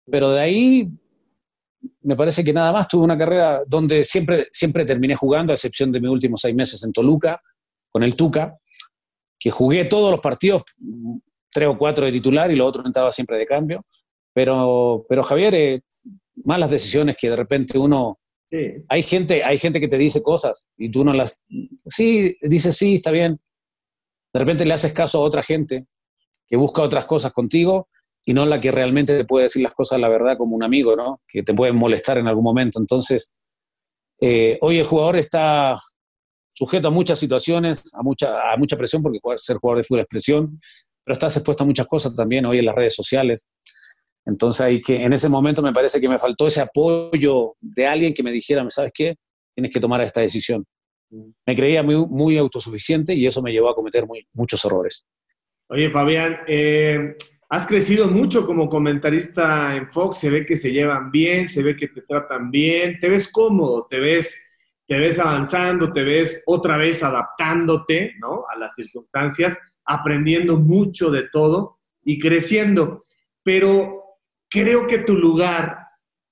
Pero 0.10 0.32
de 0.32 0.40
ahí 0.42 0.90
me 2.02 2.16
parece 2.16 2.44
que 2.44 2.54
nada 2.54 2.72
más 2.72 2.88
tuve 2.88 3.04
una 3.04 3.18
carrera 3.18 3.64
donde 3.66 4.04
siempre, 4.04 4.48
siempre 4.52 4.86
terminé 4.86 5.16
jugando, 5.16 5.52
a 5.52 5.56
excepción 5.56 5.92
de 5.92 6.00
mis 6.00 6.10
últimos 6.10 6.42
seis 6.42 6.56
meses 6.56 6.84
en 6.84 6.92
Toluca, 6.92 7.42
con 7.90 8.04
el 8.04 8.16
Tuca, 8.16 8.58
que 9.40 9.52
jugué 9.52 9.86
todos 9.86 10.12
los 10.12 10.20
partidos, 10.20 10.64
tres 11.52 11.68
o 11.68 11.78
cuatro 11.78 12.06
de 12.06 12.12
titular 12.12 12.52
y 12.52 12.56
lo 12.56 12.66
otro 12.66 12.86
entraba 12.86 13.12
siempre 13.12 13.38
de 13.38 13.46
cambio. 13.46 13.86
Pero, 14.34 15.06
pero 15.08 15.24
Javier, 15.24 15.56
eh, 15.56 15.82
malas 16.44 16.70
decisiones 16.70 17.16
que 17.20 17.30
de 17.30 17.36
repente 17.36 17.78
uno... 17.78 18.20
Hay, 18.88 19.02
gente, 19.02 19.44
hay 19.44 19.58
gente 19.58 19.80
que 19.80 19.88
te 19.88 19.98
dice 19.98 20.22
cosas 20.22 20.68
y 20.78 20.92
tú 20.92 21.04
no 21.04 21.12
las... 21.12 21.42
Sí, 21.88 22.38
dices 22.42 22.78
sí, 22.78 22.96
está 22.96 23.10
bien. 23.10 23.40
De 24.32 24.40
repente 24.40 24.64
le 24.64 24.76
haces 24.76 24.94
caso 24.94 25.18
a 25.18 25.22
otra 25.22 25.42
gente 25.42 25.88
que 26.48 26.56
busca 26.56 26.84
otras 26.84 27.08
cosas 27.08 27.34
contigo 27.34 27.90
y 28.26 28.34
no 28.34 28.46
la 28.46 28.60
que 28.60 28.72
realmente 28.72 29.18
te 29.18 29.26
puede 29.26 29.44
decir 29.44 29.64
las 29.64 29.74
cosas 29.74 30.00
la 30.00 30.10
verdad 30.10 30.38
como 30.38 30.56
un 30.56 30.64
amigo, 30.64 30.96
¿no? 30.96 31.22
Que 31.28 31.44
te 31.44 31.54
pueden 31.54 31.76
molestar 31.76 32.18
en 32.18 32.28
algún 32.28 32.44
momento. 32.44 32.80
Entonces, 32.80 33.34
eh, 34.22 34.58
hoy 34.62 34.80
el 34.80 34.86
jugador 34.86 35.18
está 35.18 35.78
sujeto 36.54 36.88
a 36.88 36.92
muchas 36.92 37.20
situaciones, 37.20 37.94
a 37.96 38.04
mucha, 38.04 38.52
a 38.52 38.58
mucha 38.58 38.78
presión, 38.78 39.02
porque 39.02 39.20
ser 39.38 39.58
jugador 39.58 39.80
de 39.80 39.84
fútbol 39.84 40.02
es 40.02 40.08
presión, 40.08 40.62
pero 41.04 41.14
estás 41.14 41.36
expuesto 41.36 41.64
a 41.64 41.68
muchas 41.68 41.88
cosas 41.88 42.16
también 42.16 42.46
hoy 42.46 42.60
en 42.60 42.66
las 42.66 42.76
redes 42.76 42.96
sociales. 42.96 43.48
Entonces, 44.26 44.62
hay 44.62 44.82
que, 44.82 45.04
en 45.04 45.12
ese 45.12 45.28
momento 45.28 45.62
me 45.62 45.74
parece 45.74 46.00
que 46.00 46.08
me 46.08 46.18
faltó 46.18 46.48
ese 46.48 46.62
apoyo 46.62 47.56
de 47.60 47.88
alguien 47.88 48.14
que 48.14 48.24
me 48.24 48.32
dijera, 48.32 48.66
¿sabes 48.70 48.92
qué? 48.94 49.16
Tienes 49.54 49.74
que 49.74 49.82
tomar 49.82 50.00
esta 50.02 50.22
decisión. 50.22 50.64
Me 51.46 51.56
creía 51.56 51.84
muy, 51.84 51.96
muy 52.08 52.38
autosuficiente 52.38 53.14
y 53.14 53.28
eso 53.28 53.42
me 53.42 53.52
llevó 53.52 53.70
a 53.70 53.76
cometer 53.76 54.08
muy, 54.08 54.26
muchos 54.34 54.64
errores. 54.64 55.06
Oye, 55.68 55.92
Fabián, 55.92 56.38
eh, 56.48 57.16
has 57.54 57.68
crecido 57.68 58.10
mucho 58.10 58.48
como 58.48 58.68
comentarista 58.68 59.76
en 59.76 59.88
Fox, 59.92 60.18
se 60.18 60.32
ve 60.32 60.44
que 60.44 60.58
se 60.58 60.72
llevan 60.72 61.12
bien, 61.12 61.48
se 61.48 61.62
ve 61.62 61.76
que 61.76 61.88
te 61.88 62.02
tratan 62.02 62.50
bien, 62.50 63.00
te 63.00 63.10
ves 63.10 63.32
cómodo, 63.32 63.86
te 63.88 64.00
ves 64.00 64.36
te 64.88 64.98
ves 64.98 65.20
avanzando, 65.20 65.94
te 65.94 66.04
ves 66.04 66.42
otra 66.48 66.78
vez 66.78 67.04
adaptándote 67.04 68.16
¿no? 68.20 68.46
a 68.52 68.58
las 68.58 68.74
circunstancias, 68.74 69.60
aprendiendo 69.86 70.58
mucho 70.58 71.12
de 71.12 71.30
todo 71.32 71.78
y 72.04 72.18
creciendo. 72.18 72.98
Pero 73.44 74.02
creo 74.50 74.88
que 74.88 74.98
tu 74.98 75.16
lugar 75.16 75.78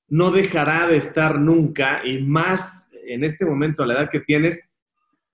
no 0.07 0.31
dejará 0.31 0.87
de 0.87 0.97
estar 0.97 1.39
nunca, 1.39 2.01
y 2.03 2.23
más 2.23 2.89
en 3.05 3.23
este 3.23 3.45
momento, 3.45 3.83
a 3.83 3.85
la 3.85 3.93
edad 3.93 4.09
que 4.09 4.21
tienes, 4.21 4.67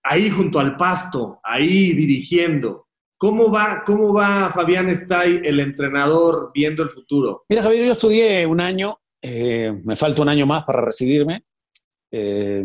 ahí 0.03 0.29
junto 0.29 0.59
al 0.59 0.75
pasto, 0.75 1.39
ahí 1.43 1.93
dirigiendo. 1.93 2.86
¿Cómo 3.17 3.51
va, 3.51 3.83
cómo 3.85 4.13
va 4.13 4.51
Fabián 4.53 4.89
Stay, 4.89 5.41
el 5.43 5.59
entrenador, 5.59 6.51
viendo 6.53 6.83
el 6.83 6.89
futuro? 6.89 7.45
Mira, 7.49 7.63
Javier, 7.63 7.85
yo 7.85 7.91
estudié 7.93 8.45
un 8.45 8.61
año, 8.61 8.97
eh, 9.21 9.71
me 9.83 9.95
falta 9.95 10.21
un 10.21 10.29
año 10.29 10.45
más 10.45 10.63
para 10.63 10.81
recibirme. 10.81 11.43
Eh, 12.11 12.63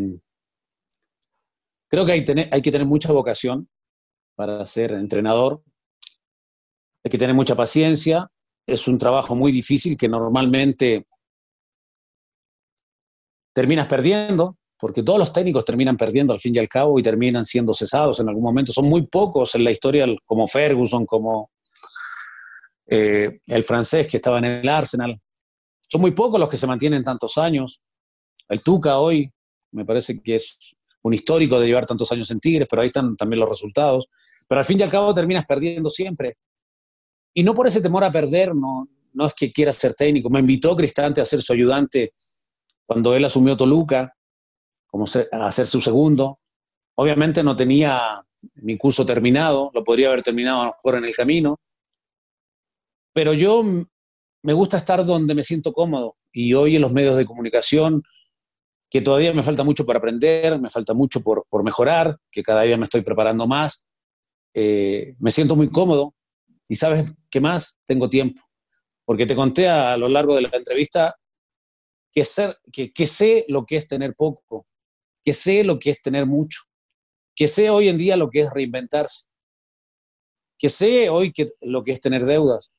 Creo 1.93 2.07
que 2.07 2.11
hay, 2.11 2.25
hay 2.51 2.61
que 2.63 2.71
tener 2.71 2.87
mucha 2.87 3.13
vocación 3.13 3.69
para 4.35 4.65
ser 4.65 4.93
entrenador. 4.93 5.61
Hay 7.05 7.11
que 7.11 7.19
tener 7.19 7.35
mucha 7.35 7.55
paciencia. 7.55 8.31
Es 8.65 8.87
un 8.87 8.97
trabajo 8.97 9.35
muy 9.35 9.51
difícil 9.51 9.95
que 9.95 10.09
normalmente 10.09 11.05
terminas 13.53 13.85
perdiendo 13.85 14.57
porque 14.83 15.01
todos 15.01 15.17
los 15.17 15.31
técnicos 15.31 15.63
terminan 15.63 15.95
perdiendo 15.95 16.33
al 16.33 16.41
fin 16.41 16.53
y 16.53 16.59
al 16.59 16.67
cabo 16.67 16.99
y 16.99 17.01
terminan 17.01 17.45
siendo 17.45 17.73
cesados 17.73 18.19
en 18.19 18.27
algún 18.27 18.43
momento. 18.43 18.73
Son 18.73 18.83
muy 18.83 19.07
pocos 19.07 19.55
en 19.55 19.63
la 19.63 19.71
historia 19.71 20.05
como 20.25 20.45
Ferguson, 20.45 21.05
como 21.05 21.51
eh, 22.87 23.39
el 23.47 23.63
francés 23.63 24.07
que 24.07 24.17
estaba 24.17 24.39
en 24.39 24.43
el 24.43 24.67
Arsenal. 24.67 25.17
Son 25.87 26.01
muy 26.01 26.11
pocos 26.11 26.37
los 26.37 26.49
que 26.49 26.57
se 26.57 26.67
mantienen 26.67 27.01
tantos 27.01 27.37
años. 27.37 27.81
El 28.49 28.61
Tuca 28.61 28.97
hoy 28.97 29.31
me 29.71 29.85
parece 29.85 30.21
que 30.21 30.35
es 30.35 30.57
un 31.01 31.13
histórico 31.13 31.61
de 31.61 31.67
llevar 31.67 31.85
tantos 31.85 32.11
años 32.11 32.29
en 32.31 32.41
Tigres, 32.41 32.67
pero 32.69 32.81
ahí 32.81 32.89
están 32.89 33.15
también 33.15 33.39
los 33.39 33.47
resultados. 33.47 34.09
Pero 34.49 34.59
al 34.59 34.65
fin 34.65 34.81
y 34.81 34.83
al 34.83 34.89
cabo 34.89 35.13
terminas 35.13 35.45
perdiendo 35.45 35.89
siempre. 35.89 36.35
Y 37.33 37.41
no 37.43 37.53
por 37.53 37.67
ese 37.67 37.79
temor 37.79 38.03
a 38.03 38.11
perder, 38.11 38.53
no, 38.53 38.89
no 39.13 39.27
es 39.27 39.33
que 39.33 39.49
quiera 39.49 39.71
ser 39.71 39.93
técnico. 39.93 40.29
Me 40.29 40.41
invitó 40.41 40.75
Cristante 40.75 41.21
a 41.21 41.25
ser 41.25 41.41
su 41.41 41.53
ayudante 41.53 42.11
cuando 42.85 43.15
él 43.15 43.23
asumió 43.23 43.55
Toluca, 43.55 44.13
como 44.93 45.05
a 45.05 45.51
ser 45.51 45.65
su 45.65 45.81
segundo. 45.81 46.39
Obviamente 46.95 47.41
no 47.41 47.55
tenía 47.55 48.23
mi 48.57 48.77
curso 48.77 49.03
terminado, 49.03 49.71
lo 49.73 49.83
podría 49.83 50.09
haber 50.09 50.21
terminado 50.21 50.61
a 50.61 50.65
lo 50.65 50.71
mejor 50.73 50.97
en 50.97 51.05
el 51.05 51.15
camino, 51.15 51.59
pero 53.11 53.33
yo 53.33 53.63
me 54.43 54.53
gusta 54.53 54.77
estar 54.77 55.03
donde 55.03 55.33
me 55.33 55.43
siento 55.43 55.73
cómodo 55.73 56.17
y 56.31 56.53
hoy 56.53 56.75
en 56.75 56.83
los 56.83 56.93
medios 56.93 57.17
de 57.17 57.25
comunicación 57.25 58.03
que 58.91 59.01
todavía 59.01 59.33
me 59.33 59.41
falta 59.41 59.63
mucho 59.63 59.83
por 59.83 59.97
aprender, 59.97 60.61
me 60.61 60.69
falta 60.69 60.93
mucho 60.93 61.21
por, 61.23 61.63
mejorar, 61.63 62.19
que 62.31 62.43
cada 62.43 62.61
día 62.61 62.77
me 62.77 62.83
estoy 62.83 63.01
preparando 63.01 63.47
más. 63.47 63.87
Eh, 64.53 65.15
me 65.17 65.31
siento 65.31 65.55
muy 65.55 65.71
cómodo 65.71 66.13
y 66.69 66.75
sabes 66.75 67.11
qué 67.31 67.41
más, 67.41 67.79
tengo 67.87 68.09
tiempo. 68.09 68.43
Porque 69.05 69.25
te 69.25 69.35
conté 69.35 69.67
a, 69.67 69.97
lo 69.97 70.07
largo 70.07 70.35
de 70.35 70.43
la 70.43 70.49
entrevista 70.53 71.15
que, 72.11 72.23
ser, 72.25 72.59
que, 72.71 72.93
que 72.93 73.07
sé 73.07 73.45
lo 73.47 73.65
que 73.65 73.77
es 73.77 73.87
tener 73.87 74.13
poco, 74.13 74.67
que 75.23 75.33
sé 75.33 75.63
lo 75.63 75.79
que 75.79 75.89
es 75.89 76.01
tener 76.01 76.25
mucho, 76.25 76.61
que 77.35 77.47
sé 77.47 77.69
hoy 77.69 77.87
en 77.87 77.97
día 77.97 78.17
lo 78.17 78.29
que 78.29 78.41
es 78.41 78.49
reinventarse, 78.51 79.27
que 80.57 80.69
sé 80.69 81.09
hoy 81.09 81.31
que, 81.31 81.47
lo 81.61 81.83
que 81.83 81.93
es 81.93 81.99
tener 81.99 82.25
deudas, 82.25 82.73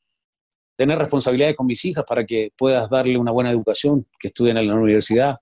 tener 0.77 0.99
responsabilidades 0.99 1.57
con 1.57 1.67
mis 1.67 1.85
hijas 1.85 2.05
para 2.07 2.25
que 2.25 2.51
puedas 2.57 2.89
darle 2.91 3.17
una 3.17 3.33
buena 3.33 3.51
educación, 3.51 4.07
que 4.19 4.29
estudien 4.29 4.57
en 4.59 4.69
la 4.69 4.75
universidad, 4.75 5.37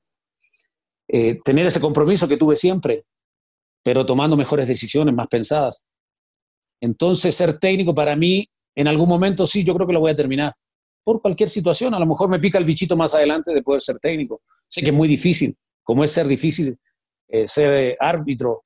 eh, 1.08 1.40
tener 1.42 1.66
ese 1.66 1.80
compromiso 1.80 2.28
que 2.28 2.36
tuve 2.36 2.56
siempre, 2.56 3.04
pero 3.82 4.06
tomando 4.06 4.36
mejores 4.36 4.68
decisiones, 4.68 5.14
más 5.14 5.26
pensadas. 5.26 5.86
Entonces, 6.80 7.34
ser 7.34 7.58
técnico 7.58 7.94
para 7.94 8.16
mí, 8.16 8.48
en 8.74 8.88
algún 8.88 9.08
momento 9.08 9.46
sí, 9.46 9.64
yo 9.64 9.74
creo 9.74 9.86
que 9.86 9.92
lo 9.92 10.00
voy 10.00 10.12
a 10.12 10.14
terminar. 10.14 10.54
Por 11.04 11.20
cualquier 11.20 11.48
situación, 11.48 11.94
a 11.94 11.98
lo 11.98 12.06
mejor 12.06 12.28
me 12.28 12.38
pica 12.38 12.58
el 12.58 12.64
bichito 12.64 12.96
más 12.96 13.14
adelante 13.14 13.52
de 13.52 13.62
poder 13.62 13.80
ser 13.80 13.98
técnico. 13.98 14.42
Sé 14.68 14.82
que 14.82 14.90
es 14.90 14.94
muy 14.94 15.08
difícil, 15.08 15.56
como 15.82 16.04
es 16.04 16.12
ser 16.12 16.26
difícil 16.26 16.78
eh, 17.28 17.46
ser 17.46 17.94
árbitro, 17.98 18.64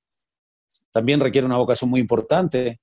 también 0.93 1.21
requiere 1.21 1.47
una 1.47 1.57
vocación 1.57 1.91
muy 1.91 2.01
importante. 2.01 2.81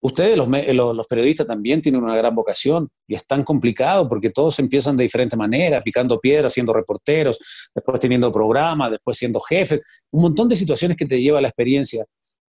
Ustedes, 0.00 0.36
los, 0.36 0.48
los, 0.48 1.06
periodistas, 1.08 1.46
también 1.46 1.82
tienen 1.82 2.02
una 2.02 2.16
gran 2.16 2.34
vocación 2.34 2.88
y 3.06 3.16
es 3.16 3.26
tan 3.26 3.42
complicado 3.42 4.08
porque 4.08 4.30
todos 4.30 4.58
empiezan 4.60 4.96
de 4.96 5.02
diferente 5.02 5.36
manera, 5.36 5.82
picando 5.82 6.20
piedras, 6.20 6.52
siendo 6.52 6.72
reporteros, 6.72 7.38
después 7.74 7.98
teniendo 7.98 8.30
programas, 8.30 8.92
después 8.92 9.18
siendo 9.18 9.40
jefes, 9.40 9.80
un 10.12 10.22
montón 10.22 10.48
de 10.48 10.54
situaciones 10.54 10.96
que 10.96 11.06
te 11.06 11.20
lleva 11.20 11.40
la 11.40 11.48
experiencia 11.48 12.04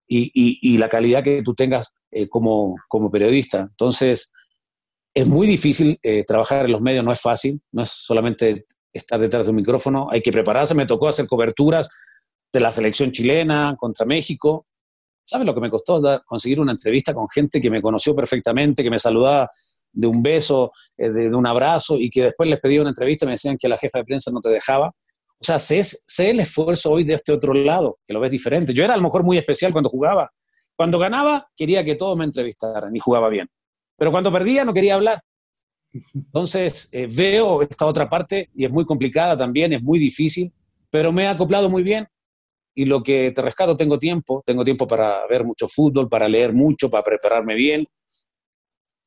y, 0.10 0.60
y, 0.62 0.78
la 0.78 0.90
calidad 0.90 1.24
que 1.24 1.44
tú 1.44 1.54
tengas 1.54 1.94
eh, 2.12 2.28
como, 2.28 2.76
como, 2.88 3.12
periodista. 3.12 3.62
Entonces, 3.62 4.32
es 5.14 5.28
muy 5.28 5.48
difícil 5.48 6.00
eh, 6.02 6.24
trabajar 6.26 6.66
en 6.66 6.72
los 6.72 6.82
medios, 6.82 7.06
no 7.06 7.12
es 7.12 7.22
fácil, 7.22 7.62
no 7.72 7.84
es 7.84 7.90
solamente 7.90 8.66
estar 8.92 9.20
detrás 9.20 9.46
de 9.46 9.52
un 9.52 9.58
micrófono, 9.58 10.08
hay 10.12 10.22
que 10.22 10.32
prepararse, 10.32 10.74
me 10.74 10.88
tocó 10.88 11.08
hacer 11.08 11.28
coberturas 11.28 11.90
de 12.52 12.60
la 12.60 12.72
selección 12.72 13.12
chilena 13.12 13.76
contra 13.78 14.06
México, 14.06 14.66
¿Sabes 15.30 15.46
lo 15.46 15.54
que 15.54 15.62
me 15.62 15.70
costó 15.70 16.02
conseguir 16.26 16.60
una 16.60 16.72
entrevista 16.72 17.14
con 17.14 17.30
gente 17.30 17.62
que 17.62 17.70
me 17.70 17.84
conoció 17.84 18.16
perfectamente, 18.16 18.82
que 18.82 18.90
me 18.90 18.98
saludaba 18.98 19.48
de 19.92 20.08
un 20.08 20.24
beso, 20.24 20.72
eh, 20.98 21.12
de, 21.12 21.36
un 21.36 21.46
abrazo 21.46 21.98
y 22.00 22.10
que 22.10 22.24
después 22.24 22.50
les 22.50 22.60
pedía 22.60 22.82
una 22.82 22.90
entrevista 22.90 23.26
y 23.26 23.28
me 23.28 23.34
decían 23.34 23.56
que 23.56 23.70
la 23.70 23.78
jefa 23.78 24.00
de 24.00 24.06
prensa 24.06 24.32
no 24.32 24.42
te 24.42 24.50
dejaba? 24.50 24.88
O 24.88 25.44
sea, 25.44 25.60
sé, 25.60 25.84
sé 25.84 26.32
el 26.32 26.40
esfuerzo 26.40 26.90
hoy 26.90 27.04
de 27.04 27.14
este 27.14 27.32
otro 27.32 27.54
lado, 27.54 28.00
que 28.08 28.14
lo 28.16 28.20
ves 28.20 28.32
diferente. 28.32 28.74
Yo 28.74 28.84
era 28.84 28.96
a 28.96 28.98
lo 28.98 29.04
mejor 29.04 29.24
muy 29.24 29.38
especial 29.38 29.72
cuando 29.72 29.92
jugaba. 29.92 30.32
Cuando 30.76 30.98
ganaba, 30.98 31.48
quería 31.56 31.86
que 31.86 31.94
todos 31.94 32.18
me 32.18 32.26
entrevistaran 32.26 32.96
y 32.96 33.00
jugaba 33.00 33.30
bien. 33.30 33.48
Pero 33.98 34.10
cuando 34.10 34.32
perdía, 34.32 34.66
no 34.66 34.74
quería 34.74 34.96
hablar. 34.96 35.22
Entonces, 36.16 36.90
eh, 36.92 37.06
veo 37.06 37.62
esta 37.62 37.86
otra 37.86 38.10
parte 38.10 38.50
y 38.56 38.66
es 38.66 38.72
muy 38.72 38.84
complicada 38.84 39.38
también, 39.38 39.74
es 39.74 39.84
muy 39.84 40.00
difícil, 40.00 40.52
pero 40.90 41.12
me 41.12 41.26
he 41.26 41.28
acoplado 41.28 41.70
muy 41.70 41.84
bien 41.84 42.08
y 42.76 42.86
lo 42.86 43.04
que 43.04 43.32
te 43.32 43.42
rescato, 43.42 43.76
tengo 43.76 44.00
tiempo, 44.00 44.42
tengo 44.46 44.64
tiempo 44.64 44.88
para 44.88 45.26
ver 45.28 45.44
mucho 45.44 45.68
fútbol, 45.68 46.08
para 46.08 46.28
leer 46.28 46.54
mucho, 46.54 46.90
para 46.90 47.04
prepararme 47.04 47.56
bien 47.56 47.88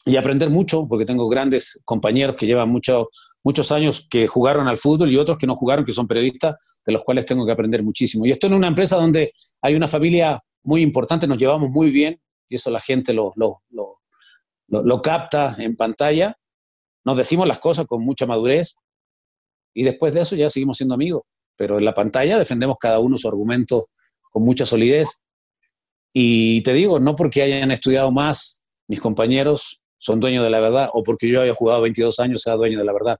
y 0.05 0.17
aprender 0.17 0.51
mucho, 0.51 0.87
porque 0.89 1.07
tengo 1.07 1.29
grandes 1.29 1.81
compañeros 1.85 2.37
que 2.37 2.47
llevan 2.47 2.69
mucho, 2.69 3.09
muchos 3.45 3.71
años 3.71 4.07
que 4.11 4.27
jugaron 4.27 4.67
al 4.69 4.77
fútbol 4.77 5.13
y 5.13 5.17
otros 5.17 5.39
que 5.39 5.47
no 5.47 5.55
jugaron, 5.55 5.85
que 5.85 5.93
son 5.93 6.09
periodistas, 6.09 6.81
de 6.85 6.93
los 6.93 7.05
cuales 7.05 7.25
tengo 7.25 7.47
que 7.47 7.53
aprender 7.53 7.83
muchísimo. 7.83 8.27
Y 8.27 8.33
estoy 8.33 8.51
en 8.51 8.57
una 8.57 8.69
empresa 8.69 8.97
donde 8.97 9.33
hay 9.61 9.75
una 9.75 9.87
familia 9.87 10.43
muy 10.65 10.83
importante, 10.83 11.27
nos 11.27 11.39
llevamos 11.39 11.71
muy 11.71 11.91
bien, 11.91 12.21
y 12.49 12.57
eso 12.57 12.71
la 12.71 12.81
gente 12.81 13.15
lo, 13.15 13.33
lo, 13.37 13.63
lo, 13.71 14.01
lo 14.69 15.03
capta 15.03 15.57
en 15.59 15.77
pantalla. 15.77 16.37
Nos 17.05 17.17
decimos 17.17 17.47
las 17.47 17.59
cosas 17.59 17.87
con 17.87 18.05
mucha 18.05 18.27
madurez 18.27 18.75
y 19.73 19.85
después 19.85 20.13
de 20.13 20.21
eso 20.21 20.37
ya 20.37 20.51
seguimos 20.51 20.77
siendo 20.77 20.95
amigos 20.95 21.23
pero 21.57 21.79
en 21.79 21.85
la 21.85 21.95
pantalla 21.95 22.39
defendemos 22.39 22.77
cada 22.79 22.99
uno 22.99 23.17
su 23.17 23.29
argumento 23.29 23.89
con 24.31 24.45
mucha 24.45 24.67
solidez. 24.67 25.21
Y 26.13 26.63
te 26.63 26.73
digo, 26.73 26.99
no 27.01 27.17
porque 27.17 27.43
hayan 27.43 27.71
estudiado 27.71 28.11
más, 28.11 28.63
mis 28.89 29.01
compañeros 29.01 29.81
son 29.99 30.21
dueños 30.21 30.45
de 30.45 30.51
la 30.51 30.61
verdad, 30.61 30.91
o 30.93 31.03
porque 31.03 31.29
yo 31.29 31.43
haya 31.43 31.55
jugado 31.55 31.83
22 31.83 32.19
años 32.19 32.43
sea 32.43 32.55
dueño 32.55 32.79
de 32.79 32.85
la 32.85 32.93
verdad. 32.93 33.19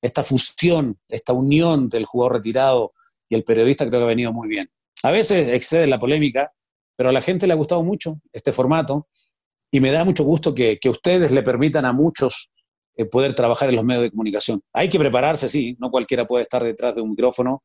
Esta 0.00 0.22
fusión, 0.22 0.98
esta 1.08 1.32
unión 1.32 1.88
del 1.88 2.04
jugador 2.04 2.34
retirado 2.34 2.92
y 3.28 3.34
el 3.34 3.44
periodista 3.44 3.86
creo 3.88 4.00
que 4.00 4.04
ha 4.04 4.08
venido 4.08 4.32
muy 4.32 4.48
bien. 4.48 4.70
A 5.02 5.10
veces 5.10 5.48
excede 5.48 5.86
la 5.86 5.98
polémica, 5.98 6.52
pero 6.96 7.08
a 7.08 7.12
la 7.12 7.20
gente 7.20 7.46
le 7.46 7.54
ha 7.54 7.56
gustado 7.56 7.82
mucho 7.82 8.20
este 8.32 8.52
formato 8.52 9.08
y 9.70 9.80
me 9.80 9.90
da 9.90 10.04
mucho 10.04 10.22
gusto 10.22 10.54
que, 10.54 10.78
que 10.78 10.88
ustedes 10.88 11.32
le 11.32 11.42
permitan 11.42 11.84
a 11.84 11.92
muchos 11.92 12.51
eh, 12.96 13.06
poder 13.06 13.34
trabajar 13.34 13.70
en 13.70 13.76
los 13.76 13.84
medios 13.84 14.02
de 14.02 14.10
comunicación. 14.10 14.62
Hay 14.72 14.88
que 14.88 14.98
prepararse, 14.98 15.48
sí, 15.48 15.76
no 15.80 15.90
cualquiera 15.90 16.26
puede 16.26 16.42
estar 16.42 16.62
detrás 16.62 16.94
de 16.94 17.00
un 17.00 17.10
micrófono 17.10 17.62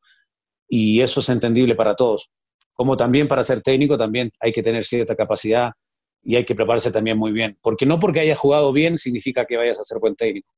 y 0.68 1.00
eso 1.00 1.20
es 1.20 1.28
entendible 1.28 1.74
para 1.74 1.94
todos. 1.94 2.30
Como 2.72 2.96
también 2.96 3.28
para 3.28 3.44
ser 3.44 3.60
técnico 3.60 3.98
también 3.98 4.30
hay 4.40 4.52
que 4.52 4.62
tener 4.62 4.84
cierta 4.84 5.14
capacidad 5.14 5.72
y 6.22 6.36
hay 6.36 6.44
que 6.44 6.54
prepararse 6.54 6.90
también 6.90 7.18
muy 7.18 7.32
bien, 7.32 7.58
porque 7.62 7.84
no 7.84 7.98
porque 7.98 8.20
hayas 8.20 8.38
jugado 8.38 8.72
bien 8.72 8.96
significa 8.96 9.44
que 9.44 9.56
vayas 9.56 9.78
a 9.80 9.84
ser 9.84 9.98
buen 9.98 10.14
técnico. 10.14 10.52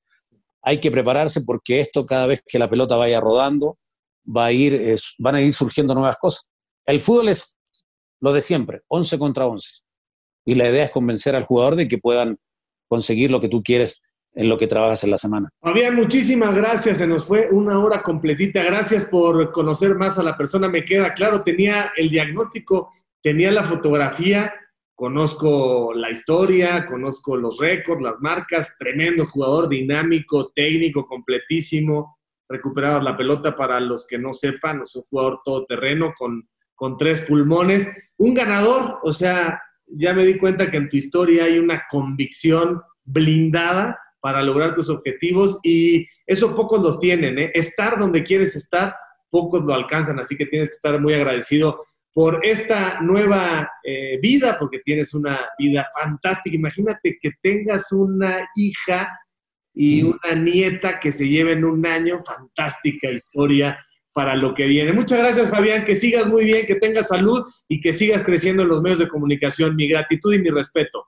Hay 0.62 0.79
que 0.79 0.91
prepararse 0.91 1.43
porque 1.43 1.81
esto 1.81 2.07
cada 2.07 2.27
vez 2.27 2.43
que 2.47 2.59
la 2.59 2.71
pelota 2.71 2.97
vaya 2.97 3.18
rodando 3.18 3.77
va 4.25 4.47
a 4.47 4.53
ir, 4.53 4.95
van 5.18 5.35
a 5.35 5.41
ir 5.41 5.53
surgiendo 5.53 5.95
nuevas 5.95 6.16
cosas. 6.16 6.49
El 6.87 7.01
fútbol 7.01 7.31
es 7.31 7.59
lo 8.21 8.33
de 8.33 8.41
siempre, 8.41 8.83
11 8.89 9.18
contra 9.18 9.47
11. 9.47 9.83
Y 10.45 10.55
la 10.55 10.68
idea 10.68 10.85
es 10.85 10.91
convencer 10.91 11.35
al 11.35 11.45
jugador 11.45 11.77
de 11.77 11.89
que 11.89 11.99
puedan 11.99 12.39
conseguir 12.89 13.31
lo 13.31 13.41
que 13.41 13.49
tú 13.49 13.62
quieres 13.62 14.03
en 14.35 14.49
lo 14.49 14.57
que 14.57 14.66
trabajas 14.66 15.03
en 15.05 15.11
la 15.11 15.16
semana. 15.16 15.49
Fabián, 15.61 15.95
muchísimas 15.95 16.55
gracias. 16.55 16.99
Se 16.99 17.07
nos 17.07 17.26
fue 17.26 17.49
una 17.51 17.78
hora 17.78 18.01
completita. 18.03 18.62
Gracias 18.62 19.05
por 19.05 19.51
conocer 19.51 19.97
más 19.97 20.18
a 20.18 20.22
la 20.22 20.37
persona. 20.37 20.68
Me 20.68 20.85
queda 20.85 21.12
claro, 21.12 21.43
tenía 21.43 21.93
el 21.97 22.11
diagnóstico, 22.11 22.91
tenía 23.22 23.51
la 23.51 23.64
fotografía, 23.64 24.53
conozco 24.95 25.93
la 25.95 26.11
historia, 26.11 26.87
conozco 26.87 27.37
los 27.37 27.59
récords, 27.59 28.03
las 28.03 28.20
marcas. 28.20 28.76
Tremendo 28.78 29.26
jugador, 29.26 29.68
dinámico, 29.68 30.51
técnico, 30.55 31.05
completísimo. 31.05 32.18
Recuperado 32.49 33.01
la 33.01 33.16
pelota 33.16 33.57
para 33.57 33.81
los 33.81 34.07
que 34.07 34.18
no 34.18 34.33
sepan. 34.33 34.83
Es 34.83 34.95
un 34.95 35.03
jugador 35.11 35.41
todoterreno 35.45 36.12
con, 36.16 36.49
con 36.74 36.97
tres 36.97 37.22
pulmones. 37.22 37.91
Un 38.16 38.35
ganador, 38.35 38.99
o 39.03 39.12
sea, 39.12 39.61
ya 39.87 40.14
me 40.14 40.24
di 40.24 40.39
cuenta 40.39 40.70
que 40.70 40.76
en 40.76 40.89
tu 40.89 40.97
historia 40.97 41.45
hay 41.45 41.59
una 41.59 41.83
convicción 41.91 42.81
blindada 43.05 43.99
para 44.21 44.43
lograr 44.43 44.75
tus 44.75 44.89
objetivos 44.91 45.59
y 45.62 46.07
eso 46.27 46.55
pocos 46.55 46.81
los 46.81 47.01
tienen. 47.01 47.39
¿eh? 47.39 47.51
Estar 47.55 47.99
donde 47.99 48.23
quieres 48.23 48.57
estar, 48.57 48.95
pocos 49.31 49.64
lo 49.64 49.75
alcanzan, 49.75 50.18
así 50.18 50.37
que 50.37 50.47
tienes 50.47 50.68
que 50.68 50.77
estar 50.77 51.01
muy 51.01 51.14
agradecido 51.14 51.79
por 52.12 52.41
esta 52.45 53.01
nueva 53.01 53.71
eh, 53.85 54.18
vida, 54.21 54.57
porque 54.59 54.81
tienes 54.85 55.14
una 55.14 55.41
vida 55.59 55.89
fantástica. 55.99 56.57
Imagínate 56.57 57.16
que 57.21 57.31
tengas 57.41 57.93
una 57.93 58.49
hija 58.57 59.09
y 59.73 60.03
una 60.03 60.35
nieta 60.35 60.99
que 60.99 61.12
se 61.12 61.29
lleven 61.29 61.64
un 61.64 61.87
año, 61.87 62.21
fantástica 62.23 63.09
historia 63.09 63.79
para 64.12 64.35
lo 64.35 64.55
que 64.55 64.66
viene. 64.66 64.93
Muchas 64.93 65.21
gracias, 65.21 65.51
Fabián, 65.51 65.85
que 65.85 65.95
sigas 65.95 66.27
muy 66.27 66.45
bien, 66.45 66.66
que 66.66 66.75
tengas 66.75 67.09
salud 67.09 67.45
y 67.68 67.81
que 67.81 67.93
sigas 67.93 68.23
creciendo 68.23 68.62
en 68.62 68.68
los 68.68 68.83
medios 68.83 68.99
de 68.99 69.09
comunicación. 69.09 69.77
Mi 69.77 69.89
gratitud 69.89 70.35
y 70.35 70.41
mi 70.41 70.51
respeto. 70.51 71.07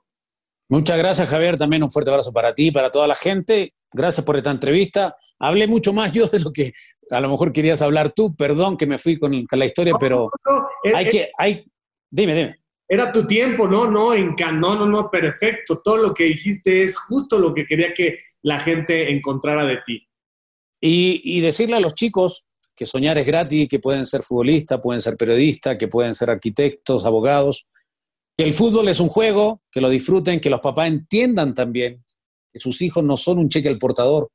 Muchas 0.69 0.97
gracias, 0.97 1.29
Javier. 1.29 1.57
También 1.57 1.83
un 1.83 1.91
fuerte 1.91 2.11
abrazo 2.11 2.31
para 2.31 2.53
ti 2.53 2.67
y 2.67 2.71
para 2.71 2.91
toda 2.91 3.07
la 3.07 3.15
gente. 3.15 3.73
Gracias 3.91 4.25
por 4.25 4.37
esta 4.37 4.51
entrevista. 4.51 5.15
Hablé 5.39 5.67
mucho 5.67 5.93
más 5.93 6.11
yo 6.11 6.27
de 6.27 6.39
lo 6.39 6.51
que, 6.51 6.73
A 7.11 7.19
lo 7.19 7.29
mejor 7.29 7.53
querías 7.53 7.81
hablar 7.81 8.11
tú, 8.13 8.35
perdón 8.35 8.77
que 8.77 8.87
me 8.87 8.97
fui 8.97 9.17
con, 9.17 9.45
la 9.51 9.65
historia, 9.65 9.93
pero 9.99 10.29
hay 10.95 11.09
que, 11.09 11.29
hay, 11.37 11.65
dime, 12.09 12.33
dime. 12.33 12.55
Era 12.87 13.11
tu 13.11 13.25
tiempo, 13.25 13.67
¿no? 13.67 13.89
No, 13.89 14.13
en 14.13 14.35
no, 14.59 14.75
no, 14.75 14.85
no, 14.85 15.09
perfecto. 15.09 15.81
Todo 15.83 15.97
lo 15.97 16.13
que 16.13 16.25
dijiste 16.25 16.83
es 16.83 16.97
justo 16.97 17.39
lo 17.39 17.53
que 17.53 17.65
quería 17.65 17.93
que 17.93 18.19
la 18.41 18.59
gente 18.59 19.11
encontrara 19.11 19.65
de 19.65 19.77
ti. 19.85 20.07
Y, 20.81 21.21
y 21.23 21.41
decirle 21.41 21.75
a 21.75 21.79
los 21.79 21.95
chicos 21.95 22.45
que 22.75 22.85
soñar 22.85 23.17
es 23.17 23.25
gratis, 23.25 23.69
que 23.69 23.79
pueden 23.79 24.05
ser 24.05 24.21
futbolistas, 24.23 24.79
pueden 24.81 24.99
ser 24.99 25.15
periodistas, 25.15 25.77
que 25.77 25.87
pueden 25.87 26.13
ser 26.13 26.29
arquitectos, 26.29 27.05
abogados, 27.05 27.67
que 28.35 28.43
el 28.43 28.53
fútbol 28.53 28.87
es 28.89 28.99
un 28.99 29.09
juego, 29.09 29.61
que 29.71 29.81
lo 29.81 29.89
disfruten, 29.89 30.39
que 30.39 30.49
los 30.49 30.59
papás 30.59 30.87
entiendan 30.87 31.53
también 31.53 32.03
que 32.51 32.59
sus 32.59 32.81
hijos 32.81 33.03
no 33.03 33.17
son 33.17 33.39
un 33.39 33.49
cheque 33.49 33.67
al 33.67 33.79
portador, 33.79 34.29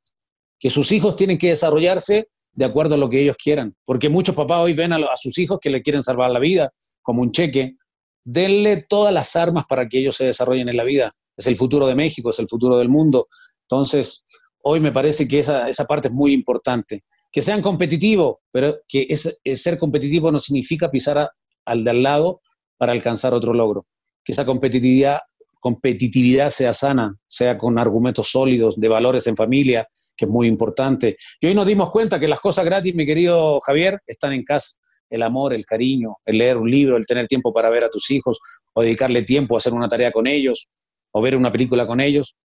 que 0.59 0.71
sus 0.71 0.91
hijos 0.91 1.15
tienen 1.15 1.39
que 1.39 1.51
desarrollarse 1.51 2.29
de 2.53 2.65
acuerdo 2.65 2.97
a 2.97 2.99
lo 2.99 3.09
que 3.09 3.23
ellos 3.23 3.37
quieran, 3.37 3.77
porque 3.85 4.09
muchos 4.09 4.35
papás 4.35 4.59
hoy 4.59 4.73
ven 4.73 4.93
a, 4.93 4.99
sus 5.15 5.39
hijos 5.39 5.59
que 5.61 5.71
le 5.71 5.83
quieren 5.83 6.03
salvar 6.03 6.31
la 6.31 6.41
vida 6.41 6.73
como 7.01 7.23
un 7.23 7.31
cheque, 7.31 7.77
denle 8.25 8.85
todas 8.89 9.15
las 9.15 9.37
armas 9.37 9.65
para 9.69 9.89
que 9.89 10.01
ellos 10.01 10.17
se 10.17 10.27
desarrollen 10.27 10.69
en 10.69 10.77
la 10.77 10.85
vida. 10.85 11.13
Es 11.37 11.47
el 11.47 11.57
futuro 11.57 11.87
de 11.87 11.95
México, 11.95 12.31
es 12.31 12.39
el 12.41 12.49
futuro 12.49 12.77
del 12.77 12.89
mundo. 12.89 13.29
Entonces, 13.63 14.25
hoy 14.63 14.81
me 14.81 14.91
parece 14.91 15.29
que 15.29 15.39
esa, 15.39 15.69
esa 15.69 15.85
parte 15.85 16.09
es 16.09 16.15
muy 16.15 16.33
importante. 16.33 17.05
Que 17.31 17.41
sean 17.41 17.63
competitivos, 17.63 18.39
pero 18.51 18.81
que 18.89 19.07
es, 19.09 19.39
ser 19.55 19.79
competitivo 19.79 20.33
no 20.33 20.41
significa 20.41 20.91
pisar 20.91 21.31
al 21.65 21.85
de 21.85 21.91
al 21.91 22.03
lado 22.03 22.41
para 22.79 22.93
alcanzar 22.93 23.35
otro 23.35 23.53
logro. 23.53 23.85
Que 24.25 24.33
esa 24.33 24.47
competitividad, 24.47 25.21
competitividad 25.61 26.51
sea 26.51 26.73
sana, 26.73 27.15
sea 27.27 27.59
con 27.59 27.79
argumentos 27.79 28.31
sólidos, 28.31 28.81
de 28.81 28.89
valores 28.89 29.27
en 29.27 29.37
familia, 29.37 29.87
que 30.17 30.25
es 30.25 30.31
muy 30.31 30.47
importante. 30.47 31.17
Y 31.41 31.49
hoy 31.49 31.55
nos 31.55 31.67
dimos 31.67 31.91
cuenta 31.91 32.19
que 32.19 32.29
las 32.29 32.41
cosas 32.41 32.65
gratis, 32.65 32.95
mi 32.95 33.05
querido 33.05 33.61
Javier, 33.61 34.01
están 34.07 34.33
en 34.33 34.45
casa. 34.45 34.79
El 35.11 35.23
amor, 35.23 35.55
el 35.55 35.65
cariño, 35.67 36.17
el 36.25 36.39
leer 36.39 36.57
un 36.57 36.71
libro, 36.71 36.97
el 36.97 37.07
tener 37.07 37.27
tiempo 37.27 37.53
para 37.53 37.71
ver 37.71 37.85
a 37.85 37.91
tus 37.91 38.11
hijos, 38.11 38.39
o 38.75 38.83
dedicarle 38.83 39.23
tiempo 39.23 39.55
a 39.55 39.59
hacer 39.59 39.73
una 39.73 39.89
tarea 39.89 40.13
con 40.13 40.27
ellos, 40.27 40.69
o 41.11 41.21
ver 41.23 41.37
una 41.37 41.51
película 41.51 41.87
con 41.87 42.01
ellos. 42.01 42.37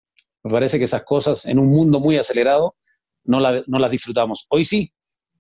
Me 0.44 0.52
parece 0.52 0.78
que 0.78 0.86
esas 0.86 1.04
cosas 1.04 1.46
en 1.46 1.60
un 1.60 1.68
mundo 1.68 2.00
muy 2.00 2.18
acelerado 2.18 2.76
no, 3.26 3.40
no 3.68 3.80
las 3.80 3.92
disfrutamos. 3.92 4.46
Hoy 4.50 4.66
sí, 4.66 4.92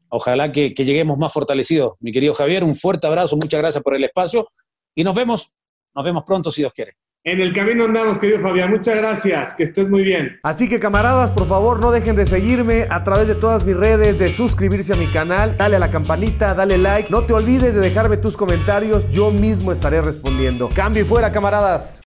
ojalá 0.09 0.51
que, 0.51 0.73
que, 0.73 0.85
lleguemos 0.85 1.17
más 1.17 1.31
fortalecidos. 1.31 1.93
Mi 1.99 2.11
querido 2.11 2.33
Javier, 2.33 2.63
un 2.63 2.75
fuerte 2.75 3.07
abrazo, 3.07 3.35
muchas 3.37 3.59
gracias 3.59 3.83
por 3.83 3.95
el 3.95 4.03
espacio 4.03 4.47
y 4.95 5.03
nos 5.03 5.15
vemos, 5.15 5.53
nos 5.95 6.05
vemos 6.05 6.23
pronto 6.23 6.51
si 6.51 6.61
Dios 6.61 6.73
quiere. 6.73 6.95
En 7.25 7.39
el 7.39 7.53
camino 7.53 7.85
andamos, 7.85 8.19
querido 8.19 8.41
Fabián. 8.41 8.69
Muchas 8.69 8.97
gracias. 8.97 9.53
Que 9.53 9.63
estés 9.63 9.89
muy 9.89 10.03
bien. 10.03 10.39
Así 10.43 10.67
que, 10.67 10.77
camaradas, 10.77 11.31
por 11.31 11.47
favor, 11.47 11.79
no 11.79 11.91
dejen 11.91 12.17
de 12.17 12.25
seguirme 12.25 12.85
a 12.89 13.05
través 13.05 13.29
de 13.29 13.35
todas 13.35 13.63
mis 13.63 13.77
redes, 13.77 14.19
de 14.19 14.29
suscribirse 14.29 14.91
a 14.91 14.97
mi 14.97 15.09
canal, 15.09 15.55
dale 15.55 15.77
a 15.77 15.79
la 15.79 15.89
campanita, 15.89 16.53
dale 16.53 16.77
like. 16.77 17.09
No 17.09 17.25
te 17.25 17.31
olvides 17.31 17.73
de 17.73 17.79
dejarme 17.79 18.17
tus 18.17 18.35
comentarios. 18.35 19.07
Yo 19.09 19.31
mismo 19.31 19.71
estaré 19.71 20.01
respondiendo. 20.01 20.67
Cambio 20.75 21.03
y 21.03 21.05
fuera, 21.05 21.31
camaradas. 21.31 22.01